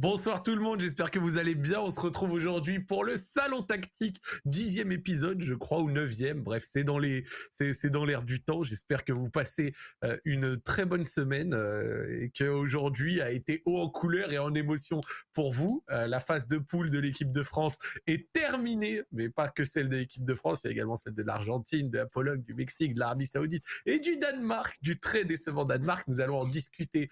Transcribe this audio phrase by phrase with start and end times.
[0.00, 1.78] Bonsoir tout le monde, j'espère que vous allez bien.
[1.78, 4.16] On se retrouve aujourd'hui pour le salon tactique,
[4.46, 6.40] dixième épisode, je crois, ou neuvième.
[6.42, 8.62] Bref, c'est dans les, c'est dans l'air du temps.
[8.62, 13.60] J'espère que vous passez euh, une très bonne semaine euh, et que aujourd'hui a été
[13.66, 15.02] haut en couleur et en émotion
[15.34, 15.84] pour vous.
[15.90, 19.90] Euh, la phase de poule de l'équipe de France est terminée, mais pas que celle
[19.90, 22.54] de l'équipe de France, il y a également celle de l'Argentine, de la Pologne, du
[22.54, 26.08] Mexique, de l'Arabie Saoudite et du Danemark, du très décevant Danemark.
[26.08, 27.10] Nous allons en discuter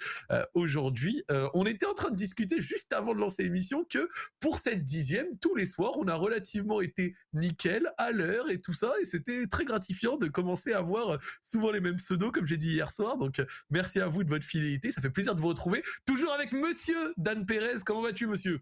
[0.55, 1.23] aujourd'hui.
[1.53, 4.09] on était en train de discuter juste avant de lancer l'émission que
[4.41, 8.73] pour cette dixième, tous les soirs, on a relativement été nickel, à l'heure et tout
[8.73, 8.93] ça.
[9.01, 12.73] Et c'était très gratifiant de commencer à voir souvent les mêmes pseudos, comme j'ai dit
[12.73, 13.17] hier soir.
[13.19, 14.91] Donc, merci à vous de votre fidélité.
[14.91, 15.83] Ça fait plaisir de vous retrouver.
[16.07, 17.81] Toujours avec monsieur Dan Pérez.
[17.85, 18.61] Comment vas-tu, monsieur?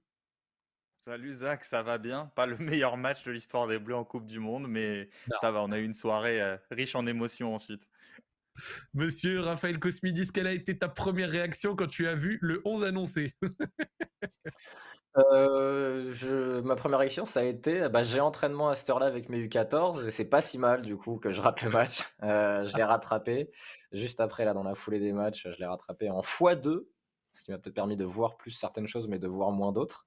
[1.00, 2.32] Salut Zach, ça va bien.
[2.34, 5.08] Pas le meilleur match de l'histoire des Bleus en Coupe du Monde, mais
[5.40, 5.62] ça va.
[5.62, 7.88] On a eu une soirée euh, riche en émotions ensuite.
[8.94, 12.84] Monsieur Raphaël Cosmidis, quelle a été ta première réaction quand tu as vu le 11
[12.84, 13.34] annoncé?
[15.32, 19.30] Euh, je, ma première réaction, ça a été, bah, j'ai entraînement à cette heure-là avec
[19.30, 22.02] mes U14 et c'est pas si mal du coup que je rate le match.
[22.22, 23.50] Euh, je l'ai rattrapé
[23.92, 26.86] juste après là dans la foulée des matchs, je l'ai rattrapé en x2,
[27.32, 30.06] ce qui m'a peut-être permis de voir plus certaines choses mais de voir moins d'autres.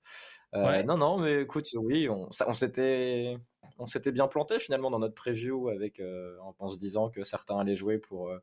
[0.54, 3.38] Euh, non, non, mais écoute, oui, on, on s'était,
[3.78, 7.60] on s'était bien planté finalement dans notre preview avec, euh, en, se disant que certains
[7.60, 8.40] allaient jouer pour euh,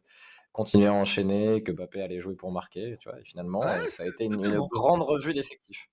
[0.53, 3.21] continuer à enchaîner, que Mbappé allait jouer pour marquer, tu vois.
[3.21, 4.37] Et finalement, ça a été une,
[4.67, 5.89] grande revue d'effectifs.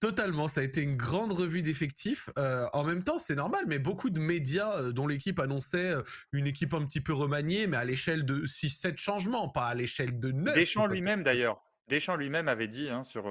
[0.00, 2.28] Totalement, ça a été une grande revue d'effectifs.
[2.36, 5.94] en même temps, c'est normal, mais beaucoup de médias dont l'équipe annonçait
[6.32, 10.18] une équipe un petit peu remaniée, mais à l'échelle de 6-7 changements, pas à l'échelle
[10.18, 10.54] de 9.
[10.54, 11.62] Deschamps lui-même d'ailleurs.
[11.88, 13.26] Deschamps lui-même avait dit hein, sur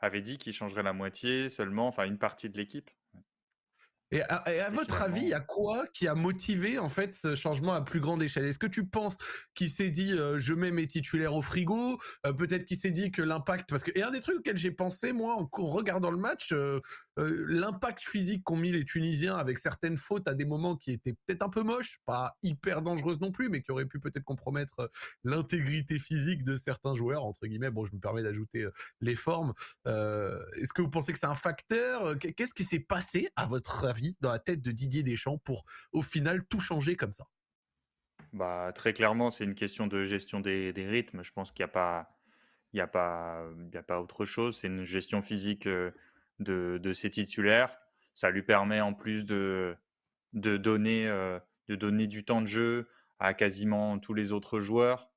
[0.00, 2.90] avait dit qu'il changerait la moitié seulement, enfin une partie de l'équipe.
[4.12, 7.72] Et à, votre avis, il y a quoi qui a motivé en fait ce changement
[7.72, 8.44] à plus grande échelle?
[8.44, 9.16] Est-ce que tu penses
[9.54, 13.10] qu'il s'est dit euh, je mets mes titulaires au frigo euh, Peut-être qu'il s'est dit
[13.10, 16.18] que l'impact parce que et un des trucs auxquels j'ai pensé moi en regardant le
[16.18, 16.80] match, euh,
[17.16, 21.42] l'impact physique qu'ont mis les Tunisiens avec certaines fautes à des moments qui étaient peut-être
[21.42, 24.90] un peu moches, pas hyper dangereuses non plus, mais qui auraient pu peut-être compromettre
[25.24, 27.70] l'intégrité physique de certains joueurs entre guillemets.
[27.70, 28.66] Bon, je me permets d'ajouter
[29.00, 29.52] les formes.
[29.86, 34.16] Est-ce que vous pensez que c'est un facteur Qu'est-ce qui s'est passé à votre avis
[34.20, 37.26] dans la tête de Didier Deschamps pour au final tout changer comme ça?
[38.32, 41.22] Bah, Très clairement, c'est une question de gestion des, rythmes.
[41.22, 42.18] Je pense qu'il n'y a, pas,
[42.72, 44.58] il a, a pas autre chose.
[44.58, 45.90] C'est une gestion physique euh,
[46.38, 47.78] de, de, ses titulaires.
[48.14, 49.76] Ça lui permet en plus de,
[50.32, 51.38] de, donner, euh,
[51.68, 52.88] de donner du temps de jeu
[53.18, 55.10] à quasiment tous les autres joueurs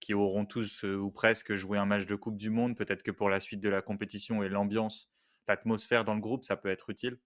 [0.00, 2.76] qui auront tous euh, ou presque joué un match de Coupe du Monde.
[2.76, 5.10] Peut-être que pour la suite de la compétition et l'ambiance,
[5.48, 7.18] l'atmosphère dans le groupe, ça peut être utile.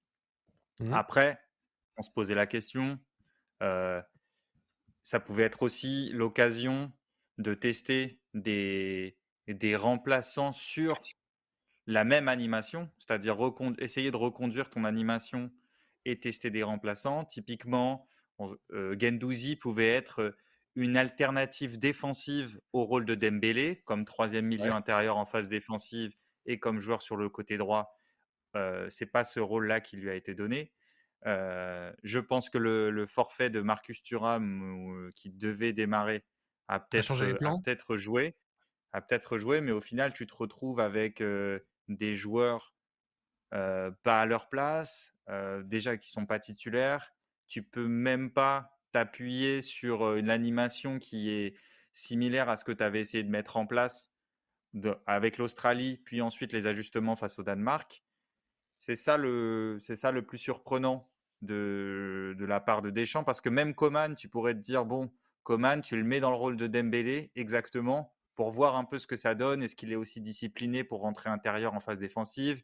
[0.80, 0.92] Mmh.
[0.92, 1.40] Après,
[1.96, 3.00] on se posait la question,
[3.62, 4.00] euh,
[5.02, 6.92] ça pouvait être aussi l'occasion
[7.38, 9.18] de tester des,
[9.48, 11.00] des remplaçants sur
[11.88, 13.38] la même animation, c'est-à-dire
[13.78, 15.50] essayer de reconduire ton animation
[16.04, 17.24] et tester des remplaçants.
[17.24, 18.06] Typiquement,
[18.72, 20.36] euh, Gendouzi pouvait être
[20.74, 26.60] une alternative défensive au rôle de Dembélé, comme troisième milieu intérieur en phase défensive et
[26.60, 27.98] comme joueur sur le côté droit
[28.54, 30.72] euh, c'est pas ce rôle-là qui lui a été donné.
[31.24, 36.22] je pense que le, forfait de Marcus Thuram qui devait démarrer
[36.68, 38.36] a peut-être joué,
[38.92, 41.22] a peut-être joué, mais au final tu te retrouves avec
[41.88, 42.74] des joueurs
[43.50, 45.14] pas à leur place,
[45.64, 47.14] déjà qui sont pas titulaires.
[47.46, 51.54] Tu peux même pas t'appuyer sur une animation qui est
[51.92, 54.14] similaire à ce que tu avais essayé de mettre en place
[55.06, 58.04] avec l'Australie, puis ensuite les ajustements face au Danemark.
[58.78, 61.10] C'est ça le, c'est ça le plus surprenant
[61.42, 65.10] de, de, la part de Deschamps, parce que même Coman, tu pourrais te dire bon,
[65.42, 69.08] Coman, tu le mets dans le rôle de Dembélé exactement pour voir un peu ce
[69.08, 69.64] que ça donne.
[69.64, 72.62] Est-ce qu'il est aussi discipliné pour rentrer intérieur en phase défensive?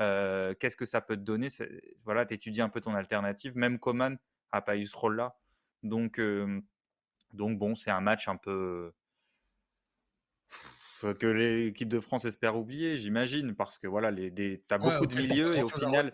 [0.00, 1.50] Euh, Qu'est-ce que ça peut te donner?
[2.02, 3.56] Voilà, tu étudies un peu ton alternative.
[3.56, 4.18] Même Coman
[4.52, 5.38] n'a pas eu ce rôle-là.
[5.84, 6.60] Donc, euh,
[7.32, 8.92] donc bon, c'est un match un peu
[11.00, 15.14] que l'équipe de France espère oublier, j'imagine, parce que voilà, les, des, as beaucoup de
[15.14, 16.10] milieux et au final,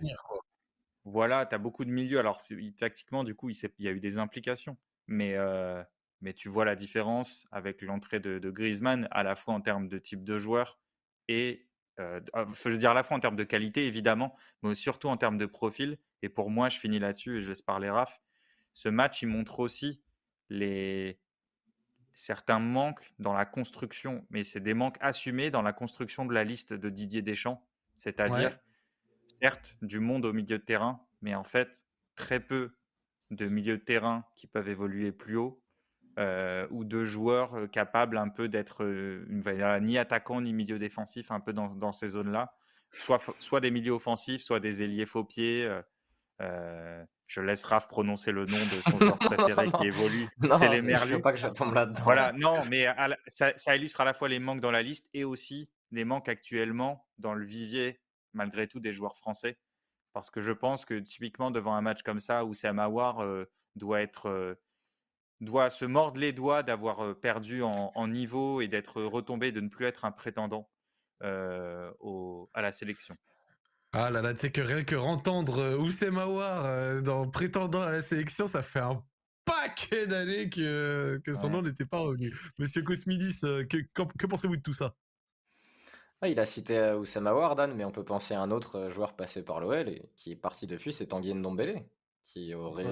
[1.05, 2.19] voilà, tu as beaucoup de milieux.
[2.19, 2.43] Alors,
[2.77, 4.77] tactiquement, du coup, il, il y a eu des implications,
[5.07, 5.83] mais, euh,
[6.21, 9.99] mais tu vois la différence avec l'entrée de, Griezmann, à la fois en termes de
[9.99, 10.79] type de joueur
[11.29, 11.67] et,
[11.99, 15.09] euh, ah, je veux dire, à la fois en termes de qualité, évidemment, mais surtout
[15.09, 15.99] en termes de profil.
[16.23, 18.21] Et pour moi, je finis là-dessus et je laisse parler Raph.
[18.75, 20.03] Ce match, il montre aussi
[20.49, 21.19] les,
[22.15, 26.45] certains manques dans la construction, mais c'est des manques assumés dans la construction de la
[26.45, 27.65] liste de Didier Deschamps.
[27.95, 28.59] C'est-à-dire,
[29.41, 32.73] certes, du monde au milieu de terrain, mais en fait, très peu
[33.31, 35.63] de milieux de terrain qui peuvent évoluer plus haut,
[36.21, 41.41] euh, ou de joueurs capables un peu d'être euh, ni attaquant ni milieu défensif, un
[41.41, 42.53] peu dans, ces zones-là.
[42.93, 45.69] soit, soit des milieux offensifs, soit des ailiers faux pieds.
[46.41, 50.29] Euh, je laisse Raph prononcer le nom de son joueur préféré qui évolue.
[50.41, 52.03] Non, je veux pas que je tombe là-dedans.
[52.05, 52.87] Voilà, non, mais
[53.27, 56.29] ça, ça, illustre à la fois les manques dans la liste et aussi les manques
[56.29, 58.01] actuellement dans le vivier,
[58.33, 59.59] malgré tout, des joueurs français.
[60.13, 63.45] Parce que je pense que typiquement devant un match comme ça où Sam Awar euh,
[63.77, 64.55] doit être euh,
[65.41, 69.87] doit se mordre les doigts d'avoir perdu en, niveau et d'être retombé, de ne plus
[69.87, 70.69] être un prétendant
[71.23, 73.17] au, à la sélection?
[73.93, 77.91] Ah là là, tu sais que rien que entendre Oussem Aouar euh, dans prétendant à
[77.91, 79.03] la sélection, ça fait un
[79.45, 82.33] paquet d'années que, que son nom n'était pas revenu.
[82.61, 84.95] Monsieur Cosmidis, euh, que, que, pensez-vous de tout ça?
[86.21, 89.17] Ah, Il a cité Oussem Aouar, Dan, mais on peut penser à un autre joueur
[89.17, 91.83] passé par l'OL et qui est parti depuis, c'est Tanguy Ndombele,
[92.23, 92.85] qui aurait,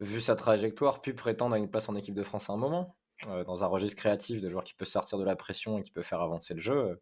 [0.00, 2.96] vu sa trajectoire, pu prétendre à une place en équipe de France à un moment.
[3.28, 5.90] Euh, dans un registre créatif de joueur qui peut sortir de la pression et qui
[5.90, 6.96] peut faire avancer le jeu, euh,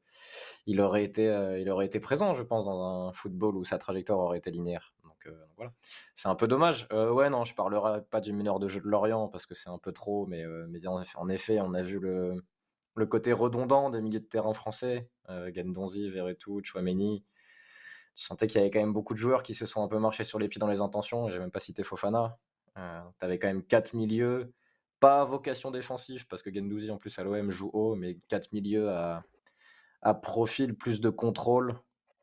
[0.67, 3.79] il, aurait été, euh, il aurait été présent, je pense, dans un football où sa
[3.79, 4.95] trajectoire aurait été linéaire.
[5.05, 5.73] Donc, voilà,
[6.15, 6.89] c'est un peu dommage.
[6.93, 9.79] ouais, non, je parlerai pas du mineur de jeu de Lorient parce que c'est un
[9.79, 12.43] peu trop, mais, mais en, effet, on a vu le,
[12.95, 17.25] le côté redondant des milieux de terrain français, Gendonzi, Verretou, Chouameni.
[18.15, 19.99] Tu sentais qu'il y avait quand même beaucoup de joueurs qui se sont un peu
[19.99, 22.39] marchés sur les pieds dans les intentions, et j'ai même pas cité Fofana.
[22.79, 24.53] Euh, tu quand même quatre milieux
[25.01, 28.91] pas vocation défensive, parce que Gendouzi, en plus, à l'OM, joue haut, mais quatre milieux
[28.91, 29.23] à,
[30.03, 31.79] à profil plus de contrôle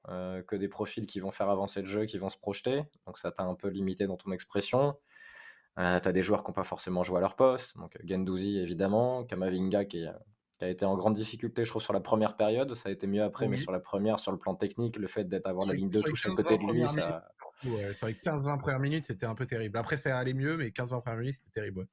[0.09, 2.83] euh, que des profils qui vont faire avancer le jeu, qui vont se projeter.
[3.05, 4.97] Donc ça t'a un peu limité dans ton expression.
[5.79, 7.77] Euh, tu as des joueurs qui n'ont pas forcément joué à leur poste.
[7.77, 9.23] Donc Gendouzi, évidemment.
[9.25, 10.05] Kamavinga, qui,
[10.63, 12.73] a été en grande difficulté, je trouve, sur la première période.
[12.75, 15.25] Ça a été mieux après, mais sur la première, sur le plan technique, le fait
[15.25, 17.27] d'être avoir la ligne de touche à côté de lui, ça...
[17.65, 19.77] Ouais, sur les 15-20 premières minutes, c'était un peu terrible.
[19.77, 21.87] Après, ça allait mieux, mais 15-20 premières minutes, c'était terrible.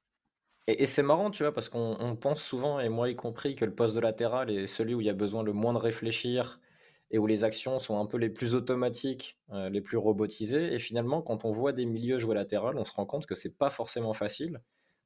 [0.67, 3.75] Et, c'est marrant, tu vois, parce qu'on pense souvent, et moi y compris, que le
[3.75, 6.61] poste de latéral est celui où il y a besoin le moins de réfléchir
[7.11, 10.73] et où les actions sont un peu les plus automatiques, euh, les plus robotisées.
[10.73, 13.55] Et finalement, quand on voit des milieux jouer latéral, on se rend compte que c'est
[13.55, 14.61] pas forcément facile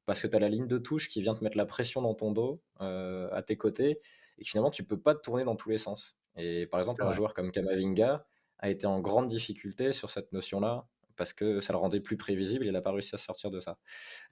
[0.08, 2.14] parce que tu as la ligne de touche qui vient te mettre la pression dans
[2.14, 4.00] ton dos, euh, à tes côtés,
[4.38, 6.18] et finalement, tu peux pas te tourner dans tous les sens.
[6.34, 8.24] Et par exemple, un joueur comme Kamavinga
[8.58, 12.64] a été en grande difficulté sur cette notion-là parce que ça le rendait plus prévisible
[12.64, 13.76] et il n'a pas réussi à sortir de ça.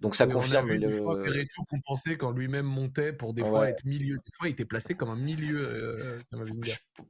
[0.00, 0.70] Donc ça confirme.
[0.70, 0.96] On a le...
[0.96, 4.16] fois tout compensé quand lui-même montait pour des fois être milieu.
[4.16, 5.58] Des fois, il était placé comme un milieu.
[5.60, 6.20] Euh,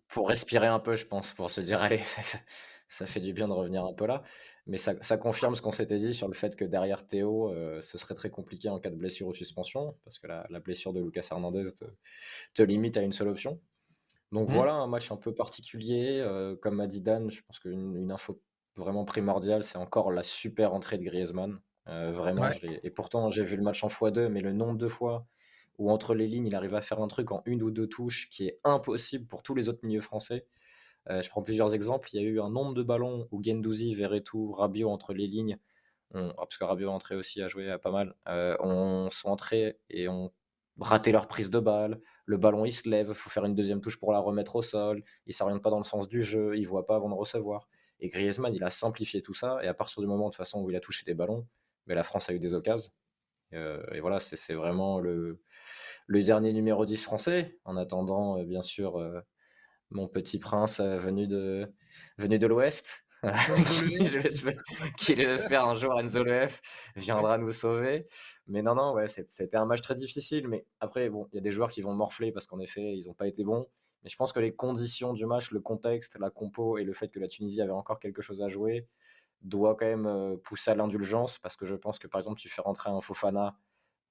[0.09, 2.39] pour respirer un peu, je pense, pour se dire allez, ça,
[2.89, 4.23] fait du bien de revenir un peu là.
[4.67, 7.99] Mais ça, confirme ce qu'on s'était dit sur le fait que derrière Théo, euh, ce
[7.99, 11.27] serait très compliqué en cas de blessure ou suspension, parce que la, blessure de Lucas
[11.31, 11.71] Hernandez
[12.55, 13.61] te, limite à une seule option.
[14.33, 14.53] Donc mmh.
[14.53, 16.21] voilà, un match un peu particulier.
[16.21, 18.41] Euh, comme m'a dit Dan, je pense qu'une une info
[18.77, 21.59] vraiment primordial, c'est encore la super entrée de Griezmann.
[21.89, 22.49] Euh, vraiment,
[22.83, 25.25] et pourtant j'ai vu le match en x2, mais le nombre de fois
[25.79, 28.29] où entre les lignes il arrive à faire un truc en une ou deux touches
[28.29, 30.47] qui est impossible pour tous les autres milieux français.
[31.09, 32.09] Euh, je prends plusieurs exemples.
[32.13, 35.59] Il y a eu un nombre de ballons où Gendouzi, Verretou, Rabiot entre les lignes,
[36.15, 39.79] ah, parce que Rabiot est entré aussi à jouer pas mal, euh, on sont entrés
[39.91, 40.33] et ont
[40.81, 42.01] raté leur prise de balle.
[42.27, 44.63] Le ballon il se lève, il faut faire une deuxième touche pour la remettre au
[44.63, 45.03] sol.
[45.27, 47.15] Il ne s'oriente pas dans le sens du jeu, il ne voit pas avant de
[47.15, 47.69] recevoir.
[48.01, 49.59] Et Griezmann, il a simplifié tout ça.
[49.63, 51.47] Et à partir du moment de façon où il a touché des ballons,
[51.87, 52.93] mais la France a eu des occasions.
[53.55, 55.41] Euh, et voilà, c'est vraiment le,
[56.07, 57.59] le, dernier numéro 10 français.
[57.65, 59.21] En attendant, euh, bien sûr, euh,
[59.91, 61.73] mon petit prince venu de,
[62.19, 63.03] venu de l'Ouest.
[64.99, 66.61] qui l'espère un jour Enzo F
[66.97, 68.07] viendra nous sauver.
[68.47, 70.49] Mais non, non, ouais, c'était un match très difficile.
[70.49, 73.07] Mais après, bon, il y a des joueurs qui vont morfler parce qu'en effet, ils
[73.07, 73.67] n'ont pas été bons.
[74.05, 77.09] Mais je pense que les conditions du match, le contexte, la compo et le fait
[77.09, 78.87] que la Tunisie avait encore quelque chose à jouer
[79.43, 82.49] doit quand même euh, pousser à l'indulgence parce que je pense que par exemple tu
[82.49, 83.57] fais rentrer un Fofana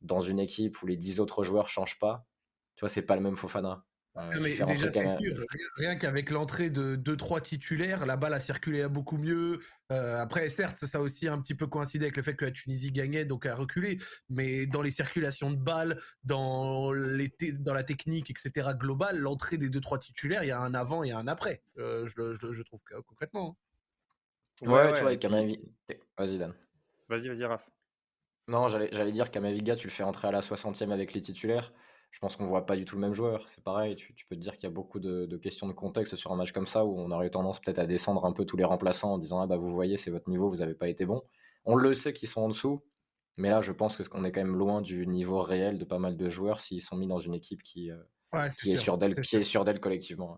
[0.02, 2.28] dans une équipe où les 10 autres joueurs changent pas,
[2.76, 3.86] tu vois, c'est pas le même Fofana.
[4.18, 5.36] Euh, mais déjà, c'est sûr,
[5.76, 9.60] rien qu'avec l'entrée de 2-3 titulaires, la balle a circulé à beaucoup mieux.
[9.92, 12.52] Euh, après, certes, ça a aussi un petit peu coïncidé avec le fait que la
[12.52, 13.98] Tunisie gagnait, donc a reculé.
[14.30, 17.30] Mais dans les circulations de balles, dans, les
[17.60, 21.12] dans la technique, etc., globale, l'entrée des 2-3 titulaires, il y a un avant et
[21.12, 23.58] un après, euh, je, je, trouve concrètement.
[24.62, 24.68] Hein.
[24.68, 25.16] Ouais, tu vois,
[26.18, 26.54] Vas-y, Dan.
[27.10, 27.70] Vas-y, vas-y, Raph.
[28.48, 31.74] Non, j'allais dire qu'Amaviga, tu le fais entrer à la 60e avec les titulaires
[32.12, 33.46] je pense qu'on voit pas du tout le même joueur.
[33.50, 36.32] C'est pareil, tu, peux te dire qu'il y a beaucoup de, questions de contexte sur
[36.32, 38.64] un match comme ça où on aurait tendance peut-être à descendre un peu tous les
[38.64, 41.24] remplaçants en disant ah bah vous voyez c'est votre niveau, vous n'avez pas été bon.
[41.66, 42.84] On le sait qu'ils sont en dessous,
[43.38, 46.16] mais là je pense qu'on est quand même loin du niveau réel de pas mal
[46.16, 47.98] de joueurs s'ils sont mis dans une équipe qui, euh,
[48.66, 50.38] est, sur d'elle, qui est sur d'elle collectivement.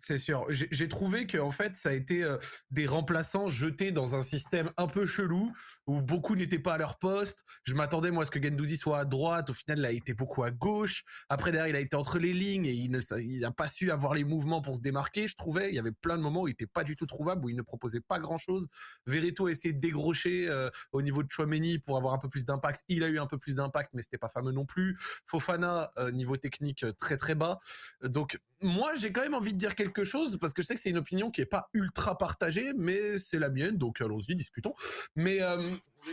[0.00, 0.46] C'est sûr.
[0.48, 2.38] J'ai trouvé que en fait, ça a été euh,
[2.70, 5.52] des remplaçants jetés dans un système un peu chelou
[5.86, 7.44] où beaucoup n'étaient pas à leur poste.
[7.64, 9.50] Je m'attendais moi à ce que Gendouzi soit à droite.
[9.50, 11.04] Au final, il a été beaucoup à gauche.
[11.28, 14.24] Après derrière, il a été entre les lignes et il n'a pas su avoir les
[14.24, 15.28] mouvements pour se démarquer.
[15.28, 17.44] Je trouvais il y avait plein de moments où il était pas du tout trouvable,
[17.44, 18.68] où il ne proposait pas grand chose.
[19.04, 22.46] Vereto a essayé de dégrocher euh, au niveau de Chouameni pour avoir un peu plus
[22.46, 22.84] d'impact.
[22.88, 24.96] Il a eu un peu plus d'impact, mais c'était pas fameux non plus.
[25.26, 27.58] Fofana euh, niveau technique très très bas.
[28.02, 30.80] Donc moi, j'ai quand même envie de dire quelque chose parce que je sais que
[30.80, 34.74] c'est une opinion qui est pas ultra partagée, mais c'est la mienne, donc allons-y, discutons.
[35.16, 35.58] Mais euh,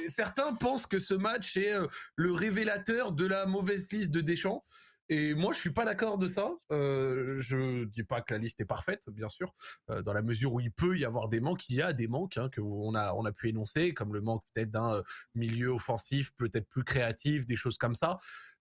[0.07, 4.63] certains pensent que ce match est euh, le révélateur de la mauvaise liste de Deschamps.
[5.09, 6.51] Et moi, je suis pas d'accord de ça.
[6.71, 9.53] Euh, je dis pas que la liste est parfaite, bien sûr,
[9.89, 11.69] euh, dans la mesure où il peut y avoir des manques.
[11.69, 14.19] Il y a des manques hein, que on a on a pu énoncer, comme le
[14.19, 15.01] manque peut-être d'un
[15.33, 18.19] milieu offensif, peut-être plus créatif, des choses comme ça.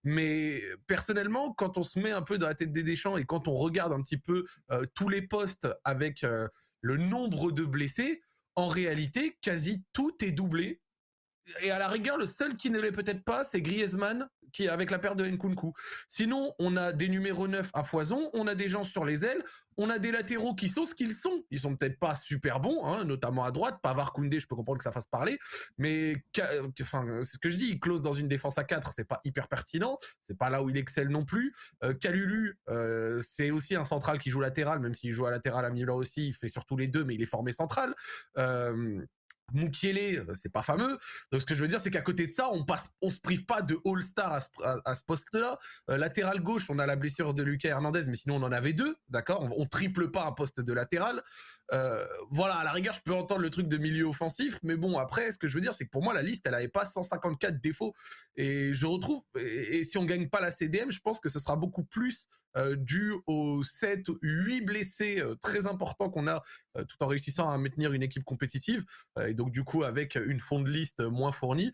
[0.08, 3.48] Mais personnellement, quand on se met un peu dans la tête des Deschamps et quand
[3.48, 6.46] on regarde un petit peu euh, tous les postes avec euh,
[6.80, 8.22] le nombre de blessés,
[8.54, 10.80] en réalité, quasi tout est doublé.
[11.62, 14.90] Et à la rigueur, le seul qui ne l'est peut-être pas, c'est Griezmann, qui avec
[14.90, 15.72] la perte de Nkunku.
[16.08, 19.44] Sinon, on a des numéros 9 à foison, on a des gens sur les ailes,
[19.76, 21.44] on a des latéraux qui sont ce qu'ils sont.
[21.50, 23.78] Ils sont peut-être pas super bons, hein, notamment à droite.
[23.82, 25.38] Pavard Koundé, je peux comprendre que ça fasse parler,
[25.78, 26.16] mais
[26.80, 27.66] enfin, c'est ce que je dis.
[27.66, 29.98] Il close dans une défense à 4, c'est pas hyper pertinent.
[30.22, 31.54] C'est pas là où il excelle non plus.
[31.84, 35.64] Euh, Calulu, euh, c'est aussi un central qui joue latéral, même s'il joue à latéral
[35.64, 36.28] à Milan aussi.
[36.28, 37.94] Il fait surtout les deux, mais il est formé central.
[38.38, 39.04] Euh,
[39.52, 40.98] Moukielé, c'est pas fameux.
[41.30, 43.20] Donc ce que je veux dire, c'est qu'à côté de ça, on passe, on se
[43.20, 44.48] prive pas de All-Star à ce,
[44.84, 45.58] à, ce poste-là.
[45.90, 48.72] Euh, latéral gauche, on a la blessure de Lucas Hernandez, mais sinon on en avait
[48.72, 49.42] deux, d'accord?
[49.42, 51.22] On, on, triple pas un poste de latéral.
[51.72, 54.98] Euh, voilà, à la rigueur, je peux entendre le truc de milieu offensif, mais bon,
[54.98, 56.84] après, ce que je veux dire, c'est que pour moi, la liste, elle avait pas
[56.84, 57.94] 154 défauts.
[58.36, 61.56] Et je retrouve, et, si on gagne pas la CDM, je pense que ce sera
[61.56, 66.42] beaucoup plus euh, dû aux 7, 8 blessés euh, très importants qu'on a,
[66.88, 68.84] tout en réussissant à maintenir une équipe compétitive,
[69.26, 71.72] et donc du coup avec une fond de liste moins fournie,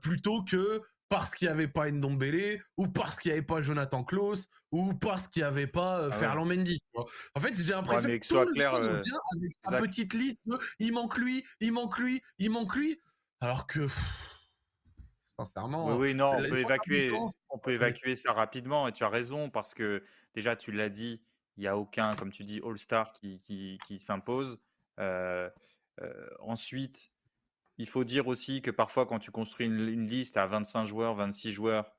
[0.00, 0.80] plutôt que
[1.14, 4.94] parce qu'il n'y avait pas Ndombele, ou parce qu'il n'y avait pas Jonathan Klaus, ou
[4.94, 6.80] parce qu'il n'y avait pas ah Ferland Mendy.
[6.96, 10.58] En fait, j'ai l'impression que, tout le clair, monde vient avec sa petite liste de
[10.80, 13.00] il manque lui, il manque lui, il manque lui,
[13.40, 13.86] alors que
[15.38, 15.86] sincèrement.
[15.86, 17.12] Oui, oui non, on peut, évacuer,
[17.50, 20.02] on peut évacuer ça rapidement et tu as raison parce que
[20.34, 21.22] déjà, tu l'as dit,
[21.56, 24.58] il n'y a aucun, comme tu dis, All-Star qui, qui, s'impose.
[24.98, 25.48] Euh,
[26.00, 27.12] euh, ensuite,
[27.78, 31.52] il faut dire aussi que parfois, quand tu construis une, liste à 25 joueurs, 26
[31.52, 31.90] joueurs,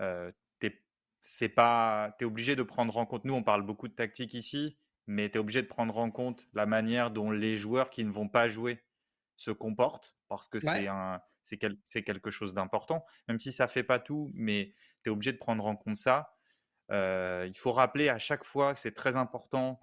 [0.00, 0.72] euh, tu
[1.46, 3.24] es obligé de prendre en compte.
[3.24, 6.48] Nous, on parle beaucoup de tactique ici, mais tu es obligé de prendre en compte
[6.54, 8.82] la manière dont les joueurs qui ne vont pas jouer
[9.36, 13.98] se comportent, parce que c'est un c'est quelque chose d'important, même si ça fait pas
[13.98, 16.34] tout, mais tu es obligé de prendre en compte ça.
[16.90, 19.80] Euh, il faut rappeler à chaque fois, c'est très important,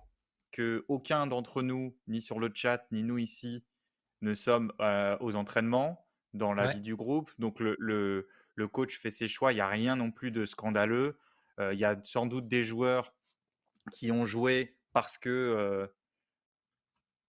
[0.51, 3.65] que aucun d'entre nous, ni sur le chat, ni nous ici,
[4.21, 7.31] ne sommes euh, aux entraînements, dans la vie du groupe.
[7.39, 10.45] Donc le, le, le, coach fait ses choix, il n'y a rien non plus de
[10.45, 11.17] scandaleux.
[11.59, 13.13] Euh, il y a sans doute des joueurs
[13.91, 15.89] qui ont joué parce que,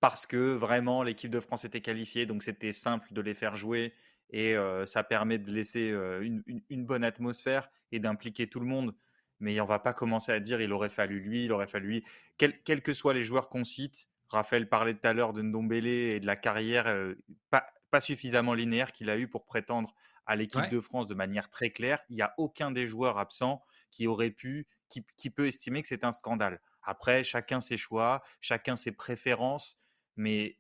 [0.01, 3.95] parce que vraiment l'équipe de France était qualifiée, donc c'était simple de les faire jouer
[4.31, 5.89] et ça permet de laisser
[6.21, 8.95] une, une, bonne atmosphère et d'impliquer tout le monde
[9.41, 12.05] mais on va pas commencer à dire il aurait fallu lui, il aurait fallu lui.
[12.37, 16.21] quels que soient les joueurs qu'on cite, Raphaël parlait tout à l'heure de Ndombele et
[16.21, 17.15] de la carrière euh,
[17.51, 19.95] pas, pas, suffisamment linéaire qu'il a eu pour prétendre
[20.27, 22.01] à l'équipe de France de manière très claire.
[22.11, 25.89] Il n'y a aucun des joueurs absents qui aurait pu, qui, qui peut estimer que
[25.89, 26.61] c'est un scandale.
[26.83, 29.81] Après, chacun ses choix, chacun ses préférences,
[30.17, 30.59] mais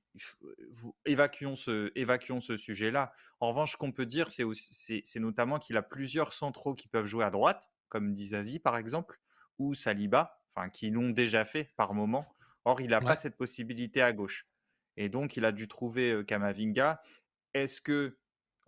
[1.04, 3.12] évacuons ce, évacuons ce sujet-là.
[3.40, 7.25] En revanche, ce qu'on peut dire, c'est notamment qu'il a plusieurs centraux qui peuvent jouer
[7.25, 9.20] à droite, comme Dizazi par exemple,
[9.58, 12.26] ou Saliba, enfin qui l'ont déjà fait par moment.
[12.68, 14.46] Or, il n'a pas cette possibilité à gauche.
[14.98, 17.00] Et donc, il a dû trouver Kamavinga.
[17.54, 18.18] Est-ce que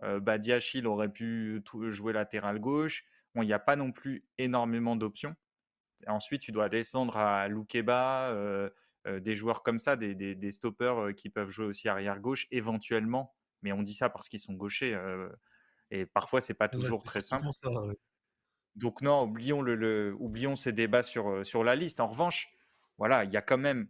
[0.01, 3.05] euh, Badiachil aurait pu jouer latéral gauche?
[3.35, 5.35] Bon, il n'y a pas non plus énormément d'options.
[6.07, 8.33] Ensuite, tu dois descendre à Loukeba,
[9.05, 13.35] des joueurs comme ça, des, des, stoppers qui peuvent jouer aussi arrière gauche éventuellement.
[13.61, 14.99] Mais on dit ça parce qu'ils sont gauchers.
[15.91, 17.45] et parfois, c'est pas toujours très simple.
[18.75, 21.99] Donc non, oublions, le, oublions ces débats sur, sur la liste.
[21.99, 22.51] En revanche,
[22.97, 23.87] voilà, il y a quand même,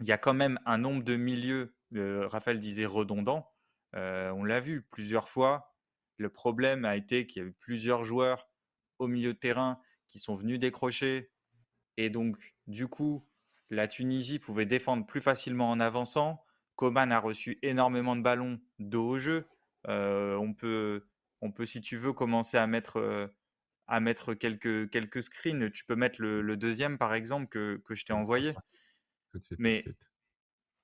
[0.00, 3.50] il y a quand même un nombre de milieux, euh, Raphaël disait redondant.
[3.96, 5.74] Euh, on l'a vu plusieurs fois.
[6.18, 8.48] Le problème a été qu'il y a eu plusieurs joueurs
[8.98, 11.30] au milieu de terrain qui sont venus décrocher.
[11.96, 13.26] Et donc, du coup,
[13.70, 16.44] la Tunisie pouvait défendre plus facilement en avançant.
[16.76, 19.46] Coman a reçu énormément de ballons de haut jeu.
[19.86, 21.06] on, peut,
[21.40, 23.30] on peut, si tu veux, commencer à mettre
[23.88, 25.70] à mettre quelques, quelques screens.
[25.72, 28.54] Tu peux mettre le, deuxième, par exemple, que, que je t'ai envoyé.
[29.32, 30.10] Tout de suite, tout de Mais suite.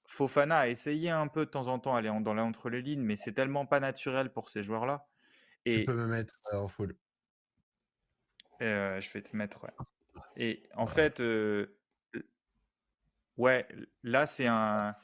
[0.06, 2.80] Fofana a essayé un peu de temps en temps aller en- dans la entre les
[2.82, 5.06] lignes, mais c'est tellement pas naturel pour ces joueurs-là.
[5.68, 6.96] Tu Et peux me mettre en full.
[8.62, 9.62] euh, je vais te mettre.
[9.64, 9.70] ouais.
[10.36, 10.92] Et en Ouais.
[10.92, 11.78] fait, euh,
[13.36, 13.66] ouais,
[14.02, 14.96] là c'est un.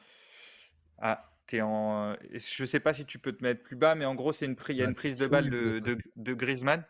[0.99, 2.16] Ah, t'es en.
[2.33, 4.57] Je sais pas si tu peux te mettre plus bas, mais en gros, c'est une.
[4.69, 6.85] Il y a Bah, une prise de balle de, de, de Griezmann.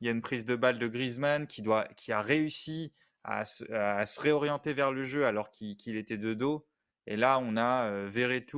[0.00, 2.92] Il y a une prise de balle de Griezmann qui, doit, qui a réussi
[3.22, 6.66] à se, réorienter vers le jeu alors qu'il était de dos.
[7.06, 8.52] Et là, on a euh,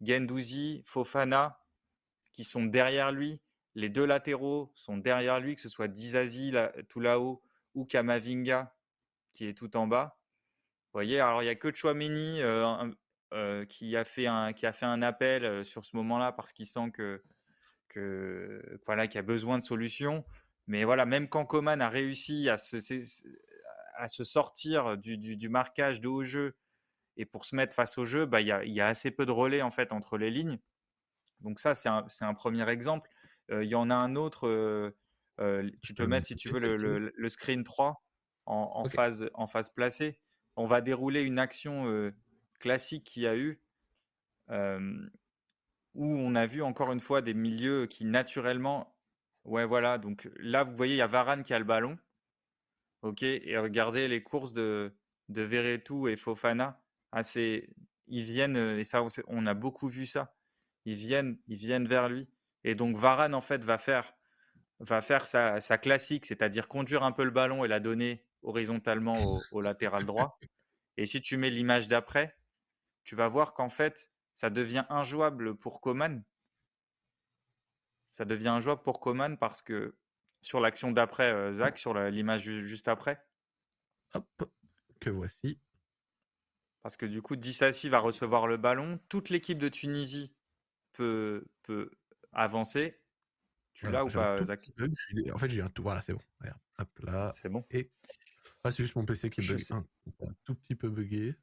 [0.00, 1.60] Gendouzi, Fofana
[2.32, 3.40] qui sont derrière lui.
[3.74, 6.52] Les deux latéraux sont derrière lui, que ce soit Dizazi
[6.88, 7.42] tout là-haut
[7.74, 8.74] ou Kamavinga
[9.36, 10.18] qui est tout en bas.
[10.86, 12.90] Vous voyez, alors il n'y a que Chouameni euh,
[13.34, 17.22] euh, qui, a fait un, appel euh, sur ce moment-là parce qu'il sent que,
[17.88, 20.24] que voilà, qu'il y a besoin de solutions.
[20.66, 23.24] Mais voilà, même quand Coman a réussi à se, se-
[23.94, 26.56] à se sortir du, du- du marquage de haut jeu
[27.16, 29.24] et pour se mettre face au jeu, bah, il y, a, y a assez peu
[29.26, 30.58] de relais en fait entre les lignes.
[31.40, 33.10] Donc ça, c'est un, premier exemple.
[33.50, 34.90] Euh, Il y en a un autre, euh,
[35.40, 36.76] euh, tu peux mettre si tu veux
[37.14, 38.04] le, screen 3
[38.46, 40.20] en, phase, en phase placée.
[40.56, 42.12] On va dérouler une action
[42.58, 43.60] classique qu'il y a eu
[44.48, 48.95] où on a vu encore une fois des milieux qui naturellement.
[49.46, 49.98] Ouais, voilà.
[49.98, 51.96] Donc là, vous voyez, il y a Varane qui a le ballon.
[53.02, 53.22] OK.
[53.22, 54.92] Et regardez les courses de,
[55.28, 56.82] de Verretou et Fofana.
[57.12, 57.70] Assez,
[58.08, 60.34] ils viennent, euh, et ça, on a beaucoup vu ça.
[60.84, 62.28] Ils viennent, ils viennent vers lui.
[62.64, 64.14] Et donc Varane, en fait, va faire,
[64.80, 69.40] va faire sa, classique, c'est-à-dire conduire un peu le ballon et la donner horizontalement au,
[69.52, 70.38] au latéral droit.
[70.96, 72.36] Et si tu mets l'image d'après,
[73.04, 76.24] tu vas voir qu'en fait, ça devient injouable pour Coman.
[78.16, 79.94] Ça devient injouable pour Coman parce que
[80.40, 83.22] sur l'action d'après, euh, Zach, sur l'image ju- juste après,
[84.14, 84.26] Hop,
[85.00, 85.60] que voici.
[86.80, 88.98] parce que du coup, Dissassi va recevoir le ballon.
[89.10, 90.34] Toute l'équipe de Tunisie
[90.94, 91.90] peut, peut
[92.32, 93.02] avancer.
[93.74, 94.60] Tu l'as ou un pas, Zach?
[94.60, 95.82] suis- En fait, j'ai un tout.
[95.82, 96.22] Voilà, c'est bon.
[96.40, 96.60] Regarde.
[96.78, 97.32] Hop là.
[97.34, 97.66] C'est bon.
[97.70, 97.92] Et.
[98.64, 99.84] Ah, c'est juste mon PC qui bug un,
[100.26, 101.34] un tout petit peu bugué.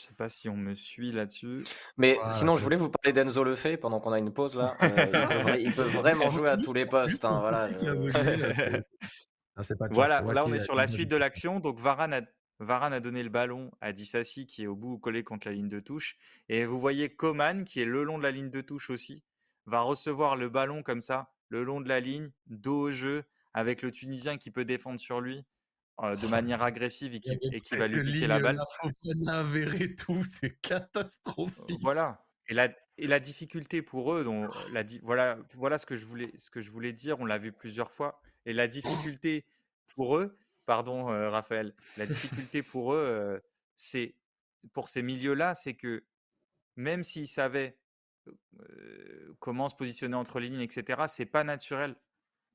[0.00, 1.62] Je sais pas si on me suit là-dessus.
[1.98, 4.74] Mais Voilà, sinon, je voulais vous parler d'Enzo Lefebvre pendant qu'on a une pause là.
[4.82, 7.24] Euh, il, peut, vra- il peut vraiment jouer à tous les postes.
[7.24, 7.68] hein, voilà.
[7.68, 8.80] Je-
[9.62, 9.94] c'est- pas de chance.
[9.94, 11.60] Voilà, là Voici on est sur la suite de l'action.
[11.60, 12.22] Donc Varane a,
[12.60, 15.68] Varane a donné le ballon à Dissassi qui est au bout collé contre la ligne
[15.68, 16.16] de touche.
[16.48, 19.22] Et vous voyez Coman qui est le long de la ligne de touche aussi,
[19.66, 23.82] va recevoir le ballon comme ça, le long de la ligne, dos au jeu, avec
[23.82, 25.44] le Tunisien qui peut défendre sur lui
[26.02, 28.58] euh, de manière agressive et qui, avec et qui va lui piquer la balle.
[28.80, 31.78] Fofana, Verretou, c'est catastrophique.
[31.80, 32.24] Voilà.
[32.48, 36.04] Et la, et la difficulté pour eux, dont, la, di- voilà, voilà ce, que je
[36.04, 38.20] voulais, ce que je voulais dire, on l'a vu plusieurs fois.
[38.46, 39.44] Et la difficulté
[39.94, 40.36] pour eux,
[40.66, 43.38] pardon euh, Raphaël, la difficulté pour eux, euh,
[43.76, 44.16] c'est
[44.72, 46.04] pour ces milieux-là, c'est que
[46.76, 47.76] même s'ils savaient
[49.38, 51.96] comment se positionner entre les lignes, etc., c'est pas naturel.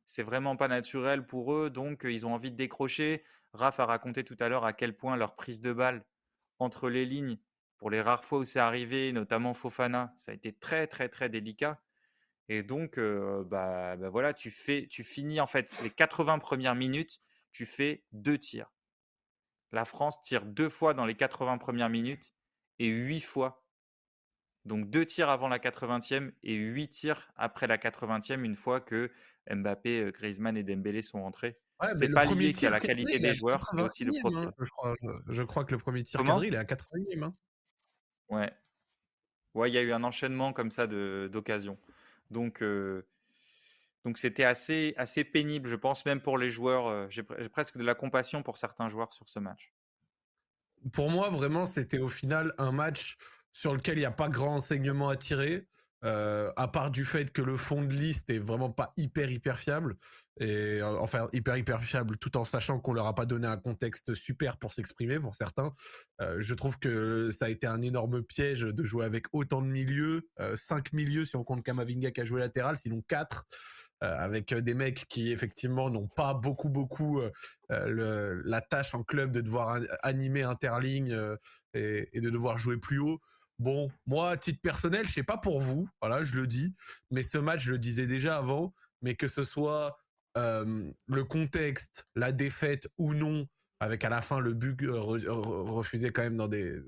[0.06, 3.24] C'est vraiment pas naturel pour eux, donc ils ont envie de décrocher.
[3.54, 6.06] Raph a raconté tout à l'heure à quel point leur prise de balle
[6.60, 7.38] entre les lignes,
[7.78, 11.30] pour les rares fois où c'est arrivé, notamment Fofana, ça a été très très très
[11.30, 11.82] délicat.
[12.48, 17.22] Et donc, bah, bah voilà, tu fais, tu finis en fait les 80 premières minutes,
[17.52, 18.72] tu fais deux tirs.
[19.72, 22.34] La France tire deux fois dans les 80 premières minutes
[22.80, 23.65] et huit fois.
[24.66, 29.12] Donc deux tirs avant la 80e et huit tirs après la 80e une fois que
[29.50, 31.60] Mbappé, euh, Griezmann et Dembélé sont rentrés.
[31.82, 34.48] Ouais, C'est pas lié qu'à la qualité des joueurs, c'est aussi le 81e, profil.
[34.48, 37.24] hein, je, crois, je- je crois que le premier tir cadré, il est à 80e.
[37.24, 37.36] hein.
[38.30, 38.52] Ouais.
[39.54, 40.88] Ouais, il y a eu un enchaînement comme ça.
[40.88, 43.04] Donc, euh,
[44.04, 46.88] donc c'était assez, assez pénible, je pense, même pour les joueurs.
[46.88, 49.74] euh, J'ai pre- j'ai presque de la compassion pour certains joueurs sur ce match.
[50.92, 53.18] Pour moi, vraiment, c'était au final un match
[53.56, 55.66] sur lequel il n'y a pas grand enseignement à tirer,
[56.04, 59.58] euh, à part du fait que le fond de liste est vraiment pas hyper, hyper
[59.58, 59.96] fiable.
[60.42, 63.56] Et euh, enfin, hyper, hyper fiable, tout en sachant qu'on leur a pas donné un
[63.56, 65.74] contexte super pour s'exprimer pour certains.
[66.20, 69.68] Euh, je trouve que ça a été un énorme piège de jouer avec autant de
[69.68, 73.46] milieux, cinq milieux si on compte Kamavinga qui a joué latéral, sinon quatre.
[74.02, 77.22] avec des mecs qui effectivement n'ont pas beaucoup beaucoup
[77.70, 81.18] la tâche en club de devoir an- animer interligne
[81.74, 83.22] et de devoir jouer plus haut.
[83.58, 86.74] Bon, moi, à titre personnel, je sais pas pour vous, voilà, je le dis,
[87.10, 89.98] mais ce match, je le disais déjà avant, mais que ce soit
[90.38, 93.48] euh, le contexte, la défaite ou non,
[93.80, 96.80] avec à la fin le but refusé quand même dans des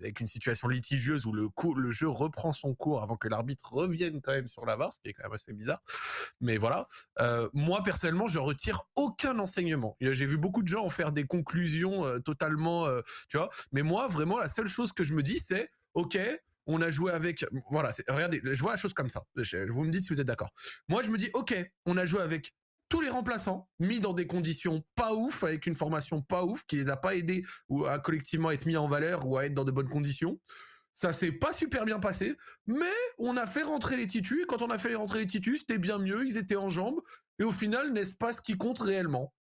[0.00, 4.20] avec une situation litigieuse où le, le jeu reprend son cours avant que l'arbitre revienne
[4.22, 5.82] quand même sur la VAR, ce qui est quand même assez bizarre.
[6.40, 6.86] Mais voilà,
[7.52, 9.96] moi personnellement, je retire aucun enseignement.
[10.00, 12.86] J'ai vu beaucoup de gens en faire des conclusions totalement,
[13.28, 13.50] tu vois.
[13.72, 16.18] Mais moi, vraiment, la seule chose que je me dis, c'est ok,
[16.66, 17.44] on a joué avec.
[17.70, 19.22] Voilà, regardez, je vois la chose comme ça.
[19.34, 20.50] vous me dites si vous êtes d'accord.
[20.88, 21.54] Moi, je me dis, ok,
[21.86, 22.54] on a joué avec
[22.90, 26.76] tous les remplaçants mis dans des conditions pas ouf, avec une formation pas ouf, qui
[26.76, 29.64] les a pas aidés ou à collectivement être mis en valeur ou à être dans
[29.64, 30.38] de bonnes conditions.
[30.92, 34.44] Ça s'est pas super bien passé, mais on a fait rentrer les titus.
[34.46, 36.26] Quand on a fait rentrer les titus, c'était bien mieux.
[36.26, 37.00] Ils étaient en jambes.
[37.38, 39.32] Et au final, n'est-ce pas ce qui compte réellement?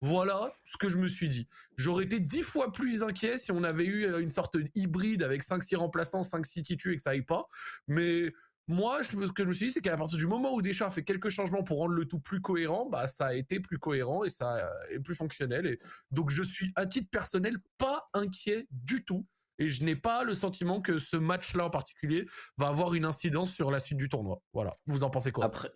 [0.00, 1.48] Voilà ce que je me suis dit.
[1.76, 5.76] J'aurais été dix fois plus inquiet si on avait eu une sorte hybride avec 5-6
[5.76, 7.46] remplaçants, 5-6 titus et que ça aille pas.
[7.88, 8.32] Mais
[8.68, 10.90] moi, ce que je me suis dit, c'est qu'à partir du moment où Deschamps a
[10.90, 14.24] fait quelques changements pour rendre le tout plus cohérent, bah, ça a été plus cohérent
[14.24, 15.66] et ça est plus fonctionnel.
[15.66, 15.78] Et
[16.10, 19.26] donc, je suis, à titre personnel, pas inquiet du tout.
[19.58, 23.52] Et je n'ai pas le sentiment que ce match-là en particulier va avoir une incidence
[23.52, 24.40] sur la suite du tournoi.
[24.52, 24.76] Voilà.
[24.86, 25.44] Vous en pensez quoi?
[25.44, 25.70] Après,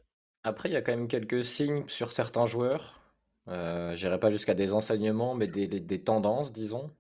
[0.45, 3.01] après, il y a quand même quelques signes sur certains joueurs.
[3.49, 6.95] Euh, J'irai pas jusqu'à des enseignements, mais des, tendances, disons.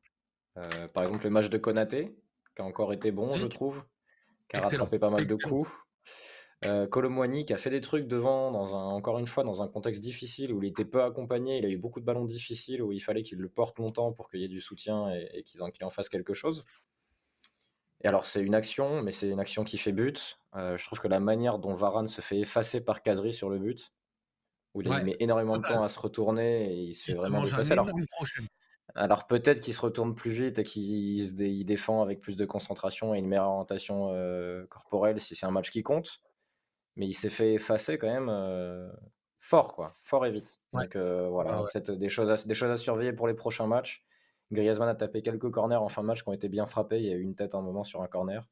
[0.59, 0.63] Euh,
[0.95, 2.17] par exemple, le match de Konaté,
[2.55, 3.83] qui a encore été bon, je trouve,
[4.49, 5.71] qui a rattrapé pas mal de coups.
[6.65, 6.87] Euh,
[7.45, 10.53] qui a fait des trucs devant, dans un, encore une fois, dans un contexte difficile
[10.53, 13.23] où il était peu accompagné, il a eu beaucoup de ballons difficiles où il fallait
[13.23, 16.09] qu'il le porte longtemps pour qu'il y ait du soutien et, qu'il en, en, fasse
[16.09, 16.65] quelque chose.
[18.03, 20.39] Et alors, c'est une action, mais c'est une action qui fait but.
[20.55, 23.59] Euh, je trouve que la manière dont Varane se fait effacer par Kadri sur le
[23.59, 23.93] but,
[24.75, 27.45] où il met énormément de temps à se retourner et il se fait vraiment.
[27.71, 27.87] Alors,
[28.95, 33.19] alors peut-être qu'il se retourne plus vite et qu'il défend avec plus de concentration et
[33.19, 36.21] une meilleure orientation euh, corporelle si c'est un match qui compte
[36.97, 38.89] mais il s'est fait effacer quand même euh,
[39.39, 40.61] fort, quoi, fort et vite.
[40.73, 44.05] Donc euh, voilà, peut-être des choses, à, des choses à surveiller pour les prochains matchs.
[44.51, 46.99] Griezmann a tapé quelques corners en fin de match qui ont été bien frappés.
[46.99, 48.49] Il y a eu une tête un moment sur un corner.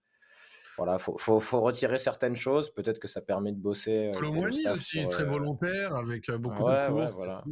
[0.76, 2.70] Voilà, faut, faut, faut retirer certaines choses.
[2.74, 4.10] Peut-être que ça permet de bosser.
[4.12, 7.12] Euh, aussi, très volontaire, avec beaucoup de courses.
[7.12, 7.44] voilà.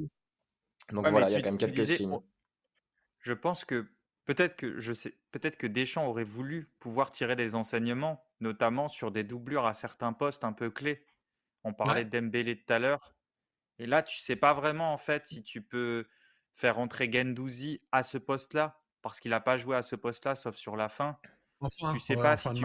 [0.93, 2.19] Donc voilà, il y a quand même quelques signes.
[3.23, 3.89] Je pense que
[4.25, 9.11] peut-être que je sais, peut-être que Deschamps aurait voulu pouvoir tirer des enseignements notamment sur
[9.11, 11.07] des doublures à certains postes un peu clés.
[11.65, 13.15] On parlait d'Embélé tout à l'heure.
[13.79, 16.07] Et là, tu sais pas vraiment en fait si tu peux
[16.55, 20.57] faire entrer Gendouzi à ce poste-là, parce qu'il n'a pas joué à ce poste-là, sauf
[20.57, 21.19] sur la fin.
[21.93, 22.65] tu sais pas si tu...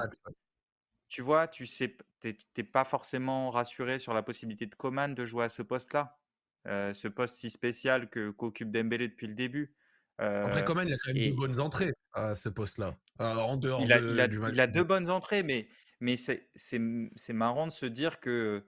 [1.08, 5.46] tu vois, tu sais, t'es pas forcément rassuré sur la possibilité de Coman de jouer
[5.46, 6.20] à ce poste-là,
[6.68, 9.74] euh, ce poste si spécial que qu'occupe Dembélé depuis le début.
[10.18, 12.98] Après, Coman, il a quand même deux bonnes entrées à ce poste-là.
[13.20, 14.54] en dehors il a, du match.
[14.54, 15.68] Il a deux bonnes entrées, mais,
[16.00, 18.66] mais c'est marrant de se dire que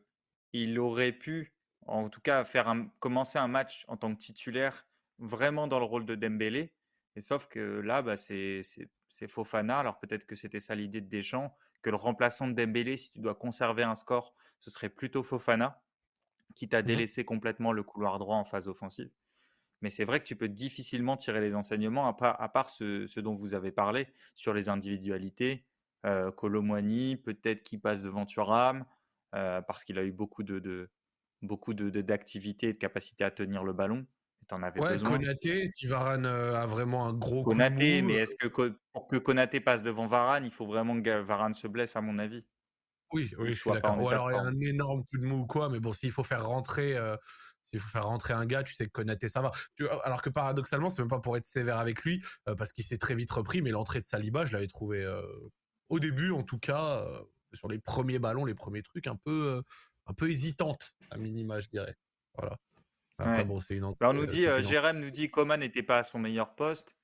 [0.54, 1.54] il aurait pu,
[1.86, 4.88] en tout cas, faire commencer un match en tant que titulaire
[5.20, 6.74] vraiment dans le rôle de Dembélé.
[7.16, 8.62] Et sauf que là, bah, c'est
[9.28, 9.80] Fofana.
[9.80, 13.20] Alors peut-être que c'était ça l'idée de Deschamps, que le remplaçant de Dembélé, si tu
[13.20, 15.82] dois conserver un score, ce serait plutôt Fofana,
[16.56, 19.12] qui t'a mmh délaissé complètement le couloir droit en phase offensive.
[19.82, 23.20] Mais c'est vrai que tu peux difficilement tirer les enseignements, à part, à part ce,
[23.20, 25.66] dont vous avez parlé, sur les individualités.
[26.06, 28.86] Euh, peut-être qu'il passe devant Thuram,
[29.36, 30.90] euh, parce qu'il a eu beaucoup de,
[31.42, 34.06] beaucoup de, d'activités et de capacité à tenir le ballon.
[34.52, 35.12] en avais ouais, besoin.
[35.12, 38.48] Konaté, si Varane euh, a vraiment un gros Konaté, mais euh est-ce que
[38.94, 42.18] pour que Konaté passe devant Varane, il faut vraiment que Varane se blesse, à mon
[42.18, 42.46] avis?
[43.12, 44.00] Oui, oui, je suis d'accord.
[44.00, 46.12] Ou alors il y a un énorme coup de mou ou quoi, mais bon, s'il
[46.12, 46.96] faut faire rentrer
[47.70, 49.52] s'il faut faire rentrer un gars, tu sais que Konaté ça va.
[50.04, 52.98] Alors que paradoxalement, c'est même pas pour être sévère avec lui, euh, parce qu'il s'est
[52.98, 55.22] très vite repris, mais l'entrée de Saliba, je l'avais trouvé euh,
[55.90, 57.22] au début, en tout cas, euh,
[57.54, 59.62] sur les premiers ballons, les premiers trucs, un peu,
[60.08, 61.96] un peu hésitante, à minima, je dirais.
[62.36, 62.58] Voilà.
[63.20, 66.00] Après, bon, c'est une entrée, Alors, on nous dit, Jérém nous dit, Coman n'était pas
[66.00, 66.96] à son meilleur poste.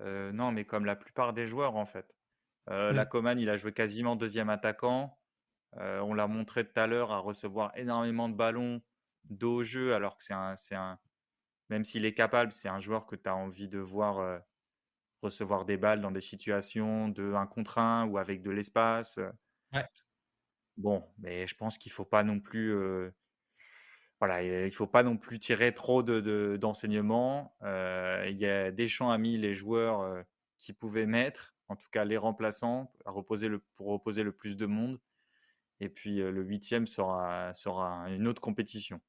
[0.00, 2.14] non, mais comme la plupart des joueurs, en fait.
[2.66, 3.08] La mmh.
[3.08, 5.18] Coman, il a joué quasiment deuxième attaquant.
[5.76, 8.82] on l'a montré tout à l'heure à recevoir énormément de ballons
[9.24, 10.98] dos au jeu, alors que c'est un, c'est un,
[11.68, 14.42] même s'il est capable, c'est un joueur que tu as envie de voir
[15.22, 19.20] recevoir des balles dans des situations de 1 contre 1 ou avec de l'espace.
[20.76, 22.74] Bon, mais je pense qu'il faut pas non plus,
[24.18, 27.56] voilà, il faut pas non plus tirer trop de, d'enseignements.
[27.62, 30.24] il y a Deschamps a mis les joueurs
[30.58, 34.56] qui pouvaient mettre, en tout cas les remplaçants, à reposer le, pour reposer le plus
[34.56, 34.98] de monde.
[35.80, 39.00] Et puis le huitième sera, sera une autre compétition.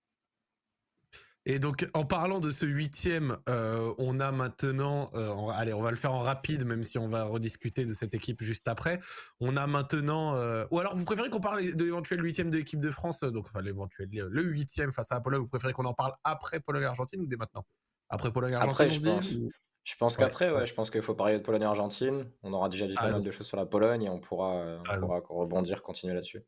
[1.45, 5.89] Et donc, en parlant de ce huitième, euh, on a maintenant, euh, allez, on va
[5.89, 8.99] le faire en rapide, même si on va rediscuter de cette équipe juste après.
[9.39, 12.80] On a maintenant, euh, ou alors vous préférez qu'on parle de l'éventuel huitième de l'équipe
[12.80, 15.41] de France, donc enfin l'éventuel, le huitième face à la Pologne.
[15.41, 17.65] Vous préférez qu'on en parle après Pologne-Argentine ou dès maintenant?
[18.10, 19.25] Après Pologne-Argentine, je pense.
[19.84, 22.30] Je pense qu'après, ouais, je pense qu'il faut parler de Pologne-Argentine.
[22.43, 24.99] On aura déjà dit pas mal de choses sur la Pologne et on pourra, on
[24.99, 26.43] pourra rebondir, continuer là-dessus.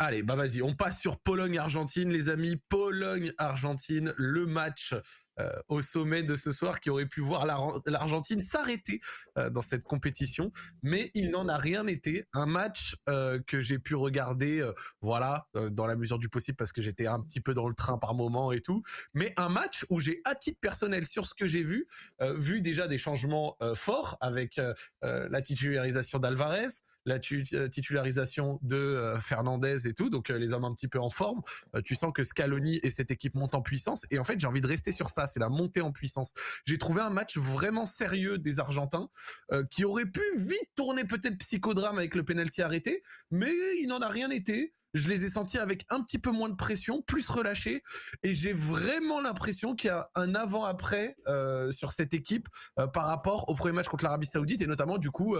[0.00, 2.54] Allez, bah vas-y, on passe sur Pologne-Argentine, les amis.
[2.68, 4.94] Pologne-Argentine, le match
[5.40, 7.46] euh, au sommet de ce soir qui aurait pu voir
[7.86, 9.00] l'Argentine s'arrêter
[9.36, 12.28] euh, dans cette compétition, mais il n'en a rien été.
[12.32, 14.64] Un match euh, que j'ai pu regarder,
[15.00, 17.98] voilà, dans la mesure du possible parce que j'étais un petit peu dans le train
[17.98, 18.82] par moment et tout,
[19.14, 21.88] mais un match où j'ai à titre personnel sur ce que j'ai vu,
[22.20, 24.60] vu déjà des changements forts avec
[25.02, 26.68] la titularisation d'Alvarez,
[27.04, 31.40] la titularisation de Fernandez et tout, donc les hommes un petit peu en forme.
[31.84, 34.06] tu sens que Scaloni et cette équipe montent en puissance.
[34.10, 36.32] Et en fait, j'ai envie de rester sur ça c'est la montée en puissance.
[36.64, 39.08] J'ai trouvé un match vraiment sérieux des Argentins
[39.52, 44.00] euh, qui aurait pu vite tourner peut-être psychodrame avec le penalty arrêté, mais il n'en
[44.00, 47.28] a rien été je les ai sentis avec un petit peu moins de pression, plus
[47.28, 47.82] relâchés,
[48.22, 52.48] et j'ai vraiment l'impression qu'il y a un avant-après euh, sur cette équipe
[52.78, 55.36] euh, par rapport au premier match contre l'Arabie Saoudite, et notamment du coup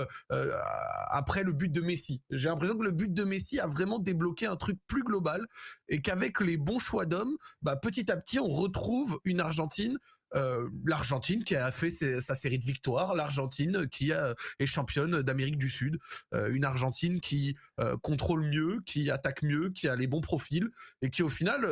[1.11, 2.23] après le but de Messi.
[2.31, 5.47] J'ai l'impression que le but de Messi a vraiment débloqué un truc plus global,
[5.89, 9.99] et qu'avec les bons choix d'hommes, bah, petit à petit on retrouve une Argentine
[10.35, 15.71] euh, l'Argentine qui a fait sa série de victoires, l'Argentine qui est championne d'Amérique du
[15.71, 15.99] Sud,
[16.35, 20.69] euh, une Argentine qui euh, contrôle mieux, qui attaque mieux, qui a les bons profils
[21.03, 21.67] et qui au final,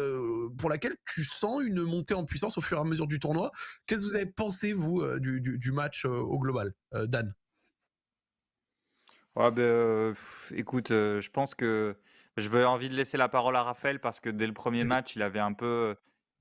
[0.58, 3.50] pour laquelle tu sens une montée en puissance au fur et à mesure du tournoi.
[3.86, 7.34] Qu'est-ce que vous avez pensé vous du, match au global, Dan?
[9.34, 10.14] Ouais, ben,
[10.52, 11.96] écoute, je pense que
[12.36, 15.16] je veux envie de laisser la parole à Raphaël parce que dès le premier match,
[15.16, 15.96] il avait un peu,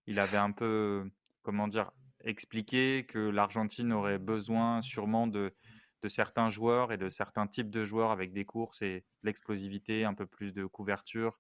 [0.08, 1.10] il avait un peu,
[1.42, 1.92] comment dire,
[2.26, 5.54] expliquer que l'Argentine aurait besoin sûrement de,
[6.02, 10.04] de certains joueurs et de certains types de joueurs avec des courses et de l'explosivité,
[10.04, 11.40] un peu plus de couverture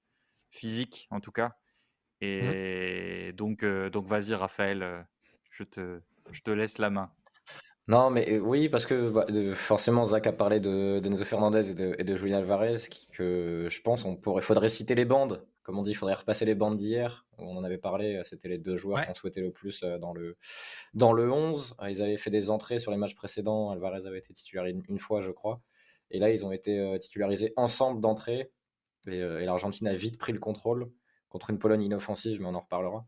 [0.49, 1.49] physique en tout cas.
[2.21, 2.25] Mmh.
[2.25, 5.01] Et donc, euh, donc vas-y Raphaël, euh,
[5.51, 7.11] je te, je te laisse la main.
[7.87, 11.73] Non, mais euh, oui, parce que bah, forcément, Zach a parlé de, de Fernandez et
[11.73, 15.45] de, et de Julian Alvarez, qui, que je pense on pourrait, faudrait citer les bandes
[15.65, 17.25] comme on dit, il faudrait repasser les bandes d'hier.
[17.39, 20.13] On en avait parlé, euh, c'était les deux joueurs qu'on souhaitait le plus euh, dans
[20.13, 20.37] le,
[20.93, 21.75] dans le 11.
[21.81, 23.71] Euh, ils avaient fait des entrées sur les matchs précédents.
[23.71, 25.63] Alvarez avait été titularisé une, fois, je crois.
[26.11, 28.51] Et là, ils ont été titularisés ensemble d'entrée.
[29.07, 30.91] Et, l'Argentine a vite pris le contrôle
[31.29, 33.07] contre une Pologne inoffensive, mais on en reparlera.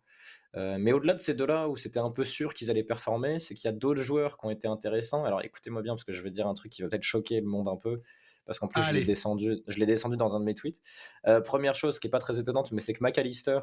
[0.55, 3.65] mais au-delà de ces deux-là, où c'était un peu sûr qu'ils allaient performer, c'est qu'il
[3.65, 5.23] y a d'autres joueurs qui ont été intéressants.
[5.25, 7.47] Alors écoutez-moi bien, parce que je vais dire un truc qui va peut-être choquer le
[7.47, 8.01] monde un peu
[8.47, 10.81] parce qu'en plus, je l'ai descendu, je l'ai descendu dans un de mes tweets.
[11.27, 13.59] Euh, première chose qui est pas très étonnante, mais c'est que McAllister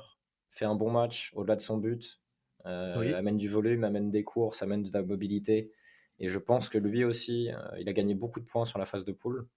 [0.51, 2.21] fait un bon match au-delà de son but,
[2.67, 5.73] euh, amène du volume, amène des courses, amène de la mobilité.
[6.21, 8.87] Et je pense que lui aussi, euh, il a gagné beaucoup de points sur la
[8.87, 9.49] phase de poule.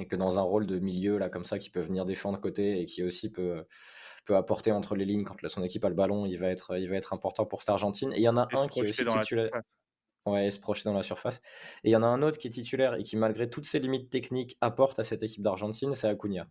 [0.00, 2.80] Et que dans un rôle de milieu, là, comme ça, qui peut venir défendre côté
[2.80, 3.64] et qui aussi peut,
[4.24, 6.90] peut apporter entre les lignes quand son équipe a le ballon, il va être, il
[6.90, 8.12] va être important pour cette Argentine.
[8.12, 9.50] Et il y en a un qui est aussi titulaire.
[10.26, 11.42] Ouais, se projeter dans la surface.
[11.84, 13.78] Et il y en a un autre qui est titulaire et qui, malgré toutes ses
[13.78, 16.48] limites techniques, apporte à cette équipe d'Argentine, c'est Acuna.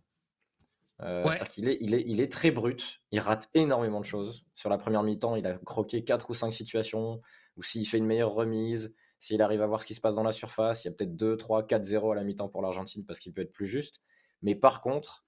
[1.02, 4.44] Euh, cest qu'il est, il est, il est très brut, il rate énormément de choses.
[4.54, 7.20] Sur la première mi-temps, il a croqué 4 ou 5 situations,
[7.56, 10.22] ou s'il fait une meilleure remise, s'il arrive à voir ce qui se passe dans
[10.22, 13.20] la surface, il y a peut-être 2, 3, 4-0 à la mi-temps pour l'Argentine parce
[13.20, 14.02] qu'il peut être plus juste.
[14.42, 15.24] Mais par contre,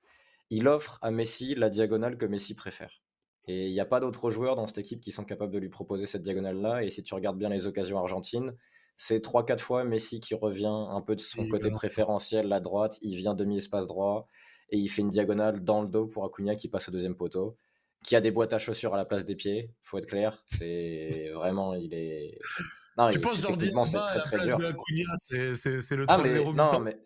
[0.51, 3.03] il offre à Messi la diagonale que Messi préfère.
[3.49, 5.69] Et il n'y a pas d'autres joueurs dans cette équipe qui sont capables de lui
[5.69, 6.83] proposer cette diagonale-là.
[6.83, 8.57] Et si tu regardes bien les occasions argentines,
[8.97, 13.17] c'est 3-4 fois Messi qui revient un peu de son côté préférentiel, la droite, il
[13.17, 14.29] vient demi-espace droit
[14.71, 17.57] et il fait une diagonale dans le dos pour Acuna qui passe au deuxième poteau,
[18.03, 20.43] qui a des boîtes à chaussures à la place des pieds, faut être clair.
[20.47, 22.39] C'est vraiment, il est.
[22.99, 26.45] Non, tu penses Jordi Alba à la place de Acuna, c'est le 3-0 ah, mais,
[26.45, 26.97] non, mais,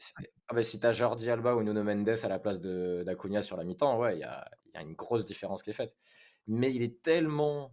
[0.48, 3.56] ah, mais si tu as Jordi Alba ou Nuno Mendes à la place d'Acuna sur
[3.56, 5.96] la mi-temps, ouais, il y a, y a une grosse différence qui est faite
[6.50, 7.72] mais il est tellement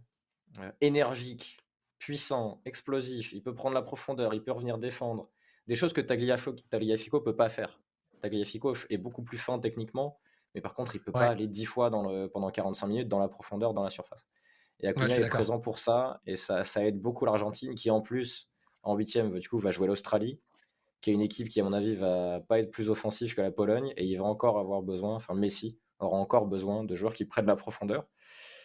[0.80, 1.58] énergique,
[1.98, 5.28] puissant, explosif, il peut prendre la profondeur, il peut revenir défendre,
[5.66, 7.80] des choses que Tagliafico ne peut pas faire.
[8.20, 10.18] Tagliafico est beaucoup plus fin techniquement,
[10.54, 13.08] mais par contre, il ne peut pas aller 10 fois dans le, pendant 45 minutes
[13.08, 14.28] dans la profondeur, dans la surface.
[14.80, 18.48] Et Acuna est présent pour ça, et ça, ça aide beaucoup l'Argentine, qui en plus,
[18.84, 20.40] en huitième, du coup, va jouer l'Australie,
[21.00, 23.50] qui est une équipe qui, à mon avis, va pas être plus offensive que la
[23.50, 27.24] Pologne, et il va encore avoir besoin, enfin Messi aura encore besoin de joueurs qui
[27.24, 28.06] prennent la profondeur.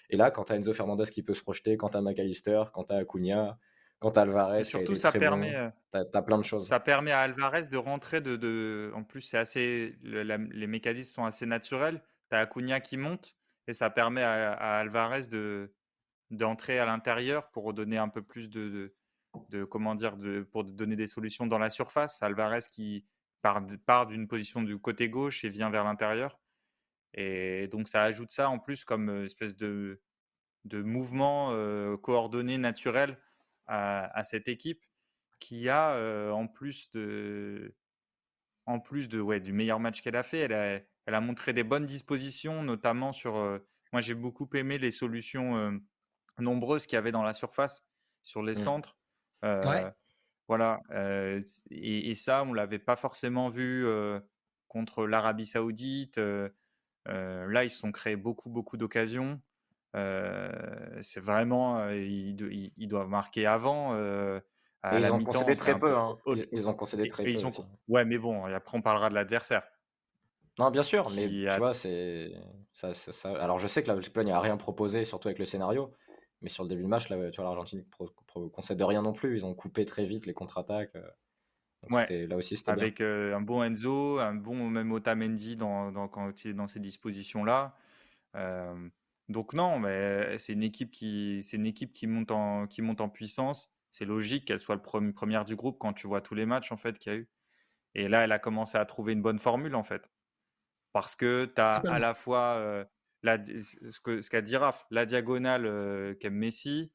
[0.10, 2.64] Et là, quand tu as Enzo Fernandez qui peut se projeter, quand tu as McAllister,
[2.74, 3.58] quand tu as Acuna,
[4.00, 6.68] quand tu as Alvarez, surtout ça permet, euh, tu as, plein de choses.
[6.68, 8.36] Ça permet à Alvarez de rentrer de.
[8.36, 12.02] de en plus, c'est assez, les mécanismes sont assez naturels.
[12.30, 13.38] Tu as Acuna qui monte
[13.68, 15.74] et ça permet à, Alvarez de
[16.32, 18.94] d'entrer à l'intérieur pour donner un peu plus de,
[19.50, 22.22] de, comment dire de, pour donner des solutions dans la surface.
[22.24, 23.06] Alvarez qui
[23.42, 26.40] part, part d'une position du côté gauche et vient vers l'intérieur.
[27.14, 30.02] Et donc ça ajoute ça en plus comme espèce de,
[30.66, 31.52] de mouvement
[31.98, 33.18] coordonné naturel
[33.68, 34.84] à, cette équipe
[35.40, 35.96] qui a,
[36.34, 37.76] en plus de,
[38.66, 41.54] en plus de, ouais, du meilleur match qu'elle a fait, elle a, elle a montré
[41.54, 43.34] des bonnes dispositions, notamment sur.
[43.92, 45.80] moi, j'ai beaucoup aimé les solutions
[46.40, 47.86] nombreuses qu'il y avait dans la surface,
[48.22, 48.56] sur les mmh.
[48.56, 48.98] centres.
[50.48, 50.82] Voilà.
[51.70, 53.86] Et, ça, on l'avait pas forcément vu
[54.68, 56.20] contre l'Arabie Saoudite.
[57.06, 59.40] Là, ils se sont créés beaucoup, beaucoup d'occasions.
[59.94, 62.36] c'est vraiment, ils,
[62.88, 63.96] doivent marquer avant.
[63.96, 65.96] ils ont concédé très peu.
[65.96, 66.18] Hein.
[66.52, 67.34] Ils, ont concédé très peu.
[67.88, 69.64] Ouais, mais bon, après on parlera de l'adversaire.
[70.60, 72.32] Non, bien sûr, mais tu vois, c'est
[72.74, 72.92] ça,
[73.40, 75.92] Alors, je sais que l'Espagne n'a rien proposé, surtout avec le scénario.
[76.42, 77.86] Mais sur le début du match, là, tu vois, l'Argentine
[78.36, 79.38] ne concède rien non plus.
[79.38, 80.96] Ils ont coupé très vite les contre-attaques.
[81.90, 82.28] Ouais.
[82.28, 86.54] Là aussi, Avec un bon Enzo, un bon même Otamendi dans, dans, quand il est
[86.54, 87.76] dans ces dispositions-là.
[89.30, 93.02] donc non, mais c'est une équipe qui, c'est une équipe qui monte en, qui monte
[93.02, 93.70] en puissance.
[93.92, 96.72] C'est logique qu'elle soit le premier, première du groupe quand tu vois tous les matchs
[96.72, 97.30] en fait qu'il y a eu.
[97.96, 100.12] Et là, elle a commencé à trouver une bonne formule en fait,
[100.94, 102.88] parce que tu as à la fois
[103.24, 106.92] ce qu'a dit Raph, la diagonale qu'aime Messi,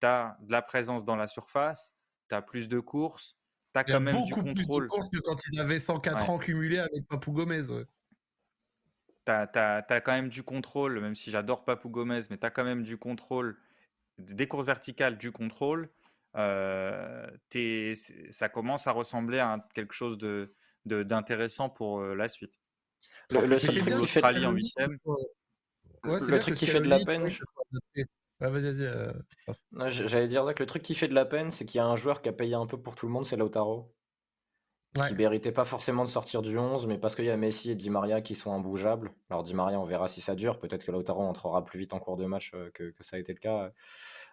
[0.00, 1.94] tu as de la présence dans la surface,
[2.28, 3.38] tu as plus de courses,
[3.72, 4.54] tu as quand même du contrôle.
[4.54, 7.62] Plus de courses que quand ils avaient 104 ans cumulés avec Papou Gomez.
[9.24, 12.64] Tu as, quand même du contrôle, même si j'adore Papou Gomez, mais tu as quand
[12.64, 13.56] même du contrôle,
[14.18, 15.88] des courses verticales, du contrôle.
[16.34, 17.28] ça
[18.52, 20.18] commence à ressembler à quelque chose
[20.84, 22.60] d'intéressant de, pour la suite.
[23.30, 24.92] Le, le seul truc qui fait en huitième
[26.04, 26.38] le
[28.42, 29.12] Euh,
[29.88, 31.96] j'allais dire que le truc qui fait de la peine, c'est qu'il y a un
[31.96, 33.94] joueur qui a payé un peu pour tout le monde, c'est Lautaro.
[35.08, 37.74] Qui méritait pas forcément de sortir du 11, mais parce qu'il y a Messi et
[37.74, 39.10] Di Maria qui sont imbougeables.
[39.30, 40.58] Alors Di Maria, on verra si ça dure.
[40.58, 43.32] Peut-être que Lautaro entrera plus vite en cours de match euh, que, ça a été
[43.32, 43.72] le cas.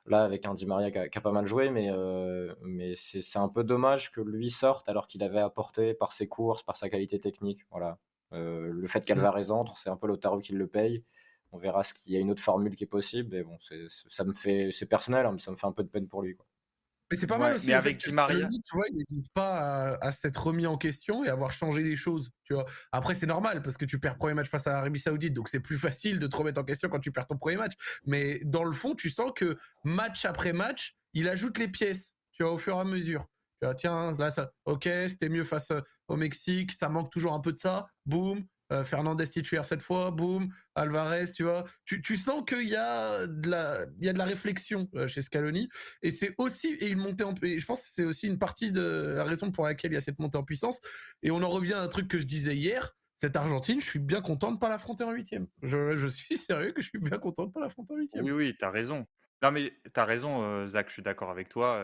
[0.05, 3.47] Là, avec un Di Maria qui a, pas mal joué, mais, euh, mais c'est un
[3.47, 7.21] peu dommage que lui sorte alors qu'il avait apporté par ses courses, par sa qualité
[7.21, 7.65] technique.
[7.71, 7.97] Voilà.
[8.33, 11.05] le fait qu'Alvarez entre, c'est un peu Lautaro qui le paye.
[11.51, 13.35] On verra ce qu'il y a une autre formule qui est possible.
[13.35, 15.89] Et bon, ça me fait, c'est personnel, hein, mais ça me fait un peu de
[15.89, 16.35] peine pour lui.
[16.35, 16.45] Quoi.
[17.09, 17.67] Mais c'est pas mal aussi.
[17.67, 21.29] Mais avec Di Maria, tu vois, il n'hésite pas à, s'être remis en question et
[21.29, 22.29] à avoir changé des choses.
[22.43, 22.65] Tu vois.
[22.91, 25.59] Après, c'est normal parce que tu perds premier match face à l'Arabie Saoudite, donc c'est
[25.59, 27.73] plus facile de te remettre en question quand tu perds ton premier match.
[28.05, 32.15] Mais dans le fond, tu sens que match après match, il ajoute les pièces.
[32.31, 33.25] Tu vois, au fur et à mesure.
[33.59, 35.73] Tu vois, tiens, là, ça, ok, c'était mieux face
[36.07, 37.87] au Mexique, ça manque toujours un peu de ça.
[38.05, 41.65] Boum, euh, Fernandez titulaire cette fois, boum, Alvarez, tu vois.
[41.85, 45.21] Tu, sens qu'il y a de la, il y a de la réflexion euh, chez
[45.21, 45.69] Scaloni,
[46.01, 49.13] et c'est aussi et une montée en, je pense que c'est aussi une partie de
[49.17, 50.81] la raison pour laquelle il y a cette montée en puissance.
[51.23, 52.95] Et on en revient à un truc que je disais hier.
[53.15, 55.47] Cette Argentine, je suis bien content de pas l'affronter en huitième.
[55.61, 58.23] Je, je suis sérieux que je suis bien content de pas l'affronter en huitième.
[58.23, 59.05] Oui, oui, tu as raison.
[59.43, 61.83] Non, mais tu as raison, euh, Zach, je suis d'accord avec toi.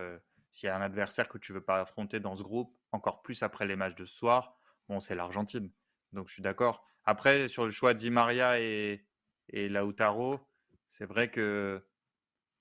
[0.52, 3.44] S'il y a un adversaire que tu veux pas affronter dans ce groupe, encore plus
[3.44, 5.70] après les matchs de ce soir, bon, c'est l'Argentine.
[6.16, 6.84] Donc je suis d'accord.
[7.06, 9.06] Après, sur le choix Di Maria et,
[9.50, 10.40] et Lautaro,
[10.88, 11.86] c'est vrai que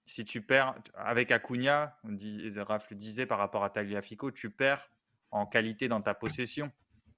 [0.06, 4.50] si tu perds avec Acuna, on dit, Raph le disait par rapport à Tagliafico, tu
[4.50, 4.90] perds
[5.30, 6.70] en qualité dans ta possession.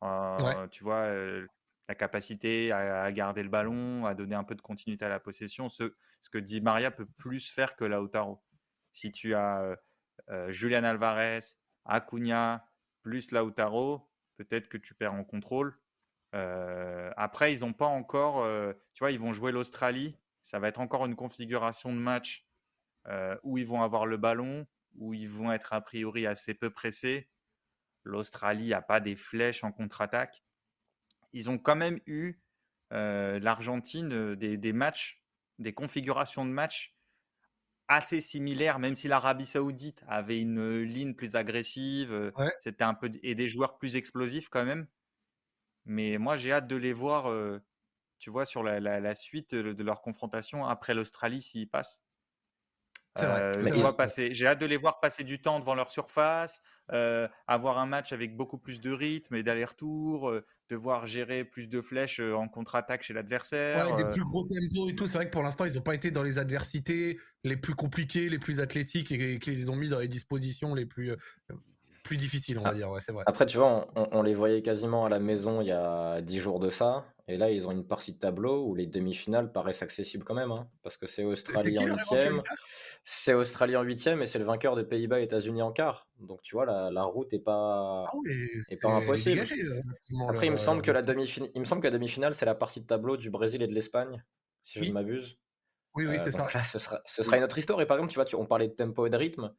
[0.05, 1.46] Euh, tu vois, euh,
[1.88, 5.68] la capacité à, garder le ballon, à donner un peu de continuité à la possession,
[5.68, 8.42] ce, ce que Di Maria peut plus faire que Lautaro.
[8.92, 9.77] Si tu as
[10.31, 11.40] euh, Julian Alvarez,
[11.85, 12.68] Acuna,
[13.03, 15.77] plus Lautaro, peut-être que tu perds en contrôle.
[16.34, 20.16] Euh, après, ils n'ont pas encore, euh, tu vois, ils vont jouer l'Australie.
[20.42, 22.46] Ça va être encore une configuration de match
[23.08, 26.70] euh, où ils vont avoir le ballon, où ils vont être a priori assez peu
[26.70, 27.28] pressés.
[28.04, 30.44] L'Australie n'a pas des flèches en contre-attaque.
[31.32, 32.40] Ils ont quand même eu
[32.90, 35.20] l'Argentine des, matchs,
[35.58, 36.96] des configurations de match
[37.88, 43.34] assez similaires, même si l'Arabie Saoudite avait une ligne plus agressive, c'était un peu et
[43.34, 44.86] des joueurs plus explosifs quand même.
[45.87, 47.33] Mais moi, j'ai hâte de les voir,
[48.18, 52.05] tu vois, sur la, suite de leur confrontation après l'Australie s'ils passent.
[53.16, 56.61] J'ai hâte de les voir passer du temps devant leur surface,
[57.46, 60.33] avoir un match avec beaucoup plus de rythme et d'aller-retour,
[60.68, 63.90] de voir gérer plus de flèches en contre-attaque chez l'adversaire.
[63.90, 65.07] Ouais, des plus gros tempos et tout.
[65.07, 68.29] C'est vrai que pour l'instant, ils n'ont pas été dans les adversités les plus compliquées,
[68.29, 71.12] les plus athlétiques et, qu'ils ont mis dans les dispositions les plus
[72.06, 72.74] plus difficile, on va ah.
[72.74, 73.24] dire, ouais, c'est vrai.
[73.26, 76.61] Après, tu vois, on, les voyait quasiment à la maison il y a 10 jours
[76.61, 77.04] de ça.
[77.28, 80.52] Et là, ils ont une partie de tableau où les demi-finales paraissent accessibles quand même.
[80.52, 82.42] Hein, parce que c'est Australie en huitième.
[83.02, 86.09] C'est Australie en huitième et c'est le vainqueur des Pays-Bas et États-Unis en quart.
[86.20, 88.12] Donc, tu vois, la, route n'est pas, ah
[88.70, 89.40] est pas impossible.
[89.40, 92.46] Euh, Après, il me semble que la demi-finale, il me semble que la demi-finale, c'est
[92.46, 94.22] la partie de tableau du Brésil et de l'Espagne,
[94.62, 95.36] si je ne m'abuse.
[95.96, 96.48] Oui, oui, c'est euh, ça.
[96.54, 97.80] Là, ce sera, ce sera une autre histoire.
[97.80, 99.52] Et par exemple, tu vois, tu, on parlait de tempo et de rythme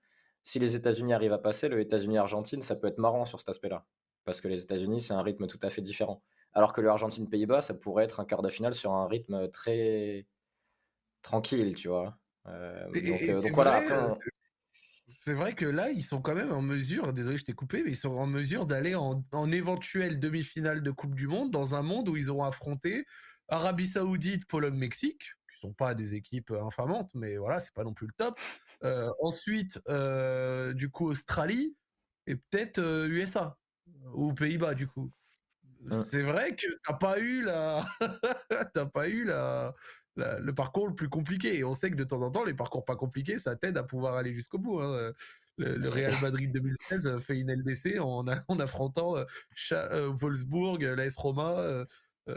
[0.48, 3.86] si les États-Unis arrivent à passer, le États-Unis-Argentine, ça peut être marrant sur cet aspect-là.
[4.24, 6.24] Parce que les États-Unis, c'est un rythme tout à fait différent.
[6.54, 10.26] Alors que le Argentine-Pays-Bas, ça pourrait être un quart de finale sur un rythme très
[11.22, 12.18] tranquille, tu vois.
[12.46, 12.86] Euh,
[13.42, 14.08] donc, voilà,
[15.10, 17.90] c'est vrai que là, ils sont quand même en mesure, désolé, je t'ai coupé, mais
[17.90, 22.08] ils sont en mesure d'aller en, éventuelle demi-finale de Coupe du Monde dans un monde
[22.08, 23.06] où ils auront affronté
[23.50, 27.94] Arabie Saoudite, Pologne, Mexique, qui sont pas des équipes infamantes, mais voilà, c'est pas non
[27.94, 28.40] plus le top.
[28.84, 31.76] Euh, ensuite, euh, du coup, Australie
[32.28, 33.58] et peut-être USA
[33.88, 35.12] euh, ou Pays-Bas, du coup.
[35.92, 37.86] C'est vrai que t'as pas eu la,
[38.74, 39.74] t'as pas eu la,
[40.16, 41.60] le parcours le plus compliqué.
[41.60, 43.84] Et on sait que de temps en temps, les parcours pas compliqués, ça t'aide à
[43.84, 44.82] pouvoir aller jusqu'au bout.
[44.82, 45.14] Hein.
[45.58, 51.86] Le, Real Madrid 2016 fait une LDC en, en affrontant euh, Wolfsburg, l'AS Roma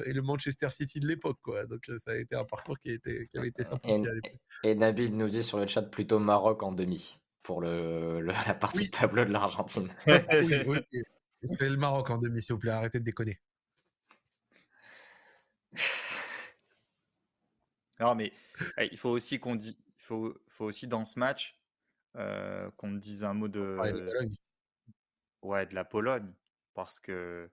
[0.07, 1.39] et le Manchester City de l'époque.
[1.43, 1.67] Quoi.
[1.67, 4.41] Donc ça a été un parcours qui, était, qui avait été simplifié à l'époque.
[4.65, 8.85] Et Nabil nous dit sur le chat plutôt Maroc en demi pour le, la partie
[8.87, 9.89] de tableau de l'Argentine.
[11.43, 13.41] C'est le Maroc en demi, s'il vous plaît, arrêtez de déconner.
[17.99, 18.33] Non, mais
[18.79, 21.59] il faut aussi qu'on dit, faut, faut aussi dans ce match
[22.17, 23.79] euh, qu'on dise un mot de,
[25.43, 26.33] ouais, de la Pologne,
[26.75, 27.51] parce que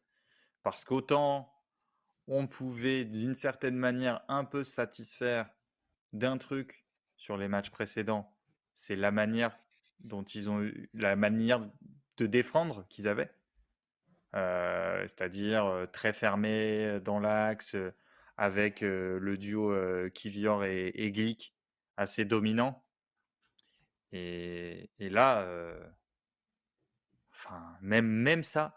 [0.63, 1.53] parce qu'autant
[2.27, 5.49] on pouvait d'une certaine manière un peu satisfaire
[6.13, 8.35] d'un truc sur les matchs précédents,
[8.73, 9.57] c'est la manière
[9.99, 11.59] dont ils ont eu la manière
[12.17, 13.31] de défendre qu'ils avaient,
[14.35, 17.75] euh, c'est-à-dire euh, très fermé dans l'axe
[18.37, 19.73] avec le duo
[20.13, 21.55] Kivior et, et Glick
[21.95, 22.83] assez dominant.
[24.11, 25.47] Et, là,
[27.37, 28.73] enfin, même, même ça,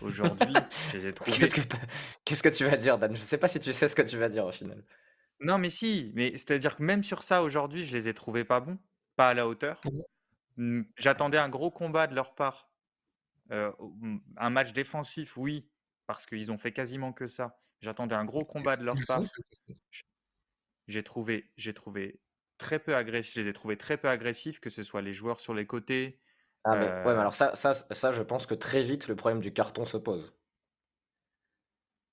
[0.00, 0.54] aujourd'hui,
[0.92, 1.32] je les ai trouvés.
[2.24, 3.14] Qu'est-ce que, tu vas dire, Dan?
[3.14, 4.84] Je ne sais pas si tu sais ce que tu vas dire au final.
[5.40, 8.60] Non, mais si, mais c'est-à-dire que même sur ça, aujourd'hui, je les ai trouvés pas
[8.60, 8.78] bons,
[9.16, 9.80] pas à la hauteur.
[10.96, 12.70] J'attendais un gros combat de leur part.
[13.50, 15.68] Mmh, un match défensif, oui,
[16.06, 17.60] parce qu'ils ont fait quasiment que ça.
[17.80, 19.22] J'attendais un gros combat de leur part.
[20.86, 22.20] J'ai trouvé, j'ai trouvé
[22.58, 23.34] très peu agressif.
[23.34, 26.20] Je les ai trouvés très peu agressifs, que ce soit les joueurs sur les côtés.
[26.64, 29.16] Ah mais, ouais, mais euh alors ça, ça, ça, je pense que très vite le
[29.16, 30.34] problème du carton se pose.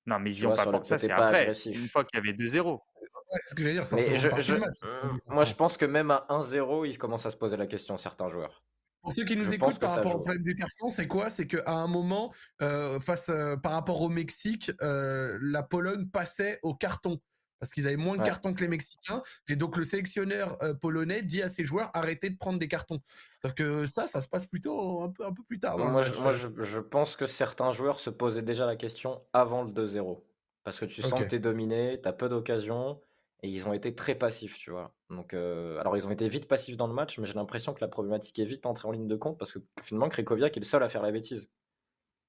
[0.06, 0.90] Non, mais ils n'y ont pas pensé.
[0.90, 1.52] Ça, c'est après.
[1.68, 2.80] Une fois qu'il y avait 2-0.
[3.00, 3.86] c'est ce que j'allais dire.
[3.86, 7.68] Ça mmh, moi, je pense que même à 1-0, ils commencent à se poser la
[7.68, 8.64] question, certains joueurs.
[9.02, 11.30] Pour ceux qui nous écoutent par rapport au problème du carton, c'est quoi?
[11.30, 16.60] C'est qu'à un moment, euh, face, euh, par rapport au Mexique, euh, la Pologne passait
[16.62, 17.20] au carton
[17.62, 19.22] parce qu'ils avaient moins de cartons que les Mexicains.
[19.48, 23.00] Et donc, le sélectionneur polonais dit à ses joueurs arrêtez de prendre des cartons.
[23.40, 25.78] Sauf que ça, ça se passe plutôt un peu, un peu plus tard.
[25.78, 26.12] moi, je,
[26.58, 30.22] je, pense que certains joueurs se posaient déjà la question avant le 2-0.
[30.64, 33.00] Parce que tu sens que tu es dominé, tu as peu d'occasions.
[33.44, 34.94] Et ils ont été très passifs, tu vois.
[35.10, 37.82] Donc, euh, alors, ils ont été vite passifs dans le match, mais j'ai l'impression que
[37.82, 40.66] la problématique est vite entrée en ligne de compte parce que finalement, Krikoviak est le
[40.66, 41.52] seul à faire la bêtise.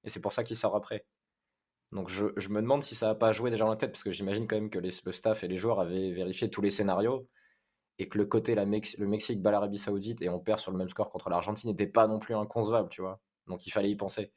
[0.03, 1.05] Et c'est pour ça qu'il sort après.
[1.93, 4.11] Donc, je, me demande si ça n'a pas joué déjà dans la tête parce que
[4.11, 7.27] j'imagine quand même que le staff et les joueurs avaient vérifié tous les scénarios
[7.99, 8.65] et que le côté le
[9.07, 12.07] Mexique bat l'Arabie Saoudite et on perd sur le même score contre l'Argentine n'était pas
[12.07, 13.21] non plus inconcevable, tu vois.
[13.47, 14.31] Donc, il fallait y penser.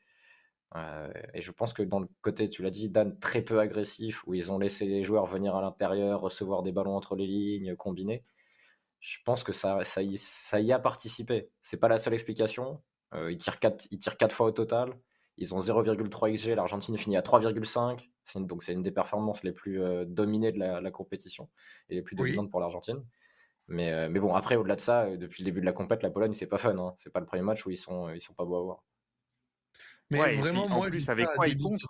[0.74, 4.26] Euh, et je pense que dans le côté, tu l'as dit, Dan, très peu agressif,
[4.26, 7.76] où ils ont laissé les joueurs venir à l'intérieur, recevoir des ballons entre les lignes,
[7.76, 8.24] combiner,
[9.00, 11.48] je pense que ça, y, a participé.
[11.60, 12.82] C'est pas la seule explication.
[13.14, 14.98] Euh, ils, tirent 4, ils tirent 4 fois au total.
[15.38, 16.54] Ils ont 0,3 XG.
[16.54, 18.08] L'Argentine finit à 3,5.
[18.46, 21.48] Donc c'est une des performances les plus euh, dominées de la, compétition
[21.88, 23.04] et les plus dominantes pour l'Argentine.
[23.68, 26.32] Mais, mais bon, après, au-delà de ça, depuis le début de la compète, la Pologne,
[26.34, 26.78] c'est pas fun.
[26.78, 26.94] Hein.
[26.98, 28.84] C'est pas le premier match où ils sont, ils sont pas beaux à voir.
[30.10, 31.80] Mais vraiment, moi, plus, avec quoi il compte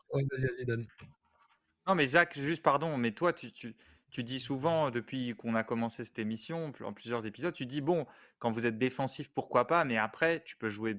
[1.86, 3.76] Non, mais Zach, juste pardon, mais toi, tu, tu,
[4.16, 8.06] tu dis souvent, depuis qu'on a commencé cette émission, en plusieurs épisodes, tu dis, bon,
[8.38, 10.96] quand vous êtes défensif, pourquoi pas, mais après, tu peux jouer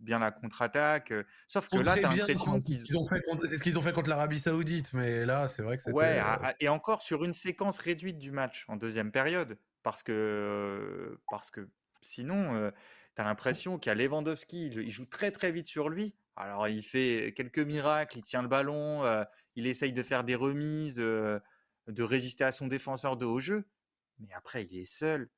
[0.00, 1.12] bien la contre-attaque.
[1.46, 5.26] Sauf que là, tu as l'impression qu'ils ce qu'ils ont fait contre l'Arabie Saoudite, mais
[5.26, 5.94] là, c'est vrai que c'était.
[5.94, 6.18] Ouais,
[6.58, 11.68] et encore sur une séquence réduite du match en deuxième période, parce que, parce que
[12.00, 12.72] sinon,
[13.16, 16.14] tu as l'impression qu'il y a Lewandowski, il joue très très vite sur lui.
[16.36, 19.02] Alors, il fait quelques miracles, il tient le ballon,
[19.56, 21.02] il essaye de faire des remises,
[21.88, 23.68] de résister à son défenseur de haut jeu.
[24.18, 25.30] Mais après, il est seul.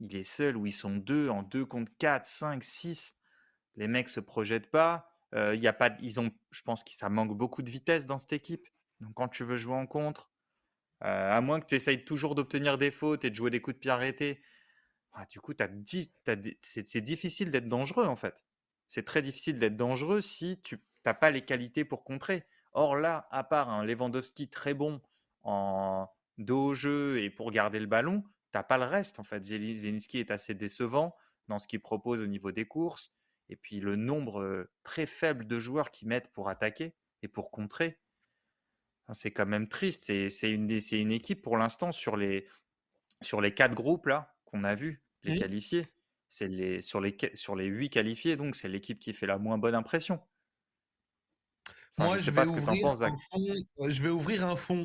[0.00, 3.16] Il est seul où ils sont deux, en deux contre quatre, cinq, six.
[3.76, 5.10] Les mecs se projettent pas.
[5.34, 8.18] Euh, y a pas, ils ont, je pense que ça manque beaucoup de vitesse dans
[8.18, 8.68] cette équipe.
[9.00, 10.30] Donc, quand tu veux jouer en contre,
[11.00, 13.80] à moins que tu essayes toujours d'obtenir des fautes et de jouer des coups de
[13.80, 14.40] pied arrêtés,
[15.12, 15.52] ah, du coup,
[16.62, 18.44] c'est difficile d'être dangereux en fait
[18.88, 22.44] c'est très difficile d'être dangereux si tu n'as pas les qualités pour contrer.
[22.72, 25.00] Or là, à part un Lewandowski très bon
[25.44, 29.20] en dos au jeu et pour garder le ballon, tu n'as pas le reste.
[29.20, 31.14] En fait, Zelinski est assez décevant.
[31.48, 33.12] dans ce qu'ils proposent au niveau des courses,
[33.50, 38.00] et puis le nombre très faible de joueurs qu'ils mettent pour attaquer et pour contrer.
[39.12, 40.04] C'est quand même triste.
[40.04, 42.48] C'est une, une équipe pour l'instant sur les,
[43.20, 45.86] sur les quatre groupes là qu'on a vus, les qualifiés.
[46.28, 49.58] C'est les, sur, les, sur les huit qualifiés, donc c'est l'équipe qui fait la moins
[49.58, 50.20] bonne impression.
[51.98, 53.44] Moi, je, vais ouvrir un fond,
[53.88, 54.82] je vais ouvrir un fond.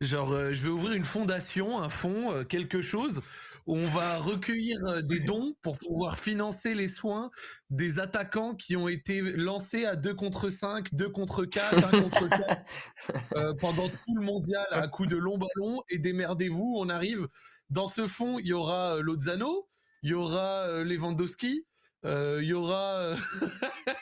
[0.00, 3.20] Genre, je vais ouvrir une fondation, un fond, quelque chose
[3.66, 7.30] où on va recueillir des dons pour pouvoir financer les soins
[7.68, 12.28] des attaquants qui ont été lancés à 2 contre 5, 2 contre 4, 1 contre
[12.28, 15.82] 4 pendant tout le mondial à coup de longs ballons.
[15.90, 17.28] Et démerdez-vous, on arrive.
[17.68, 19.68] Dans ce fond, il y aura Lozano,
[20.02, 21.66] il y aura Lewandowski,
[22.06, 23.14] euh, il y aura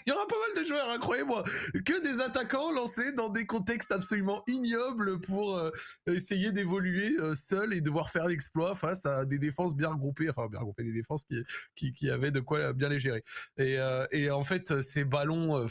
[0.07, 1.43] il y aura pas mal de joueurs, incroyez-moi,
[1.85, 5.71] que des attaquants lancés dans des contextes absolument ignobles pour euh,
[6.07, 10.47] essayer d'évoluer euh, seuls et devoir faire l'exploit face à des défenses bien regroupées, enfin
[10.49, 11.43] bien regroupées, des défenses qui,
[11.75, 13.25] qui, qui avaient de quoi bien les gérer.
[13.57, 13.79] Et,
[14.13, 15.67] et en fait, ces ballons,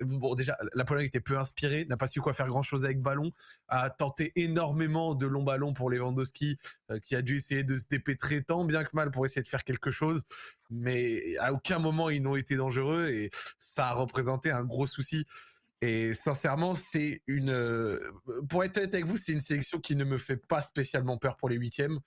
[0.00, 3.32] bon déjà, la Pologne était peu inspirée, n'a pas su quoi faire grand-chose avec ballon,
[3.68, 6.56] a tenté énormément de longs ballons pour Lewandowski,
[7.02, 9.64] qui a dû essayer de se dépêtrer tant bien que mal pour essayer de faire
[9.64, 10.22] quelque chose,
[10.70, 15.24] mais à aucun moment ils n'ont été dangereux et ça a représenté un gros souci.
[15.80, 18.00] Et sincèrement, c'est une, euh,
[18.48, 21.36] pour être honnête avec vous, c'est une sélection qui ne me fait pas spécialement peur
[21.36, 22.00] pour les huitièmes.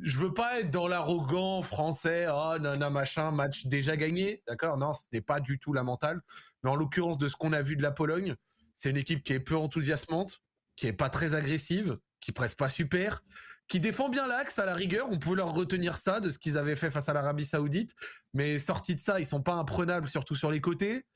[0.00, 4.78] Je veux pas être dans l'arrogant français, oh nana machin, match déjà gagné, d'accord?
[4.78, 6.20] Non, ce n'est pas du tout la mentale.
[6.62, 8.36] Mais en l'occurrence de ce qu'on a vu de la Pologne,
[8.74, 10.40] c'est une équipe qui est peu enthousiasmante,
[10.76, 13.24] qui est pas très agressive, qui presse pas super,
[13.70, 15.08] qui défend bien l'axe à la rigueur.
[15.10, 17.94] On pouvait leur retenir ça de ce qu'ils avaient fait face à l'Arabie Saoudite,
[18.34, 21.06] mais sortis de ça, ils sont pas imprenables, surtout sur les côtés.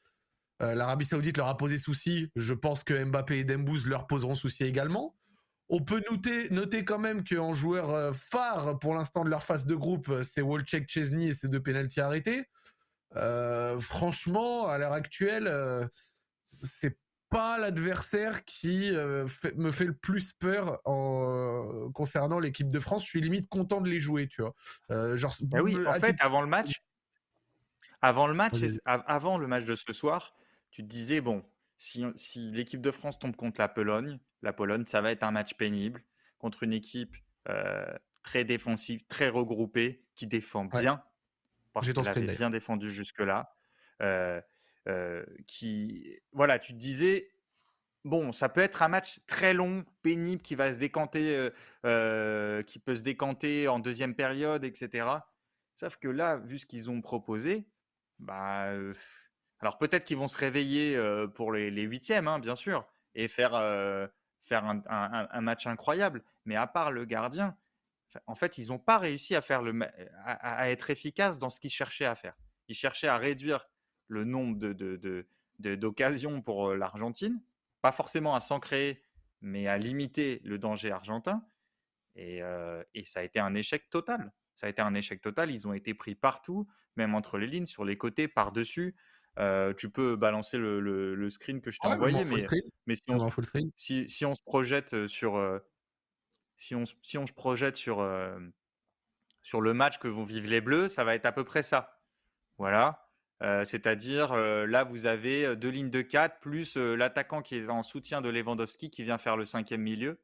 [0.62, 2.30] Euh, L'Arabie Saoudite leur a posé souci.
[2.36, 5.16] Je pense que Mbappé et Dembouz leur poseront souci également.
[5.68, 9.66] On peut noter, noter quand même qu'en joueur euh, phare pour l'instant de leur phase
[9.66, 12.44] de groupe, euh, c'est Wolchek Chesney et ses deux pénalties arrêtés.
[13.80, 15.50] franchement, à l'heure actuelle,
[16.60, 16.96] c'est
[17.34, 19.26] pas l'adversaire qui euh,
[19.56, 23.02] me fait le plus peur en, concernant l'équipe de France.
[23.02, 24.54] Je suis limite content de les jouer, tu vois.
[24.92, 26.84] Euh, genre, bah oui, en fait, avant le match,
[28.00, 28.54] avant le match,
[28.84, 30.32] avant le match de ce soir,
[30.70, 31.44] tu te disais bon,
[31.76, 35.32] si, si l'équipe de France tombe contre la Pologne, la Pologne, ça va être un
[35.32, 36.04] match pénible
[36.38, 37.16] contre une équipe
[37.48, 37.84] euh,
[38.22, 41.02] très défensive, très regroupée, qui défend bien.
[41.72, 43.52] Parce qu'elle avait bien défendu jusque-là.
[44.02, 44.40] Euh,
[44.86, 47.30] euh, qui, voilà, tu te disais,
[48.04, 51.50] bon, ça peut être un match très long, pénible, qui va se décanter, euh,
[51.86, 55.06] euh, qui peut se décanter en deuxième période, etc.
[55.76, 57.66] Sauf que là, vu ce qu'ils ont proposé,
[58.18, 58.70] bah,
[59.60, 60.98] alors peut-être qu'ils vont se réveiller
[61.34, 63.52] pour les, huitièmes, hein, bien sûr, et faire,
[64.42, 66.22] faire un, match incroyable.
[66.44, 67.56] Mais à part le gardien,
[68.26, 69.76] en fait, ils n'ont pas réussi à, faire le,
[70.24, 72.34] à, être efficaces dans ce qu'ils cherchaient à faire.
[72.68, 73.66] Ils cherchaient à réduire
[74.08, 74.58] le nombre
[75.58, 77.40] d'occasions de, pour euh, l'Argentine,
[77.82, 79.02] pas forcément à s'en créer,
[79.40, 81.44] mais à limiter le danger argentin.
[82.16, 84.32] Euh, et, ça a été un échec total.
[84.54, 85.50] Ça a été un échec total.
[85.50, 88.94] Ils ont été pris partout, même entre les lignes, sur les côtés, par-dessus.
[89.40, 92.36] Euh, tu peux balancer le, screen que je t'ai envoyé, mais,
[92.86, 95.60] mais si, on se, si, on se projette sur,
[96.56, 98.08] si on, si on se projette sur,
[99.42, 102.00] sur le match que vont vivre les Bleus, ça va être à peu près ça.
[102.58, 103.03] Voilà.
[103.42, 107.68] Euh, c'est-à-dire, euh, là, vous avez euh, deux lignes de 4 plus l'attaquant qui est
[107.68, 110.20] en soutien de Lewandowski qui vient faire le cinquième milieu.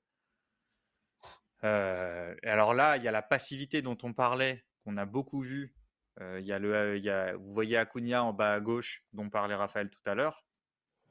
[1.62, 5.74] alors là, il y a la passivité dont on parlait, qu'on a beaucoup vu.
[6.20, 10.02] il y a le, vous voyez Acuna en bas à gauche, dont parlait Raphaël tout
[10.06, 10.44] à l'heure.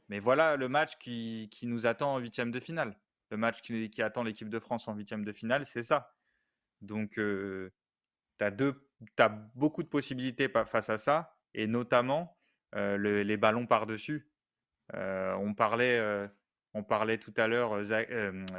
[0.10, 3.00] Mais voilà le match qui, qui, nous attend en huitième de finale.
[3.30, 6.16] Le match qui, qui attend l'équipe de France en huitième de finale, c'est ça.
[6.82, 7.72] Donc, tu
[8.39, 8.52] as,
[9.20, 12.38] as beaucoup de possibilités face à ça et notamment
[12.74, 14.30] les ballons par-dessus.
[14.93, 16.30] on, parlait,
[16.74, 17.72] on parlait tout à l'heure,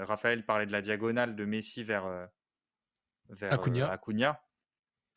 [0.07, 2.29] Raphaël parlait de la diagonale de Messi vers,
[3.29, 3.53] vers
[3.91, 4.43] Acuna.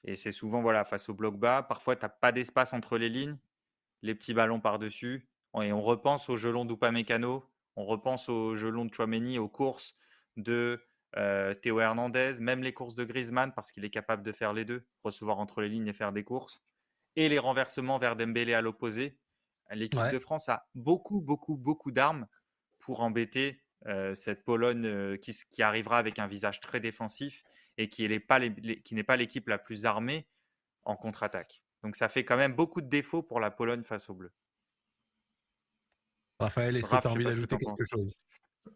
[0.05, 1.63] Et c'est souvent voilà, face au bloc bas.
[1.63, 3.37] Parfois, tu n'as pas d'espace entre les lignes,
[4.01, 5.29] les petits ballons par-dessus.
[5.61, 9.95] Et on repense au gelon d'Upamecano, on repense au gelon de Chouameni, aux courses
[10.35, 10.83] de
[11.61, 14.83] Théo Hernandez, même les courses de Griezmann, parce qu'il est capable de faire les deux,
[15.03, 16.63] recevoir entre les lignes et faire des courses
[17.15, 19.17] et les renversements vers Dembélé à l'opposé.
[19.71, 22.27] L'équipe de France a beaucoup, beaucoup, beaucoup d'armes
[22.79, 27.43] pour embêter euh, cette Pologne euh, qui, qui, arrivera avec un visage très défensif
[27.77, 28.39] et qui n'est pas
[29.17, 30.27] l'équipe la plus armée
[30.85, 31.61] en contre-attaque.
[31.83, 34.31] Donc ça fait quand même beaucoup de défauts pour la Pologne face aux Bleus.
[36.39, 38.17] Raphaël, est-ce que tu as envie d'ajouter quelque chose?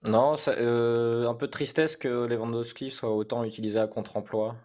[0.04, 4.56] Non, euh, un peu de tristesse que Lewandowski soit autant utilisé à contre-emploi.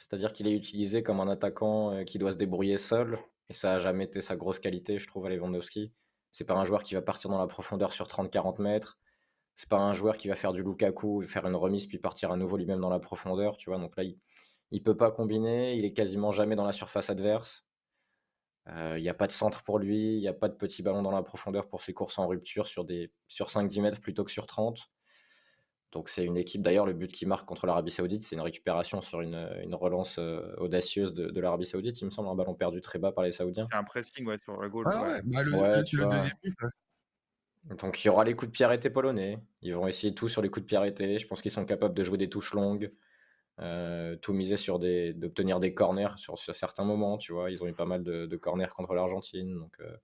[0.00, 3.18] C'est-à-dire qu'il est utilisé comme un attaquant qui doit se débrouiller seul.
[3.48, 5.92] Et ça n'a jamais été sa grosse qualité, je trouve, à Lewandowski.
[6.32, 8.98] C'est pas un joueur qui va partir dans la profondeur sur 30-40 mètres.
[9.56, 12.36] C'est pas un joueur qui va faire du Lukaku, faire une remise puis partir à
[12.36, 13.78] nouveau lui-même dans la profondeur, tu vois.
[13.78, 14.18] Donc là, il,
[14.70, 17.64] il peut pas combiner, il est quasiment jamais dans la surface adverse.
[18.68, 20.82] Euh, il n'y a pas de centre pour lui, il n'y a pas de petit
[20.82, 22.86] ballon dans la profondeur pour ses courses en rupture sur,
[23.26, 24.90] sur 5-10 mètres plutôt que sur 30.
[25.92, 29.00] Donc c'est une équipe, d'ailleurs, le but qui marque contre l'Arabie Saoudite, c'est une récupération
[29.00, 32.00] sur une, relance euh, audacieuse de, l'Arabie Saoudite.
[32.00, 33.64] Il me semble un ballon perdu très bas par les Saoudiens.
[33.64, 34.86] C'est un pressing ouais, sur le goal.
[34.88, 35.50] Ah bah, le,
[36.08, 36.54] deuxième but.
[37.64, 39.38] Donc il y aura les coups de pied arrêtés polonais.
[39.62, 41.18] Ils vont essayer tout sur les coups de pied arrêtés.
[41.18, 42.92] Je pense qu'ils sont capables de jouer des touches longues.
[43.60, 47.50] Euh, tout miser sur des, d'obtenir des corners sur, certains moments, tu vois.
[47.50, 49.96] Ils ont eu pas mal de, corners contre l'Argentine, donc euh,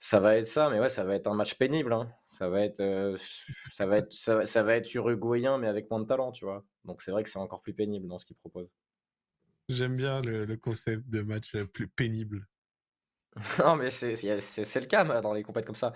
[0.00, 0.70] ça va être ça.
[0.70, 1.92] Mais ouais, ça va être un match pénible.
[1.92, 2.10] Hein.
[2.26, 3.16] Ça va être, euh,
[3.70, 6.64] ça va être, ça, va être uruguayen, mais avec moins de talent, tu vois.
[6.84, 8.72] Donc c'est vrai que c'est encore plus pénible dans ce qu'ils proposent.
[9.68, 12.48] J'aime bien le, concept de match plus pénible.
[13.60, 15.92] non, mais c'est, le cas dans les compétitions comme ça.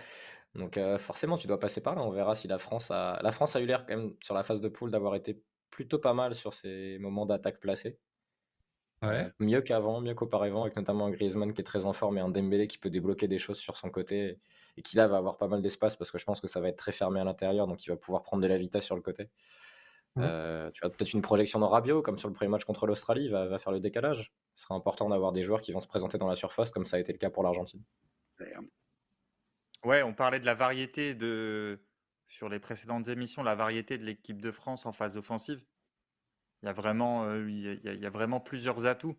[0.54, 2.02] Donc forcément, tu dois passer par là.
[2.02, 4.44] On verra si la France a, la France a eu l'air quand même sur la
[4.44, 7.98] phase de poule d'avoir été plutôt pas mal sur ces moments d'attaque placée.
[9.02, 9.30] Ouais.
[9.38, 12.30] mieux qu'avant, mieux qu'auparavant, avec notamment un Griezmann qui est très en forme et un
[12.30, 14.38] Dembélé qui peut débloquer des choses sur son côté
[14.78, 16.68] et qui là va avoir pas mal d'espace parce que je pense que ça va
[16.68, 19.02] être très fermé à l'intérieur, donc il va pouvoir prendre de la vitesse sur le
[19.02, 19.28] côté.
[20.18, 23.28] Euh, tu as peut-être une projection dans Rabiot, comme sur le premier match contre l'Australie,
[23.28, 24.32] va, va faire le décalage.
[24.54, 26.96] Ce sera important d'avoir des joueurs qui vont se présenter dans la surface, comme ça
[26.96, 27.82] a été le cas pour l'Argentine.
[29.84, 31.86] Ouais, on parlait de la variété de,
[32.28, 35.64] sur les précédentes émissions la variété de l'équipe de France en phase offensive.
[36.64, 39.18] Il y a vraiment, euh, il, y a, vraiment plusieurs atouts.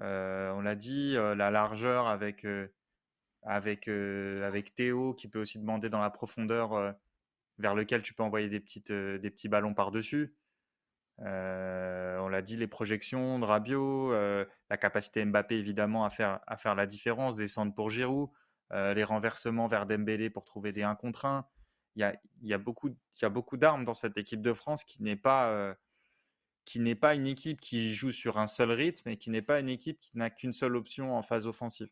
[0.00, 2.46] Euh, on l'a dit, euh, la largeur avec,
[3.42, 6.94] avec, avec Théo qui peut aussi demander dans la profondeur
[7.56, 10.36] vers lequel tu peux envoyer des, petites, des petits ballons par-dessus.
[11.20, 16.74] on l'a dit, les projections de Rabiot, la capacité Mbappé évidemment à faire, à faire
[16.74, 18.28] la différence, descendre pour Giroud,
[18.72, 21.46] les renversements vers Dembélé pour trouver des 1 contre 1
[21.96, 22.90] il y a, beaucoup,
[23.30, 25.74] beaucoup d'armes dans cette équipe de France qui n'est pas, euh,
[26.68, 29.58] qui n'est pas une équipe qui joue sur un seul rythme et qui n'est pas
[29.58, 31.88] une équipe qui n'a qu'une seule option en phase offensive.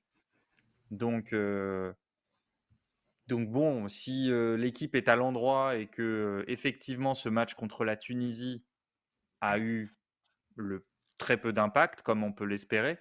[0.90, 1.94] Donc, euh,
[3.26, 7.96] donc bon, si euh, l'équipe est à l'endroit et que effectivement ce match contre la
[7.96, 8.66] Tunisie
[9.40, 9.96] a eu
[10.56, 12.98] le très peu d'impact, comme on peut l'espérer,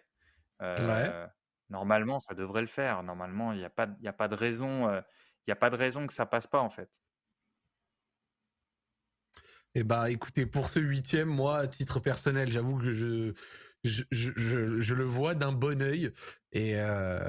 [1.69, 3.03] normalement ça devrait le faire.
[3.03, 6.07] Normalement, il n'y a pas, a pas de raison il n'y a pas de raison
[6.07, 7.01] que ça passe pas en fait.
[9.78, 13.34] Eh bah écoutez, pour ce huitième, moi, à titre personnel, j'avoue que je,
[14.93, 16.11] le vois d'un bon oeil
[16.53, 17.19] et, euh,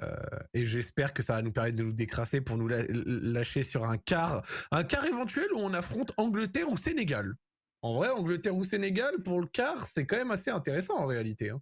[0.54, 3.98] et j'espère que ça va nous permettre de nous décrasser pour nous lâcher sur un
[3.98, 7.34] quart, un quart éventuel où on affronte Angleterre ou Sénégal.
[7.82, 11.50] En vrai, Angleterre ou Sénégal, pour le quart, c'est quand même assez intéressant en réalité.
[11.50, 11.60] Hein.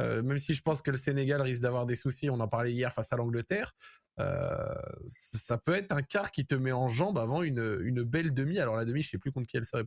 [0.00, 2.72] Euh, même si je pense que le Sénégal risque d'avoir des soucis, on en parlait
[2.72, 3.72] hier face à l'Angleterre.
[4.18, 4.74] Euh,
[5.06, 8.58] ça peut être un quart qui te met en jambe avant une, une belle demi.
[8.58, 9.84] Alors la demi, je sais plus contre qui elle serait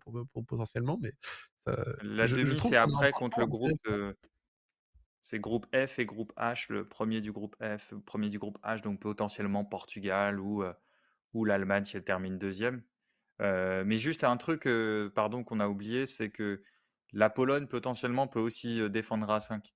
[0.48, 1.14] potentiellement, mais
[2.02, 3.72] la demi c'est après contre le groupe.
[5.22, 6.72] c'est groupe F et groupe H.
[6.72, 10.74] Le premier du groupe F, le premier du groupe H, donc potentiellement Portugal ou euh,
[11.34, 12.84] ou l'Allemagne si elle termine deuxième.
[13.42, 14.68] Euh, mais juste un truc,
[15.16, 16.62] pardon, qu'on a oublié, c'est que
[17.12, 19.74] la Pologne potentiellement peut aussi défendre à 5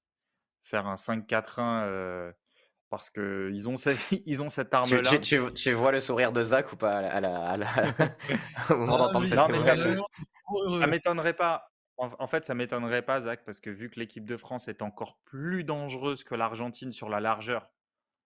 [0.64, 2.34] faire un 5-4-1
[2.90, 5.18] parce qu'ils ont, cette, ils ont cette arme-là.
[5.20, 7.68] Tu, tu, vois le sourire de Zach ou pas à la, à la,
[8.70, 11.72] au moment d'entendre cette ça, m'étonnerait pas.
[11.98, 15.18] En, fait, ça m'étonnerait pas, Zach, parce que vu que l'équipe de France est encore
[15.24, 17.72] plus dangereuse que l'Argentine sur la largeur,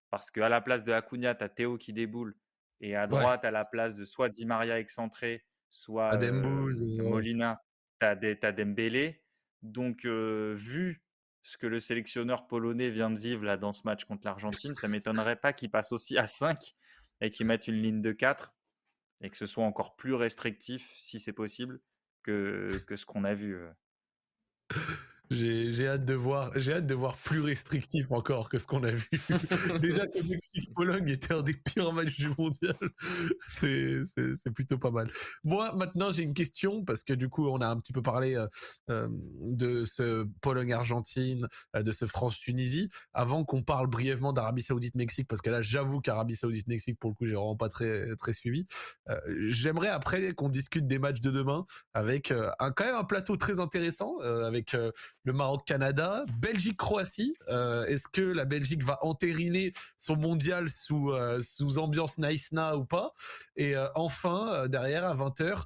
[0.10, 2.36] parce qu'à la place de Acuna, tu as Théo qui déboule,
[2.82, 7.62] et à droite, à la place de soit Di Maria excentré, soit Molina,
[8.00, 9.22] tu as, as, Dembélé.
[9.62, 11.04] Donc, vu
[11.44, 14.88] ce que le sélectionneur polonais vient de vivre là dans ce match contre l'Argentine, ça
[14.88, 16.76] m'étonnerait pas qu'il passe aussi à 5
[17.22, 18.54] et qu'il mette une ligne de 4
[19.22, 21.80] et que ce soit encore plus restrictif, si c'est possible,
[22.24, 23.58] que, que ce qu'on a vu.
[25.32, 28.90] J'ai hâte de voir, j'ai hâte de voir plus restrictif encore que ce qu'on a
[28.90, 29.08] vu.
[29.80, 32.76] Déjà que Mexique-Pologne était un des pires matchs du mondial.
[33.48, 35.12] C'est, c'est, plutôt pas mal.
[35.44, 38.36] Moi, maintenant, j'ai une question parce que du coup, on a un petit peu parlé
[38.36, 38.48] euh,
[38.90, 39.08] euh
[39.42, 42.90] de ce Pologne-Argentine, euh, de ce France-Tunisie.
[43.14, 47.28] Avant qu'on parle brièvement d'Arabie Saoudite-Mexique, parce que là, j'avoue qu'Arabie Saoudite-Mexique, pour le coup,
[47.28, 48.66] j'ai vraiment pas très, très suivi.
[49.38, 53.60] J'aimerais après qu'on discute des matchs de demain avec un, quand même un plateau très
[53.60, 54.76] intéressant, avec
[55.30, 57.36] le Maroc-Canada, Belgique-Croatie.
[57.50, 61.40] Euh, est-ce que la Belgique va entériner son mondial sous, euh,
[61.78, 63.14] ambiance nice ou pas?
[63.56, 65.66] Et euh, enfin, derrière, à 20h,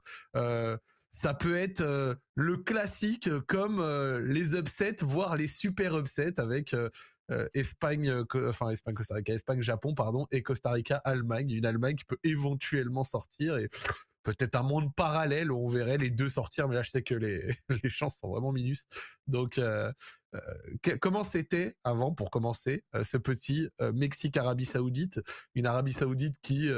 [1.12, 3.82] ça peut être le classique comme
[4.26, 6.76] les upsets, voire les super upsets avec
[7.54, 11.52] Espagne, enfin Espagne, Costa Rica, Espagne, Japon, pardon, et Costa Rica, Allemagne.
[11.52, 13.70] Une Allemagne qui peut éventuellement sortir et
[14.24, 17.16] peut-être un monde parallèle où on verrait les deux sortir, mais là je sais que
[17.16, 17.56] les,
[17.90, 18.86] chances sont vraiment minus.
[19.28, 19.60] Donc
[21.00, 25.22] comment c'était avant, pour commencer, ce petit Mexique-Arabie Saoudite,
[25.56, 26.70] une Arabie Saoudite qui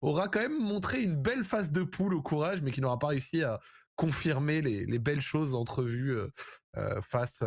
[0.00, 3.08] aura quand même montré une belle phase de poule au courage, mais qui n'aura pas
[3.08, 3.60] réussi à
[4.00, 6.16] confirmer les, belles choses entrevues
[7.02, 7.44] face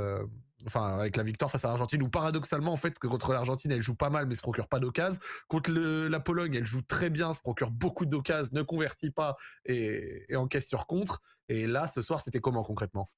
[0.67, 3.81] enfin avec la victoire face à l'Argentine où paradoxalement en fait que contre l'Argentine elle
[3.81, 7.33] joue pas mal mais se procure pas d'occasion contre la Pologne elle joue très bien
[7.33, 9.35] se procure beaucoup d'occasions ne convertit pas
[9.65, 13.09] et, et encaisse sur contre et là ce soir c'était comment concrètement?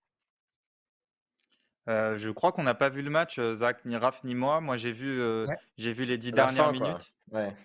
[1.87, 4.59] Euh, je crois qu'on n'a pas vu le match, euh, Zach, ni Raph, ni moi.
[4.59, 5.45] Moi, j'ai vu, euh,
[5.77, 7.13] j'ai vu les dix dernières minutes.
[7.31, 7.55] Ouais.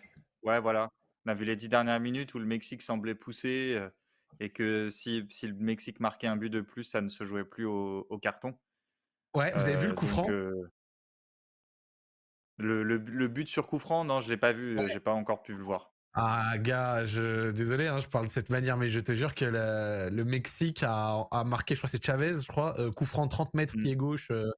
[0.43, 0.91] Ouais, voilà.
[1.25, 3.81] On a vu les dix dernières minutes où le Mexique semblait pousser
[4.39, 7.45] et que si, si le Mexique marquait un but de plus, ça ne se jouait
[7.45, 8.55] plus au, au carton.
[9.35, 10.29] Ouais, vous avez vu le coup franc?
[10.29, 15.43] le, le, le, but sur coup franc, non, je l'ai pas vu, j'ai pas encore
[15.43, 15.93] pu le voir.
[16.15, 19.45] Ah gars, je désolé, hein, je parle de cette manière, mais je te jure que
[19.45, 23.55] le, Mexique a, a, marqué, je crois c'est Chavez, je crois, euh, coup franc 30
[23.55, 23.83] mètres mmh.
[23.83, 24.51] pied gauche, euh,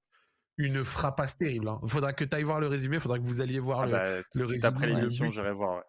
[0.57, 1.69] une frappasse terrible.
[1.69, 1.81] Hein.
[1.87, 4.05] Faudra que tu ailles voir le résumé, faudra que vous alliez voir ah le, bah,
[4.35, 4.67] le résumé.
[4.67, 5.77] Après l'émission, j'irai voir.
[5.77, 5.83] Ouais.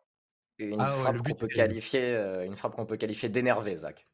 [0.70, 4.07] Une, ah, frappe qu'on peut qualifier, euh, une frappe qu'on peut qualifier d'énervé, Zach.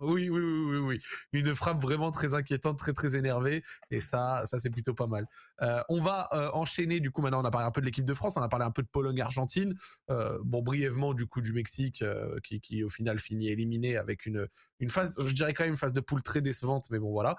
[0.00, 0.98] Oui, oui, oui, oui, oui.
[1.32, 5.26] Une frappe vraiment très inquiétante, très très énervée, et ça, ça c'est plutôt pas mal.
[5.62, 6.98] Euh, on va euh, enchaîner.
[6.98, 8.64] Du coup, maintenant, on a parlé un peu de l'équipe de France, on a parlé
[8.66, 9.74] un peu de Pologne-Argentine.
[10.10, 12.04] Euh, bon, brièvement, du coup, du Mexique,
[12.42, 14.48] qui, qui au final finit éliminé avec une
[14.84, 17.36] une phase, je dirais quand même une phase de poule très décevante, mais bon voilà.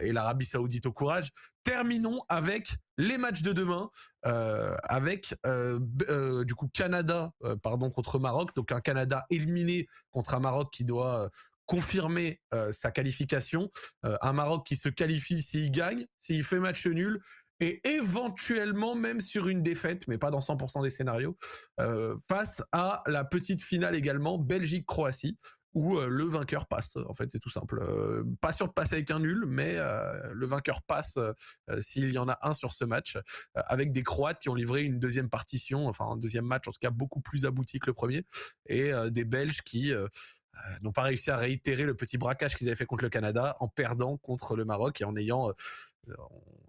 [0.00, 1.30] et l'Arabie Saoudite au courage.
[1.62, 3.90] Terminons avec les matchs de demain,
[4.24, 10.84] avec du coup Canada, pardon contre Maroc, donc un Canada éliminé contre un Maroc qui
[10.84, 11.30] doit
[11.66, 13.70] confirmer sa qualification.
[14.02, 17.20] un Maroc qui se qualifie s'il gagne, s'il fait match nul,
[17.60, 21.36] et éventuellement même sur une défaite, mais pas dans 100% des scénarios,
[22.28, 25.38] face à la petite finale également, Belgique-Croatie,
[25.74, 26.96] où le vainqueur passe.
[26.96, 27.82] En fait, c'est tout simple.
[28.40, 29.76] pas sûr de passer avec un nul, mais
[30.32, 31.18] le vainqueur passe
[31.80, 33.18] s'il y en a un sur ce match,
[33.54, 36.78] avec des Croates qui ont livré une deuxième partition, enfin un deuxième match en tout
[36.80, 38.26] cas beaucoup plus abouti que le premier,
[38.66, 39.92] et des Belges qui
[40.82, 43.68] n'ont pas réussi à réitérer le petit braquage qu'ils avaient fait contre le Canada en
[43.68, 45.52] perdant contre le Maroc et en ayant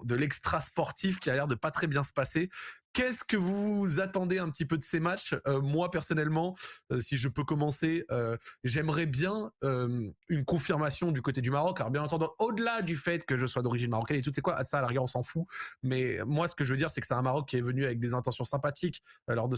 [0.04, 2.50] de l'extra sportif qui a l'air de pas très bien se passer.
[2.94, 5.36] Qu'est-ce que vous attendez un petit peu de ces matchs?
[5.48, 6.56] Euh, Moi personnellement,
[6.92, 11.80] euh, si je peux commencer, euh, j'aimerais bien une confirmation du côté du Maroc.
[11.80, 14.64] Alors bien entendu, au-delà du fait que je sois d'origine marocaine et tout, c'est quoi?
[14.64, 15.46] Ça, à la rigueur, on s'en fout.
[15.82, 17.84] Mais moi, ce que je veux dire, c'est que c'est un Maroc qui est venu
[17.86, 19.58] avec des intentions sympathiques lors de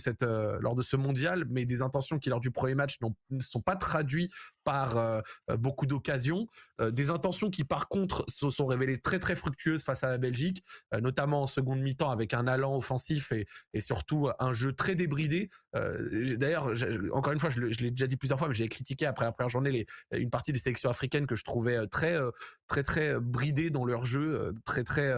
[0.62, 3.76] lors de ce mondial, mais des intentions qui lors du premier match ne sont pas
[3.76, 4.32] traduites
[4.64, 5.22] par
[5.58, 6.48] beaucoup d'occasions,
[6.80, 10.64] des intentions qui par contre se sont révélées très très fructueuses face à la Belgique,
[11.02, 13.46] notamment en seconde mi-temps avec un allant offensif et,
[13.80, 15.50] surtout un jeu très débridé.
[15.76, 16.72] Euh, d'ailleurs,
[17.12, 19.50] encore une fois, je l'ai déjà dit plusieurs fois, mais j'ai critiqué après la première
[19.50, 22.32] journée une partie des sélections africaines que je trouvais euh, très, euh,
[22.68, 25.14] très, très bridées dans leur jeu, très, très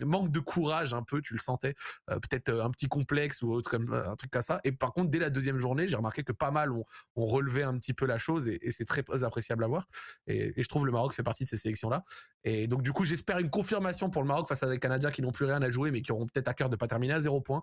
[0.00, 1.74] manque de courage un peu, tu le sentais,
[2.06, 4.60] peut-être un petit complexe ou autre comme un truc comme ça.
[4.64, 6.84] Et par contre, dès la deuxième journée, j'ai remarqué que pas mal ont,
[7.16, 9.88] relevé un petit peu la chose et, c'est très, appréciable à voir.
[10.26, 12.04] Et, je trouve le Maroc fait partie de ces sélections-là.
[12.44, 15.22] Et donc du coup, j'espère une confirmation pour le Maroc face à des Canadiens qui
[15.22, 17.20] n'ont plus rien à jouer, mais qui auront peut-être à cœur de pas terminer à
[17.20, 17.62] zéro point.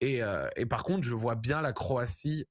[0.00, 0.20] Et,
[0.68, 2.46] par contre, je vois bien la Croatie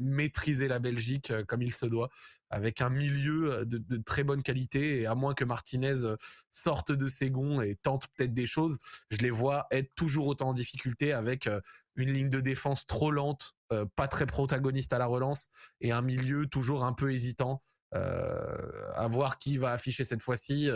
[0.00, 2.08] maîtriser la Belgique comme il se doit,
[2.48, 5.00] avec un milieu de, très bonne qualité.
[5.00, 6.16] Et à moins que Martinez
[6.50, 8.78] sorte de ses gonds et tente peut-être des choses,
[9.10, 11.48] je les vois être toujours autant en difficulté avec
[11.96, 13.54] une ligne de défense trop lente,
[13.94, 15.48] pas très protagoniste à la relance,
[15.80, 17.62] et un milieu toujours un peu hésitant.
[17.92, 20.68] à voir qui va afficher cette fois-ci,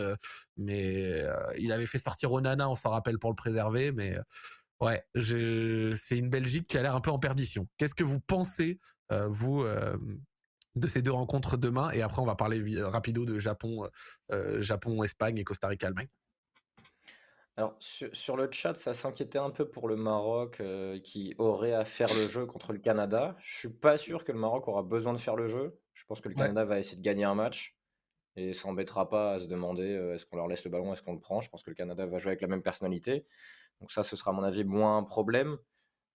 [0.57, 1.23] mais
[1.57, 4.17] il avait fait sortir Onana, on s'en rappelle pour le préserver, mais
[4.81, 7.67] ouais, c'est une Belgique qui a l'air un peu en perdition.
[7.77, 9.97] Qu'est-ce que vous pensez euh, vous, euh,
[10.75, 11.91] de ces deux rencontres demain.
[11.91, 13.87] Et après, on va parler rapido de Japon,
[14.31, 16.09] euh, Japon, Espagne et Costa Rica, Allemagne.
[17.57, 20.61] Alors, sur, le chat, ça s'inquiétait un peu pour le Maroc
[21.05, 23.37] qui aurait à faire le jeu contre le Canada.
[23.39, 25.79] Je suis pas sûr que le Maroc aura besoin de faire le jeu.
[25.93, 27.77] Je pense que le Canada va essayer de gagner un match
[28.35, 31.19] et s'embêtera pas à se demander est-ce qu'on leur laisse le ballon, est-ce qu'on le
[31.21, 31.39] prend.
[31.39, 33.25] Je pense que le Canada va jouer avec la même personnalité.
[33.79, 35.57] Donc ça, ce sera à mon avis moins un problème.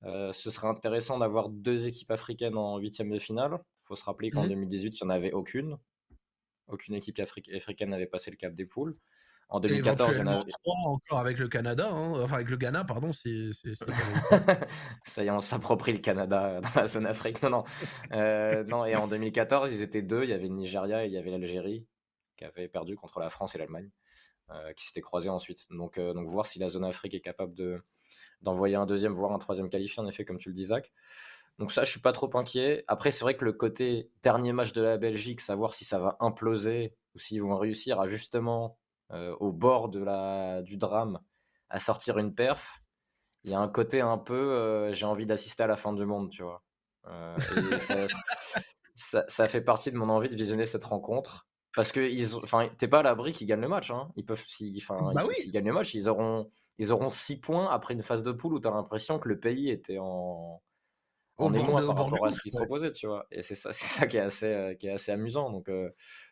[0.05, 3.59] Euh, ce serait intéressant d'avoir deux équipes africaines en huitième de finale.
[3.85, 5.79] Il faut se rappeler qu'en 2018, mmh il n'y en avait aucune.
[6.69, 8.97] Aucune équipe africaine n'avait passé le cap des poules.
[9.51, 12.57] En 2014, il y en a trois encore avec le Canada, hein, enfin avec le
[12.57, 13.13] Ghana, pardon.
[13.13, 13.51] Si,
[15.05, 17.43] Ça y est, on s'approprie le Canada dans la zone Afrique.
[17.43, 17.65] Non, non.
[18.13, 20.23] Euh, non, et en 2014, ils étaient deux.
[20.23, 21.85] Il y avait le Nigeria et il y avait l'Algérie
[22.37, 23.91] qui avait perdu contre la France et l'Allemagne,
[24.51, 25.67] euh, qui s'étaient croisés ensuite.
[25.71, 27.83] Donc, euh, donc voir si la zone Afrique est capable de
[28.43, 30.93] d'envoyer un deuxième, voire un troisième qualifié, en effet, comme tu le dis, Zach.
[31.59, 32.85] Donc ça, je suis pas trop inquiet.
[32.89, 36.17] Après, c'est vrai que le côté dernier match de la Belgique, savoir si ça va
[36.21, 38.79] imploser ou s'ils vont réussir à justement,
[39.13, 41.21] euh, au bord de la, du drame,
[41.69, 42.83] à sortir une perf,
[43.45, 46.07] il y a un côté un peu, euh, j'ai envie d'assister à la fin du
[46.07, 46.63] monde, tu vois.
[47.09, 47.37] Euh,
[48.95, 51.49] ça, fait partie de mon envie de visionner cette rencontre.
[51.75, 53.91] Parce que ils enfin, t'es pas à l'abri qu'ils gagnent le match.
[53.91, 54.11] Hein.
[54.17, 56.51] Ils peuvent, s'ils, bah gagnent le match, ils auront,
[56.81, 59.39] ils auront 6 points après une phase de poule où tu as l'impression que le
[59.39, 60.63] pays était en,
[61.39, 63.27] est loin par rapport à ce qu'il proposait, tu vois.
[63.31, 65.51] Et c'est ça, c'est ça qui est assez, euh, qui est assez amusant.
[65.51, 65.91] Donc, euh,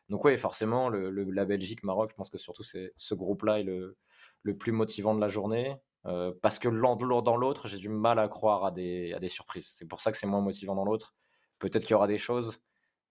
[0.09, 3.63] donc oui, forcément, le, la Belgique, Maroc, je pense que surtout c'est ce groupe-là est
[3.63, 3.99] le,
[4.43, 5.77] le plus motivant de la journée.
[6.07, 9.29] Euh, parce que l'un dans l'autre, j'ai du mal à croire à des, à des
[9.29, 9.71] surprises.
[9.75, 11.15] C'est pour ça que c'est moins motivant dans l'autre.
[11.59, 12.63] Peut-être qu'il y aura des choses,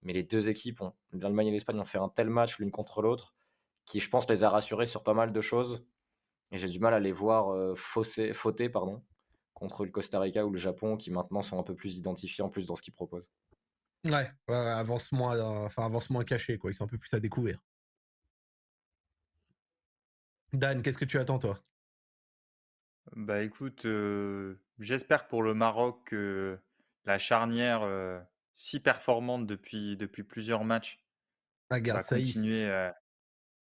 [0.01, 0.81] mais les deux équipes,
[1.11, 3.35] l'Allemagne et l'Espagne, ont fait un tel match l'une contre l'autre
[3.85, 5.85] qui, je pense, les a rassurés sur pas mal de choses.
[6.51, 9.03] Et j'ai du mal à les voir fausser, fauter, pardon
[9.57, 12.49] contre le Costa Rica ou le Japon qui maintenant sont un peu plus identifiés en
[12.49, 13.27] plus dans ce qu'ils proposent.
[14.05, 16.69] Ouais, avance moins, enfin avance moins caché quoi.
[16.69, 17.59] Ils sont un peu plus à découvrir.
[20.53, 21.59] Dan, qu'est-ce que tu attends toi?
[23.15, 26.59] Bah écoute, euh, j'espère pour le Maroc que
[27.05, 28.19] la charnière euh,
[28.53, 30.99] si performante depuis, depuis plusieurs matchs
[31.71, 32.91] va continuer.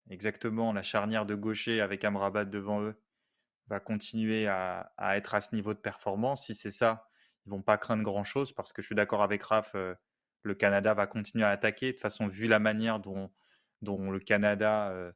[0.10, 2.96] Exactement la charnière de gaucher avec Amrabat devant eux
[3.68, 6.46] va continuer à, être à ce niveau de performance.
[6.46, 7.10] Si c'est ça,
[7.46, 9.96] ils vont pas craindre grand-chose parce que je suis d'accord avec Raph, euh,
[10.44, 11.88] le Canada va continuer à attaquer.
[11.88, 13.32] De toute façon, vu la manière dont,
[13.82, 15.12] le Canada euh,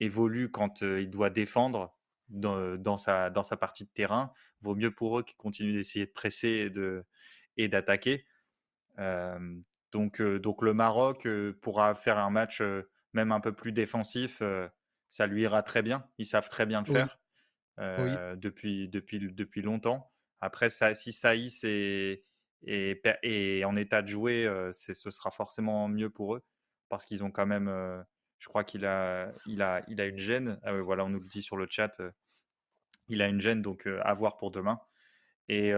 [0.00, 1.94] évolue quand euh, il doit défendre
[2.28, 3.30] dans, sa,
[3.60, 6.70] partie de terrain, vaut mieux pour eux qu'ils continuent d'essayer de presser
[7.56, 8.24] et, d'attaquer.
[9.92, 11.28] donc le Maroc
[11.60, 12.62] pourra faire un match
[13.12, 14.42] même un peu plus défensif.
[15.08, 16.06] ça lui ira très bien.
[16.18, 17.18] Ils savent très bien le faire.
[17.80, 20.12] Euh, depuis, depuis, depuis longtemps.
[20.40, 22.24] Après, ça, si Saïs est,
[22.66, 26.42] est, en état de jouer, euh, ce sera forcément mieux pour eux
[26.88, 28.02] parce qu'ils ont quand même, euh,
[28.38, 30.58] je crois qu'il a, il a, il a une gêne.
[30.62, 32.00] Ah voilà, on nous le dit sur le chat.
[33.08, 34.78] il a une gêne, donc à voir pour demain.
[35.52, 35.72] Et,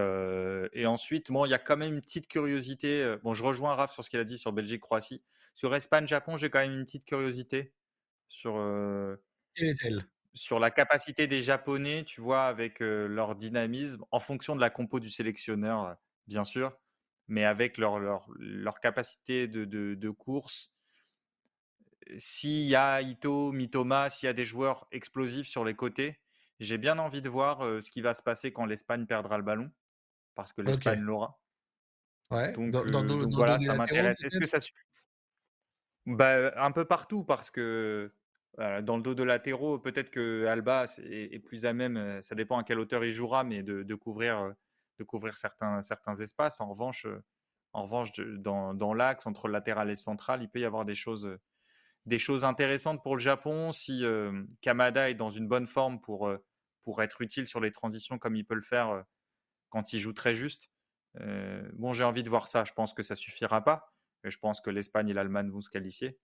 [0.73, 3.15] et, ensuite, bon, il y a quand même une petite curiosité.
[3.23, 5.23] Bon, je rejoins Raph sur ce qu'il a dit sur Belgique-Croatie.
[5.55, 7.73] Sur Espagne-Japon, j'ai quand même une petite curiosité
[8.29, 8.55] sur.
[9.55, 14.69] Est-elle sur la capacité des Japonais, tu vois, avec leur dynamisme, en fonction de la
[14.69, 15.95] compo du sélectionneur,
[16.27, 16.75] bien sûr,
[17.27, 20.71] mais avec leur, leur, leur capacité de, de, course.
[22.17, 26.19] S'il y a Ito, Mitoma, s'il y a des joueurs explosifs sur les côtés,
[26.59, 29.71] j'ai bien envie de voir ce qui va se passer quand l'Espagne perdra le ballon,
[30.35, 31.39] parce que l'Espagne l'aura.
[32.31, 32.53] Ouais.
[32.53, 32.73] Donc,
[33.31, 34.23] voilà, ça m'intéresse.
[34.23, 34.59] Est-ce que ça
[36.05, 38.11] bah, un peu partout, parce que
[38.57, 42.63] dans le dos de latéraux, peut-être que Alba est, plus à même, ça dépend à
[42.63, 44.53] quelle hauteur il jouera, mais de, couvrir,
[44.99, 46.61] de couvrir certains, certains espaces.
[46.61, 47.07] En revanche,
[47.71, 51.37] en revanche dans, dans l'axe entre latéral et central, il peut y avoir des choses,
[52.05, 53.71] des choses intéressantes pour le Japon.
[53.71, 54.03] Si
[54.61, 56.31] Kamada est dans une bonne forme pour,
[56.83, 59.03] pour être utile sur les transitions comme il peut le faire
[59.69, 60.69] quand il joue très juste,
[61.73, 62.63] bon, j'ai envie de voir ça.
[62.65, 63.93] Je pense que ça suffira pas.
[64.23, 66.17] Je pense que l'Espagne et l'Allemagne vont se qualifier.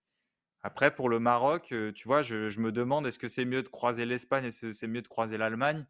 [0.61, 4.05] Après, pour le Maroc, tu vois, je, me demande est-ce que c'est mieux de croiser
[4.05, 4.45] l'Espagne?
[4.45, 5.85] Et c'est mieux de croiser l'Allemagne?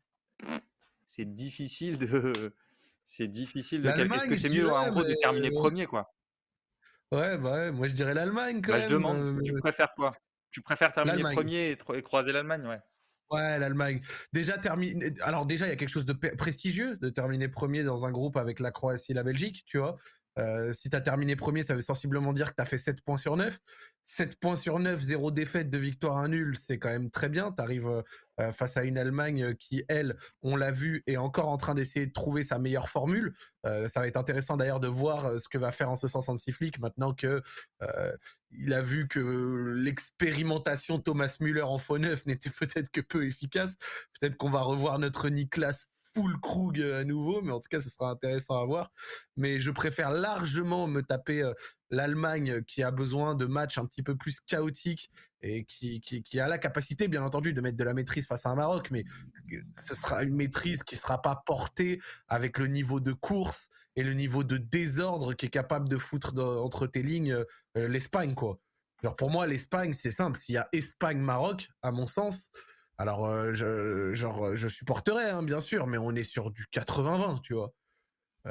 [1.08, 2.54] C'est difficile de.
[3.12, 3.90] C'est difficile de.
[3.90, 6.14] Est-ce que c'est mieux, en gros, de terminer premier, quoi?
[7.12, 10.14] Ouais, bah moi je dirais l'Allemagne quand bah, Je demande, tu préfères quoi?
[10.51, 12.80] Tu préfères terminer premier et, croiser l'Allemagne, ouais.
[13.32, 14.01] Ouais, l'Allemagne.
[14.34, 15.14] Déjà terminé.
[15.22, 18.38] Alors déjà, il y a quelque chose de prestigieux de terminer premier dans un groupe
[18.38, 19.97] avec la Croatie et la Belgique, tu vois?
[20.40, 23.02] Euh, si tu as terminé premier, ça veut sensiblement dire que tu as fait 7
[23.02, 23.60] points sur 9.
[24.04, 27.52] 7 points sur 9, 0 défaite, de victoire, 1 nul, c'est quand même très bien.
[27.52, 28.02] Tu arrives euh,
[28.40, 32.08] euh, face à une Allemagne qui, elle, on l'a vu, est encore en train d'essayer
[32.08, 33.34] de trouver sa meilleure formule.
[33.64, 36.54] ça va être intéressant d'ailleurs de voir ce que va faire en ce sens Hansi
[36.54, 37.42] Flick maintenant que
[38.52, 43.76] il a vu que l'expérimentation Thomas Müller en faux neuf n'était peut-être que peu efficace.
[44.18, 47.80] Peut-être qu'on va revoir notre Niklas full Krug euh, à nouveau, mais en tout cas,
[47.80, 48.91] ce sera intéressant à voir.
[49.38, 51.53] Mais je préfère largement me taper euh,
[51.89, 55.10] l'Allemagne qui a besoin de matchs un petit peu plus chaotiques
[55.41, 58.55] et qui, a la capacité, bien entendu, de mettre de la maîtrise face à un
[58.55, 59.05] Maroc, mais
[59.78, 64.14] ce sera une maîtrise qui sera pas portée avec le niveau de course et le
[64.14, 67.43] niveau de désordre qui est capable de foutre entre tes lignes
[67.78, 68.60] euh, l'Espagne, quoi.
[69.18, 70.38] Pour moi, l'Espagne, c'est simple.
[70.38, 72.51] S'il y a Espagne-Maroc, à mon sens,
[73.00, 77.41] alors euh, je, genre, je supporterais, hein, bien sûr, mais on est sur du 80-20,
[77.41, 77.74] tu vois.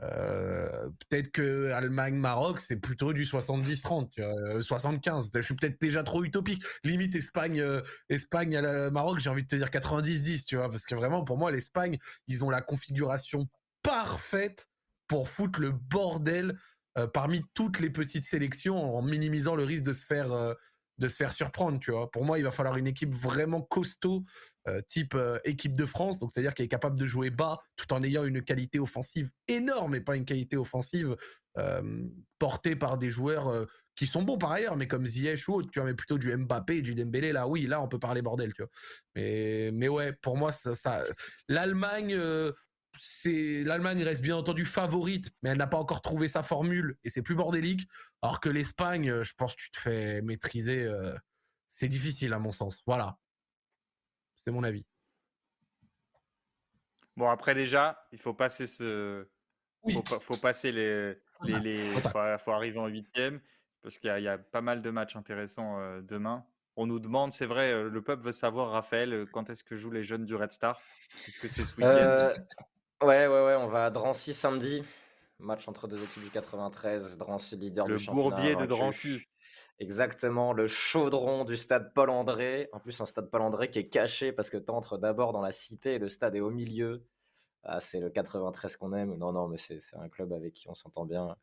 [0.02, 5.30] Euh, peut-être que Allemagne-Maroc, c'est plutôt du 70-30, 75.
[5.34, 6.62] Je suis peut-être déjà trop utopique.
[6.82, 7.64] Limite Espagne,
[8.08, 11.50] Espagne Maroc, j'ai envie de te dire 90-10, tu vois, parce que vraiment, pour moi,
[11.50, 13.48] l'Espagne, ils ont la configuration
[13.82, 14.68] parfaite
[15.08, 16.58] pour foutre le bordel
[16.98, 20.54] euh, parmi toutes les petites sélections en minimisant le risque de se faire euh,
[20.98, 22.10] de se faire surprendre, tu vois.
[22.10, 24.24] Pour moi, il va falloir une équipe vraiment costaud,
[24.66, 28.02] euh, type équipe de France, donc c'est-à-dire qu'elle est capable de jouer bas tout en
[28.02, 31.16] ayant une qualité offensive énorme et pas une qualité offensive
[32.38, 35.80] portée par des joueurs qui sont bons par ailleurs, mais comme Ziyech ou autre, tu
[35.80, 38.52] vois, mais plutôt du Mbappé et du Dembélé, là, oui, là, on peut parler bordel,
[38.52, 38.70] tu vois.
[39.16, 41.02] Mais, mais ouais, pour moi, ça
[41.48, 42.16] l'Allemagne,
[42.96, 47.10] c'est l'Allemagne reste bien entendu favorite, mais elle n'a pas encore trouvé sa formule et
[47.10, 47.88] c'est plus bordélique.
[48.22, 50.84] Alors que l'Espagne, euh, je pense que tu te fais maîtriser.
[50.84, 51.14] Euh,
[51.68, 52.82] c'est difficile à mon sens.
[52.86, 53.18] Voilà,
[54.40, 54.84] c'est mon avis.
[57.16, 59.26] Bon après déjà, il faut passer ce,
[59.82, 61.14] faut, faut, passer les,
[61.44, 61.92] les,
[62.38, 63.40] Faut, arriver en huitième
[63.82, 66.46] parce qu'il y, a pas mal de matchs intéressants euh, demain.
[66.76, 70.04] On nous demande, c'est vrai, le peuple veut savoir, Raphaël, quand est-ce que jouent les
[70.04, 70.80] jeunes du Red Star?
[71.26, 72.32] Est-ce que c'est ce week-end?
[73.02, 74.84] Ouais, ouais, ouais, on va à Drancy samedi.
[75.38, 77.16] Match entre deux équipes du 93.
[77.16, 78.28] Drancy leader du championnat.
[78.28, 79.20] Le bourbier de Drancy.
[79.80, 82.68] Exactement, le chaudron du stade Paul-André.
[82.72, 85.52] En plus, un stade Paul-André qui est caché parce que tu entres d'abord dans la
[85.52, 87.06] cité et le stade est au milieu.
[87.62, 89.14] Ah, c'est le 93 qu'on aime.
[89.14, 91.36] Non, non, mais c'est un club avec qui on s'entend bien.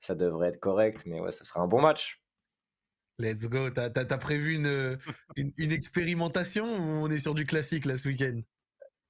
[0.00, 2.22] Ça devrait être correct, mais ouais, ce sera un bon match.
[3.18, 3.68] Let's go.
[3.70, 4.98] T'as as, prévu une,
[5.36, 8.40] une, une, expérimentation ou on est sur du classique là ce week-end?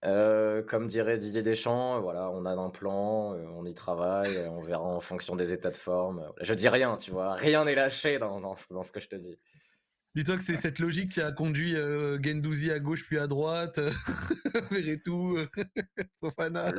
[0.04, 4.60] Euh, comme dirait Didier Deschamps, voilà, on a un plan, euh, on y travaille, on
[4.60, 6.28] verra en fonction des états de forme.
[6.40, 9.38] Je dis rien, tu vois, rien n'est lâché dans, dans, ce que je te dis.
[10.16, 13.78] Dis-toi que c'est cette logique qui a conduit euh, Gendouzi à gauche puis à droite,
[14.72, 15.38] Verretou,
[16.20, 16.72] Fofana.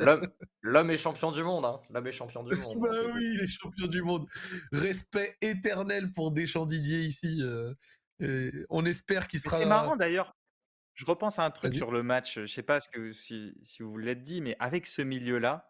[0.62, 1.80] L'homme est champion du monde, hein.
[1.90, 2.76] L'homme est champion du monde.
[2.78, 4.26] bah oui, il est champion du monde.
[4.70, 7.42] Respect éternel pour Deschamps Didier ici.
[8.68, 9.58] on espère qu'il sera.
[9.58, 10.36] C'est marrant d'ailleurs.
[10.94, 12.38] Je repense à un truc sur le match.
[12.40, 15.68] Je sais pas ce que, si, si vous l'êtes dit, mais avec ce milieu-là,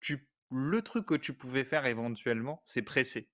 [0.00, 3.30] tu, le truc que tu pouvais faire éventuellement, c'est presser.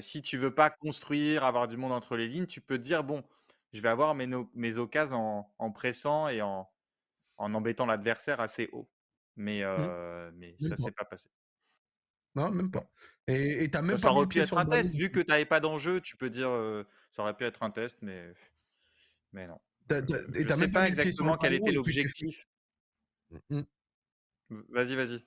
[0.00, 3.24] Si tu veux pas construire, avoir du monde entre les lignes, tu peux dire bon,
[3.72, 6.70] je vais avoir mes, mes occasions en, pressant et en,
[7.36, 8.88] en embêtant l'adversaire assez haut.
[9.36, 10.30] Mais, mmh.
[10.36, 11.28] mais ça s'est pas passé.
[12.36, 12.84] Non, même pas.
[13.26, 14.94] Et même ça aurait pu être un test.
[14.94, 16.50] Vu que tu n'avais pas d'enjeu, tu peux dire
[17.10, 18.32] ça aurait pu être un test, mais
[19.34, 19.60] mais non.
[19.90, 22.46] Je ne sais pas exactement quel était l'objectif.
[23.50, 23.62] Mmh
[24.68, 25.24] vas-y, vas-y.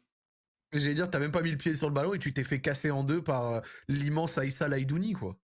[0.71, 2.61] J'allais dire, t'as même pas mis le pied sur le ballon et tu t'es fait
[2.61, 5.37] casser en deux par euh, l'immense Aïssa Laïdouni, quoi.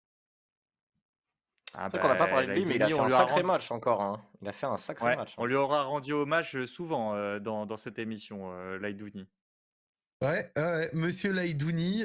[1.74, 3.70] Ah bah, qu'on n'a pas parlé de lui, mais il a fait un sacré match
[3.70, 4.02] encore.
[4.02, 4.24] Hein.
[4.42, 5.34] Il a fait un sacré match.
[5.38, 5.46] On hein.
[5.46, 9.28] lui aura rendu hommage euh, souvent euh, dans, dans, cette émission, euh, Laïdouni.
[10.22, 12.04] Ouais, ouais, Monsieur Laïdouni,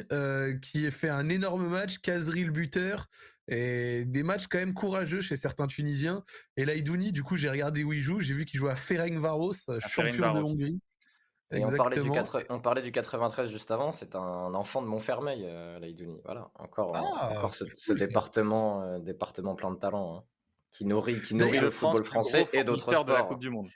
[0.62, 3.08] qui a fait un énorme match, Kazri le buteur,
[3.48, 6.24] et des matchs quand même courageux chez certains Tunisiens.
[6.58, 8.22] Et Laïdouni, du coup, j'ai regardé où il joue.
[8.22, 9.54] J'ai vu qu'il jouait à Ferencvaros,
[9.88, 10.82] champion de Hongrie.
[11.52, 12.10] Et on parlait, du
[12.50, 16.20] on parlait, du 93 juste avant, c'est un enfant de Montfermeil, euh, Laïdouni.
[16.26, 20.24] Voilà, encore, ah, encore ce, département, euh, département plein de talent, hein,
[20.72, 23.06] qui nourrit, qui nourrit le football français et d'autres sports.
[23.06, 23.70] de la Coupe du Monde.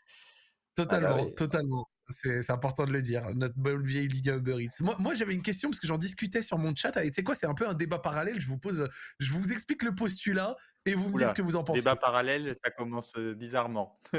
[0.75, 1.87] Totalement, ah bah totalement.
[2.09, 3.23] C'est important de le dire.
[3.35, 4.81] Notre bonne vieille Liga Uber Eats.
[4.81, 6.91] Moi, moi j'avais une question parce que j'en discutais sur mon chat.
[6.91, 8.41] Tu sais quoi, c'est un peu un débat parallèle.
[8.41, 8.89] Je vous pose,
[9.19, 10.55] je vous explique le postulat
[10.85, 11.81] et vous me dites ce que vous en pensez.
[11.81, 13.99] Débat parallèle, ça commence euh, bizarrement.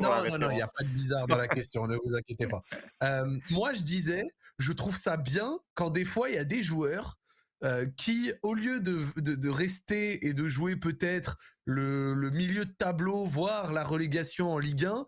[0.00, 1.86] non, non, non, il n'y a pas de bizarre dans la question.
[1.86, 2.62] ne vous inquiétez pas.
[3.02, 4.24] Euh, moi, je disais,
[4.58, 7.18] je trouve ça bien quand des fois il y a des joueurs
[7.64, 12.72] euh, qui, au lieu de, de, rester et de jouer peut-être le, le, milieu de
[12.72, 15.06] tableau, voire la relégation en Ligue 1,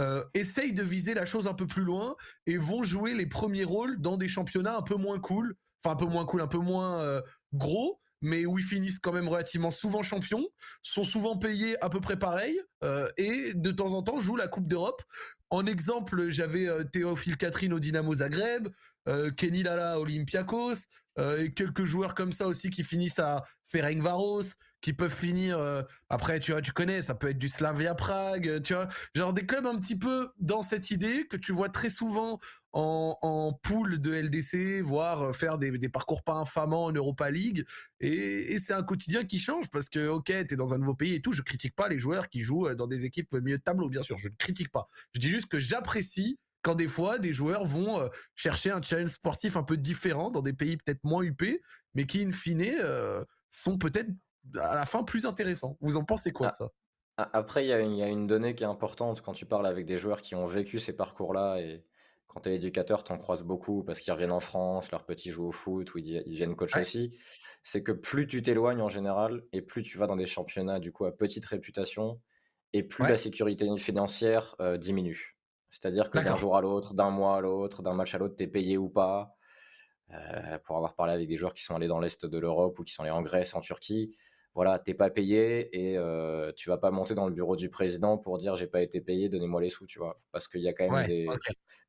[0.00, 3.64] euh, essayent de viser la chose un peu plus loin et vont jouer les premiers
[3.64, 6.58] rôles dans des championnats un peu moins cool, enfin un peu moins cool, un peu
[6.58, 7.20] moins euh,
[7.52, 10.48] gros, mais où ils finissent quand même relativement souvent champions,
[10.80, 14.48] sont souvent payés à peu près pareil, euh, et de temps en temps jouent la
[14.48, 15.02] Coupe d'Europe.
[15.50, 18.68] En exemple, j'avais Théophile Catherine au Dynamo Zagreb,
[19.36, 20.86] Kenny Lala Olympiakos,
[21.18, 26.40] et quelques joueurs comme ça aussi qui finissent à Ferencvaros, qui peuvent finir euh, après
[26.40, 29.44] tu vois tu connais ça peut être du Slavia Prague euh, tu vois genre des
[29.44, 32.38] clubs un petit peu dans cette idée que tu vois très souvent
[32.72, 37.64] en, en poule de LDC voire euh, faire des, parcours pas infamants en Europa League
[38.00, 41.14] et, et c'est un quotidien qui change parce que ok t'es dans un nouveau pays
[41.14, 43.88] et tout je critique pas les joueurs qui jouent dans des équipes milieu de tableau
[43.88, 44.86] bien sûr je ne critique pas.
[45.14, 49.56] Je dis juste que j'apprécie quand des fois des joueurs vont chercher un challenge sportif
[49.56, 51.62] un peu différent dans des pays peut-être moins huppés
[51.94, 52.74] mais qui in fine
[53.48, 54.10] sont peut-être
[54.58, 55.76] à la fin plus intéressant.
[55.80, 58.64] Vous en pensez quoi de ah, ça Après, il y, y, a une donnée qui
[58.64, 61.84] est importante quand tu parles avec des joueurs qui ont vécu ces parcours-là et
[62.26, 65.30] quand tu es éducateur, tu en croises beaucoup parce qu'ils reviennent en France, leurs petits
[65.30, 67.18] jouent au foot ou ils, viennent coacher aussi.
[67.62, 70.92] C'est que plus tu t'éloignes en général et plus tu vas dans des championnats du
[70.92, 72.20] coup à petite réputation
[72.72, 75.36] et plus la sécurité financière euh, diminue.
[75.70, 78.44] C'est-à-dire que d'un jour à l'autre, d'un mois à l'autre, d'un match à l'autre, tu
[78.44, 79.36] es payé ou pas.
[80.12, 82.82] Euh, pour avoir parlé avec des joueurs qui sont allés dans l'Est de l'Europe ou
[82.82, 84.16] qui sont allés en Grèce, en Turquie,
[84.54, 88.18] voilà, t'es pas payé et euh, tu vas pas monter dans le bureau du président
[88.18, 90.20] pour dire j'ai pas été payé, donnez-moi les sous, tu vois.
[90.32, 91.28] Parce qu'il y a quand même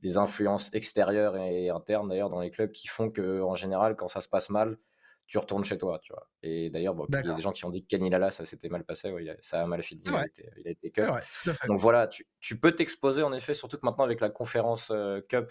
[0.02, 4.08] des, influences extérieures et internes d'ailleurs dans les clubs qui font que en général, quand
[4.08, 4.78] ça se passe mal,
[5.32, 6.28] tu retournes chez toi, tu vois.
[6.44, 8.68] Et d'ailleurs, il y a des gens qui ont dit que Kenny Lala, ça s'était
[8.68, 11.04] mal passé, ça a mal fini, il, a été, il a été cut.
[11.70, 15.50] Donc voilà, tu, peux t'exposer en effet, surtout que maintenant avec la conférence euh, Cup,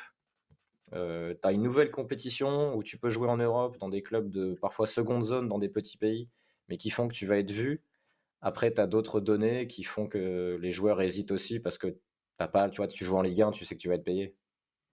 [0.93, 4.29] euh, tu as une nouvelle compétition où tu peux jouer en Europe dans des clubs
[4.29, 6.29] de parfois seconde zone dans des petits pays,
[6.69, 7.83] mais qui font que tu vas être vu.
[8.43, 11.97] Après, tu as d'autres données qui font que les joueurs hésitent aussi parce que
[12.37, 14.05] t'as pas, tu vois, tu joues en Ligue 1, tu sais que tu vas être
[14.05, 14.37] payé.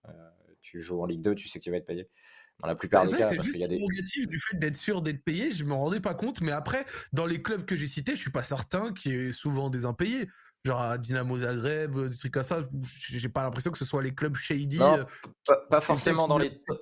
[0.08, 0.30] Euh,
[0.62, 2.10] tu joues en Ligue 2, tu sais que tu vas être payé.
[2.60, 5.52] Dans la plupart des cas, c'est juste y négatif du fait d'être sûr d'être payé.
[5.52, 8.32] Je me rendais pas compte, mais après, dans les clubs que j'ai cités, je suis
[8.32, 10.28] pas certain qu'il y ait souvent des impayés
[10.66, 12.68] genre à Dynamo Zagreb, des trucs comme ça.
[13.00, 14.78] J'ai pas l'impression que ce soit les clubs shady.
[14.78, 16.78] Non, euh, pas, forcément dans les top,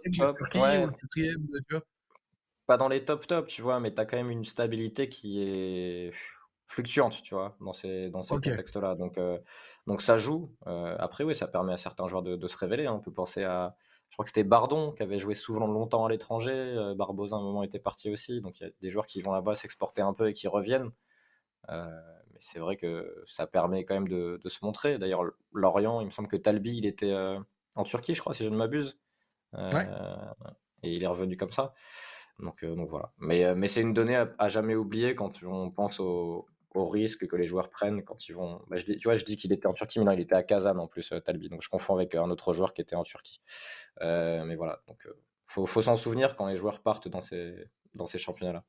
[2.65, 5.41] Pas dans les top top, tu vois, mais tu as quand même une stabilité qui
[5.41, 6.11] est
[6.67, 8.95] fluctuante, tu vois, dans ces, dans ces contextes-là.
[8.95, 9.37] Donc, euh,
[9.87, 10.51] donc ça joue.
[10.67, 12.87] Euh, après, oui, ça permet à certains joueurs de, se révéler.
[12.87, 12.93] Hein.
[12.93, 13.75] On peut penser à,
[14.09, 16.93] je crois que c'était Bardon qui avait joué souvent longtemps à l'étranger.
[16.95, 18.41] Barbosa, à un moment, était parti aussi.
[18.41, 20.91] Donc, il y a des joueurs qui vont là-bas s'exporter un peu et qui reviennent.
[21.69, 22.01] Euh,
[22.31, 24.97] mais c'est vrai que ça permet quand même de, se montrer.
[24.97, 27.39] D'ailleurs, Lorient, il me semble que Talbi, il était euh,
[27.75, 28.99] en Turquie, je crois, si je ne m'abuse.
[29.55, 29.71] Euh,
[30.83, 31.73] et il est revenu comme ça.
[32.39, 33.13] Donc, donc voilà.
[33.19, 37.35] Mais, mais c'est une donnée à, jamais oublier quand on pense au, au, risque que
[37.35, 38.61] les joueurs prennent quand ils vont.
[38.67, 40.35] Bah, je dis, tu vois, je dis qu'il était en Turquie, mais non, il était
[40.35, 41.49] à Kazan en plus, Talbi.
[41.49, 43.41] Donc je confonds avec un autre joueur qui était en Turquie.
[44.01, 44.81] mais voilà.
[44.87, 45.07] Donc
[45.45, 48.63] faut, faut s'en souvenir quand les joueurs partent dans ces, dans ces championnats-là.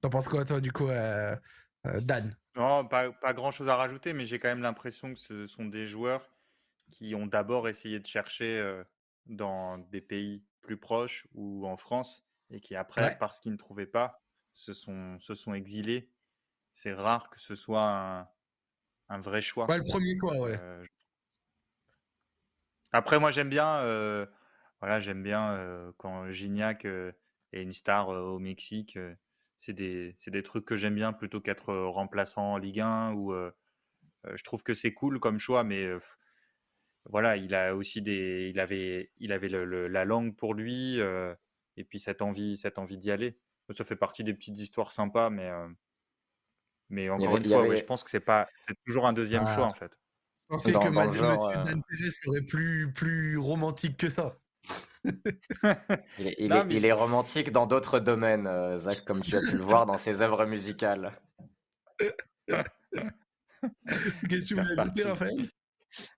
[0.00, 1.36] T'en penses quoi, toi, du coup, euh,
[1.84, 2.36] Dan?
[2.56, 6.32] Non, pas, grand-chose à rajouter, mais j'ai quand même l'impression que ce sont des joueurs
[6.90, 8.82] qui ont d'abord essayé de chercher euh,
[9.26, 13.86] dans des pays plus proches ou en France et qui après, parce qu'ils ne trouvaient
[13.86, 14.22] pas,
[14.52, 16.10] se sont, se sont exilés.
[16.78, 18.28] C'est rare que ce soit
[19.08, 19.66] un, vrai choix.
[19.66, 20.56] Pas le premier choix, ouais.
[20.62, 20.86] Euh,
[22.92, 23.82] après, moi, j'aime bien,
[24.80, 28.96] voilà, j'aime bien quand Gignac est une star au Mexique
[29.56, 33.34] c'est des, des, trucs que j'aime bien plutôt qu'être remplaçant en Ligue 1 ou
[34.32, 35.84] je trouve que c'est cool comme choix, mais
[37.06, 41.98] voilà, il a aussi des, il avait, il avait la langue pour lui et puis
[41.98, 43.36] cette envie, cette envie d'y aller.
[43.70, 45.50] Ça fait partie des petites histoires sympas, mais
[46.90, 49.70] mais encore une fois, je pense que c'est pas, c'est toujours un deuxième choix en
[49.70, 49.92] fait.
[50.50, 54.38] Je pensais que Monsieur Dan Pérez serait plus plus romantique que ça
[56.18, 59.96] il, est, romantique dans d'autres domaines, euh, Zach, comme tu as pu le voir dans
[59.96, 61.12] ses œuvres musicales.
[64.28, 65.48] Qu'est-ce que tu voulais ajouter, Raphaël?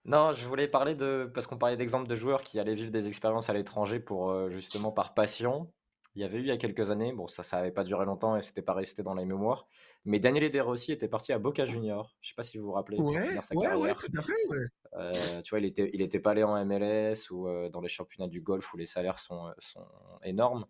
[0.04, 1.30] Non, je voulais parler de.
[1.32, 4.50] Parce qu'on parlait d'exemples de joueurs qui allaient vivre des expériences à l'étranger pour euh,
[4.50, 5.72] justement par passion.
[6.20, 8.04] Il y avait eu il y a quelques années, bon, ça, ça n'avait pas duré
[8.04, 9.66] longtemps et c'était pas resté dans les mémoires.
[10.04, 12.14] Mais Daniel Ederossi était parti à Boca Junior.
[12.20, 12.98] Je sais pas si vous vous rappelez.
[12.98, 13.16] Ouais,
[13.54, 14.58] ouais, ouais, tout à fait, ouais.
[14.96, 17.88] Euh, tu vois, il était, il était pas allé en MLS ou euh, dans les
[17.88, 19.86] championnats du golf où les salaires sont, euh, sont
[20.22, 20.66] énormes.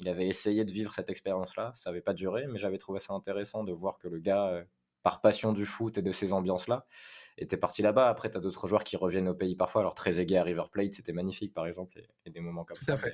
[0.00, 1.72] Il avait essayé de vivre cette expérience-là.
[1.76, 4.66] Ça n'avait pas duré, mais j'avais trouvé ça intéressant de voir que le gars,
[5.02, 6.84] par passion du foot et de ces ambiances-là,
[7.38, 8.10] était parti là-bas.
[8.10, 9.80] Après, tu as d'autres joueurs qui reviennent au pays parfois.
[9.80, 12.96] Alors, très à River Plate, c'était magnifique, par exemple, et, des moments comme ça.
[13.02, 13.12] Mais,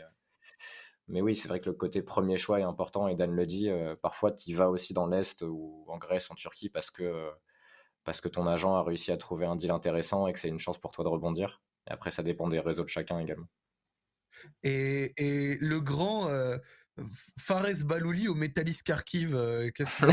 [1.08, 3.08] mais, oui, c'est vrai que le côté premier choix est important.
[3.08, 3.70] Et Dan le dit,
[4.02, 7.30] parfois, tu vas aussi dans l'Est ou en Grèce, en Turquie, parce que
[8.06, 10.60] parce que ton agent a réussi à trouver un deal intéressant et que c'est une
[10.60, 11.60] chance pour toi de rebondir.
[11.88, 13.48] Et après, ça dépend des réseaux de chacun également.
[14.62, 15.12] Et,
[15.60, 16.56] le grand euh,
[17.38, 20.06] Fares Balouli au Metalist Kharkiv, euh, qu'est-ce que.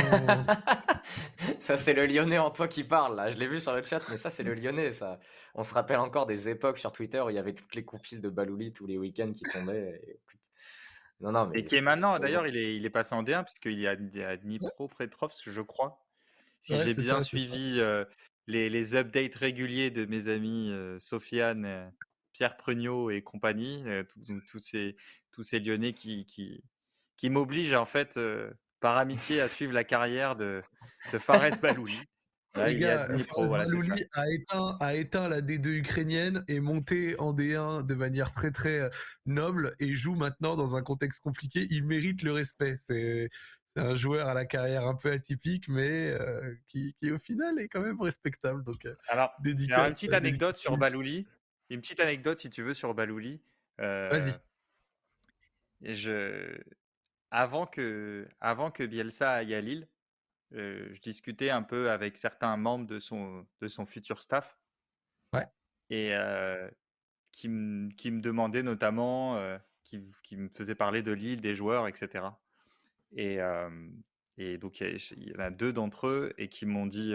[1.60, 3.30] ça, c'est le Lyonnais en toi qui parle, là.
[3.30, 5.20] Je l'ai vu sur le chat, mais ça, c'est le Lyonnais, ça.
[5.54, 8.22] On se rappelle encore des époques sur Twitter où il y avait toutes les compiles
[8.22, 10.02] de Balouli tous les week-ends qui tombaient.
[10.08, 10.20] Et,
[11.22, 11.60] non, non, mais...
[11.60, 13.92] et qui est maintenant, d'ailleurs, il est, il est passé en D1, puisqu'il y a,
[13.92, 16.06] a Dnipro Petrovsk, je crois.
[16.60, 17.82] Si j'ai bien suivi
[18.48, 21.92] les, les, updates réguliers de mes amis Sofiane,
[22.32, 23.84] Pierre Prugnot et compagnie,
[24.50, 24.96] tous ces,
[25.32, 26.64] tous ces Lyonnais qui, qui,
[27.18, 28.18] qui m'obligent en fait
[28.80, 30.62] par amitié à suivre la carrière de,
[31.12, 31.44] de Fares
[32.54, 32.74] Balouli.
[32.74, 33.08] Les gars,
[33.50, 38.52] Balouli a éteint, a éteint la D2 ukrainienne et monté en D1 de manière très
[38.52, 38.90] très
[39.26, 41.68] noble et joue maintenant dans un contexte compliqué.
[41.72, 42.76] Il mérite le respect.
[42.80, 43.30] C'est
[43.76, 46.16] c'est un joueur à la carrière un peu atypique, mais
[46.68, 48.64] qui, qui, au final est quand même respectable.
[48.64, 51.26] Donc, alors, dédicace, une petite anecdote sur Balouli.
[51.70, 53.42] Une petite anecdote, si tu veux, sur Balouli.
[53.80, 54.34] Vas-y.
[55.82, 56.56] Je...
[57.32, 58.28] Avant, que...
[58.40, 59.88] Avant que Bielsa aille à Lille,
[60.54, 64.58] je discutais un peu avec certains membres de son, de son futur staff.
[65.34, 65.48] Ouais.
[65.90, 66.14] Et
[67.32, 69.40] qui, me, qui me demandaient notamment,
[69.84, 72.26] qui, qui, me faisaient parler de Lille, des joueurs, etc.
[73.16, 73.40] Et,
[74.38, 77.14] et donc, il y, en a deux d'entre eux et qui m'ont dit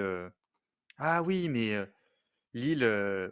[0.99, 1.77] Ah oui, mais
[2.55, 2.85] Lille,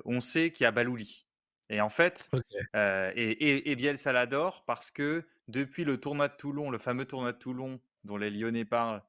[0.04, 1.26] on sait qu'il y a Balouli.
[1.68, 2.30] Et en fait,
[2.74, 7.38] et, et, Bielsa l'adore parce que depuis le tournoi de Toulon, le fameux tournoi de
[7.38, 9.02] Toulon dont les Lyonnais parlent,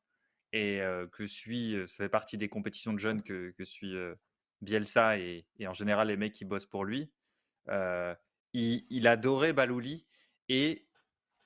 [0.57, 0.81] et
[1.11, 3.95] que suit, ça fait partie des compétitions de jeunes que, que suit
[4.61, 7.11] Bielsa et, en général les mecs qui bossent pour lui,
[7.67, 10.07] il, il, adorait Balouli
[10.49, 10.87] et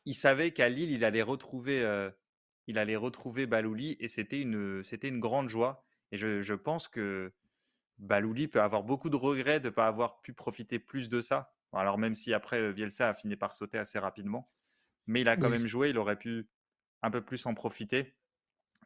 [0.05, 2.09] il savait qu'à Lille, il allait retrouver,
[2.67, 5.85] il allait retrouver Balouli et c'était une, c'était une grande joie.
[6.11, 7.31] Et je, pense que
[7.97, 11.53] Balouli peut avoir beaucoup de regrets de ne pas avoir pu profiter plus de ça.
[11.73, 14.51] Alors même si après Bielsa a fini par sauter assez rapidement,
[15.07, 16.49] mais il a quand même joué, il aurait pu
[17.01, 18.13] un peu plus en profiter.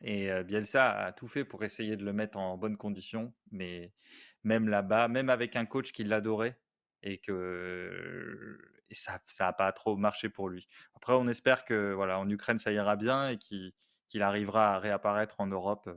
[0.02, 3.94] Et Bielsa a tout fait pour essayer de le mettre en bonne condition, mais
[4.44, 6.60] même là-bas, même avec un coach qui l'adorait
[7.02, 8.58] et que
[8.92, 10.68] ça n'a pas trop marché pour lui.
[10.96, 15.40] Après, on espère que voilà, en Ukraine, ça ira bien et qu'il arrivera à réapparaître
[15.40, 15.90] en Europe.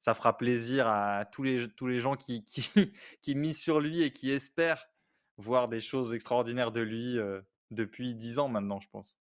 [0.00, 2.92] Ça fera plaisir à tous les, tous les gens qui, qui,
[3.22, 4.86] qui misent sur lui et qui espèrent
[5.36, 7.18] voir des choses extraordinaires de lui
[7.70, 9.21] depuis dix ans maintenant, je pense.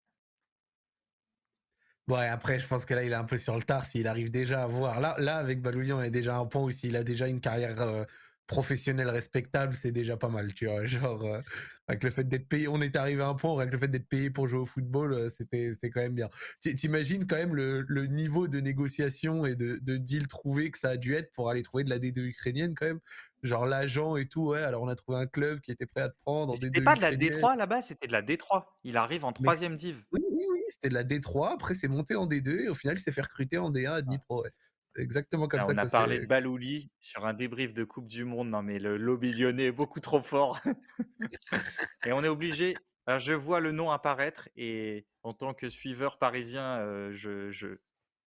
[2.07, 4.31] Ouais, après, je pense que là, il est un peu sur le tard s'il arrive
[4.31, 4.99] déjà à voir.
[4.99, 7.79] Là, là avec Baloulian, il est déjà un point où s'il a déjà une carrière
[7.81, 8.03] euh,
[8.47, 10.85] professionnel respectable, c'est déjà pas mal, tu vois.
[10.85, 11.41] Genre, euh,
[11.87, 14.07] avec le fait d'être payé, on est arrivé à un point, avec le fait d'être
[14.07, 16.29] payé pour jouer au football, euh, c'était, c'était quand même bien.
[16.59, 20.89] T'imagines quand même le, le, niveau de négociation et de, de deal trouvé que ça
[20.89, 22.99] a dû être pour aller trouver de la D2 ukrainienne quand même?
[23.43, 24.61] Genre l'agent et tout, ouais.
[24.61, 26.55] Alors on a trouvé un club qui était prêt à te prendre.
[26.55, 28.65] C'était pas de la D3 là-bas, c'était de la D3.
[28.83, 30.03] Il arrive en troisième div.
[30.11, 31.53] Oui, oui, oui, c'était de la D3.
[31.53, 34.01] Après, c'est monté en D2 et au final, il s'est fait recruter en D1 à
[34.01, 34.43] Dnipro.
[34.43, 34.51] Ouais
[34.97, 35.67] exactement comme ça.
[35.71, 38.49] On a parlé de Balouli sur un débrief de Coupe du Monde.
[38.49, 40.59] Non, mais le lobby lyonnais est beaucoup trop fort.
[42.05, 42.75] et on est obligé.
[43.07, 47.67] Alors, je vois le nom apparaître et en tant que suiveur parisien, euh, je, je,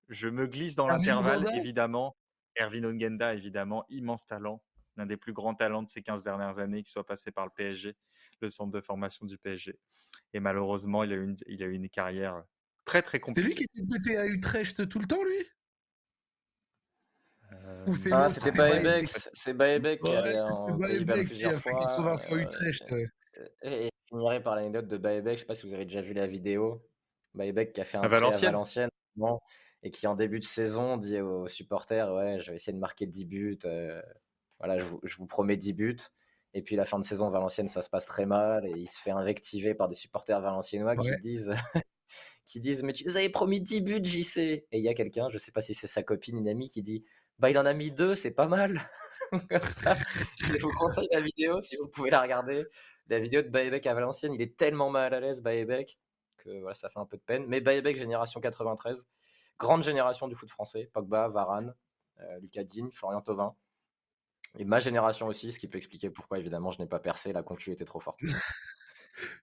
[0.09, 2.17] je, me glisse dans l'intervalle, évidemment.
[2.57, 4.63] Erwin Ongenda, évidemment, immense talent,
[4.97, 7.51] l'un des plus grands talents de ces 15 dernières années qui soit passé par le
[7.55, 7.97] PSG,
[8.41, 9.79] le centre de formation du PSG.
[10.33, 12.43] Et malheureusement, il a eu une, il a eu une carrière
[12.85, 13.51] très très compliquée.
[13.51, 15.49] C'était lui qui était à Utrecht tout le temps, lui?
[18.13, 22.91] Ah, c'était Baebek, c'est Baebek qui allait en Baebek qui a fait 80 fois Utrecht.
[22.91, 23.07] Ouais.
[23.63, 26.13] Et, je finirai par l'anecdote de Baebek, je sais pas si vous avez déjà vu
[26.13, 26.87] la vidéo.
[27.35, 28.91] Baebek qui a fait un à Valenciennes, à Valenciennes
[29.83, 33.07] et qui en début de saison dit aux supporters ouais je vais essayer de marquer
[33.07, 34.01] 10 buts euh,
[34.59, 35.97] voilà je vous, je vous, promets 10 buts
[36.55, 38.99] et puis la fin de saison Valenciennes ça se passe très mal et il se
[39.01, 41.55] fait invectiver par des supporters valenciennois qui disent
[42.45, 45.29] qui disent mais tu nous avais promis 10 buts JC et il y a quelqu'un
[45.29, 47.05] je sais pas si c'est sa copine une amie qui dit
[47.39, 48.91] bah, il en a mis deux, c'est pas mal.
[49.33, 52.67] je vous conseille la vidéo si vous pouvez la regarder.
[53.09, 55.99] La vidéo de Baebek à Valenciennes, il est tellement mal à l'aise, Baebek,
[56.39, 57.45] que voilà, ça fait un peu de peine.
[57.49, 59.07] Mais Baebek, génération 93,
[59.59, 60.91] grande génération du foot français.
[60.93, 61.75] Pogba, Varane,
[62.21, 62.63] euh, Lucas
[62.93, 63.55] Florian Thauvin.
[64.59, 67.33] Et ma génération aussi, ce qui peut expliquer pourquoi, évidemment, je n'ai pas percé.
[67.33, 68.21] La conclue était trop forte.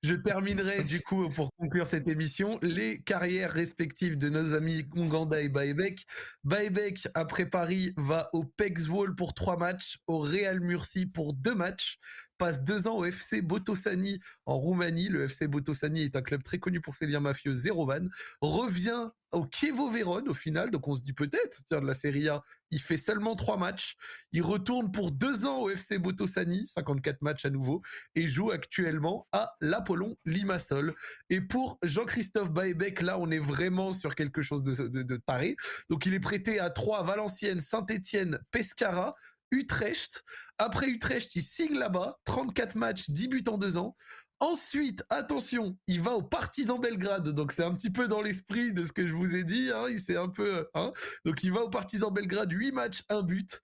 [0.04, 5.42] Je terminerai du coup pour conclure cette émission les carrières respectives de nos amis Nganda
[5.42, 6.06] et Baebek.
[6.44, 8.46] Baebek après Paris va au
[8.90, 12.00] Wall pour trois matchs, au Real Murcie pour deux matchs,
[12.42, 15.10] passe deux ans au FC Botosani en Roumanie.
[15.10, 18.10] Le FC Botosani est un club très connu pour ses liens mafieux, Zérovan.
[18.42, 22.30] Revient au Chievo Vérone au final, donc on se dit peut-être, tiens, de la Serie
[22.30, 22.42] A,
[22.72, 23.96] il fait seulement trois matchs.
[24.32, 27.84] Il retourne pour deux ans au FC Botosani, 54 matchs à nouveau,
[28.16, 30.96] et joue actuellement à l'Apollon Limassol.
[31.30, 35.56] Et pour Jean-Christophe Baebec, là, on est vraiment sur quelque chose de, de, de taré.
[35.92, 39.16] Donc il est prêté à trois Valenciennes, Saint-Etienne, Pescara,
[39.52, 40.24] Utrecht.
[40.58, 43.96] Après Utrecht, il signe là-bas, 34 matchs, 10 buts en deux ans.
[44.40, 48.86] Ensuite, attention, il va au Partizan Belgrade, donc c'est un petit peu dans l'esprit de
[48.86, 49.70] ce que je vous ai dit.
[49.72, 50.92] Hein, il un peu, hein.
[51.26, 53.62] donc il va au Partizan Belgrade, 8 matchs, 1 but.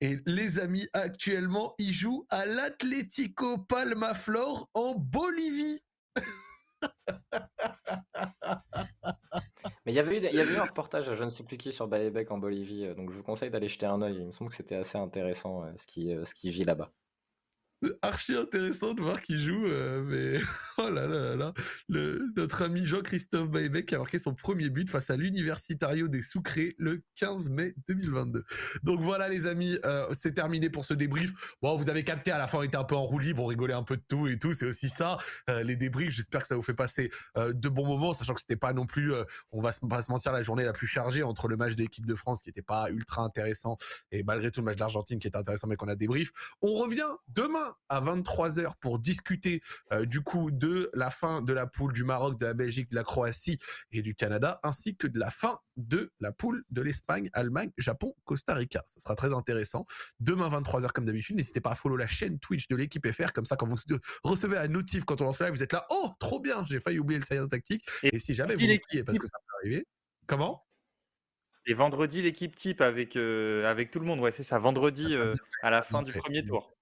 [0.00, 5.80] Et les amis, actuellement, il joue à l'Atlético Palmaflor en Bolivie.
[9.86, 12.38] Mais il y avait eu, un reportage, je ne sais plus qui, sur Baebek en
[12.38, 14.16] Bolivie, euh, donc je vous conseille d'aller jeter un œil.
[14.16, 16.90] Il me semble que c'était assez intéressant euh, euh, ce qui vit là-bas.
[18.02, 19.66] Archi intéressant de voir qu'il joue,
[20.06, 20.40] mais
[20.78, 21.52] Oh là là là
[21.88, 26.74] le, notre ami Jean-Christophe Baïbec a marqué son premier but face à l'Universitario des Sucrés
[26.78, 28.44] le 15 mai 2022.
[28.82, 31.56] Donc voilà les amis, euh, c'est terminé pour ce débrief.
[31.62, 33.46] Bon, vous avez capté, à la fin on était un peu en roue libre, on
[33.46, 35.16] rigolait un peu de tout et tout, c'est aussi ça,
[35.48, 36.10] euh, les débriefs.
[36.10, 38.86] J'espère que ça vous fait passer euh, de bons moments, sachant que c'était pas non
[38.86, 39.12] plus,
[39.52, 42.06] on va pas se mentir, la journée la plus chargée entre le match de l'équipe
[42.06, 43.76] de France qui était pas ultra intéressant
[44.10, 46.30] et malgré tout le match d'Argentine qui était intéressant mais qu'on a débrief.
[46.62, 49.60] On revient demain à 23h pour discuter
[50.02, 53.04] du coup de la fin de la poule du Maroc, de la Belgique, de la
[53.04, 53.58] Croatie
[53.92, 58.14] et du Canada, ainsi que de la fin de la poule de l'Espagne, Allemagne, Japon,
[58.24, 58.82] Costa Rica.
[58.86, 59.86] Ce sera très intéressant.
[60.20, 63.44] Demain 23h comme d'habitude, n'hésitez pas à follow la chaîne Twitch de l'équipe FR, comme
[63.44, 63.76] ça quand vous
[64.22, 66.98] recevez un notif quand on lance live, vous êtes là, oh trop bien, j'ai failli
[66.98, 67.84] oublier le Saiyan tactique.
[68.02, 69.86] Et, si jamais vous l'oubliez, parce que ça peut arriver.
[70.26, 70.64] Comment?
[71.66, 74.20] Et vendredi, l'équipe type avec, euh, avec tout le monde.
[74.20, 74.58] Ouais, c'est ça.
[74.58, 76.73] Vendredi, euh, à la fin du premier tour.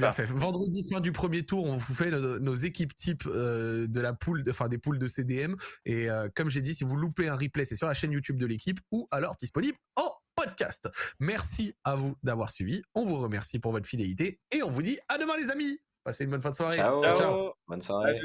[0.00, 0.24] Ah, fait.
[0.24, 4.44] Vendredi, fin du premier tour, on vous fait nos, équipes type euh, de la poule,
[4.48, 5.56] enfin des poules de CDM.
[5.84, 8.36] Et euh, comme j'ai dit, si vous loupez un replay, c'est sur la chaîne YouTube
[8.36, 10.88] de l'équipe ou alors disponible en podcast.
[11.18, 12.82] Merci à vous d'avoir suivi.
[12.94, 15.78] On vous remercie pour votre fidélité et on vous dit à demain les amis.
[16.04, 16.76] Passez une bonne fin de soirée.
[16.76, 17.02] Ciao.
[17.16, 17.52] Ciao.
[17.66, 18.20] Bonne soirée.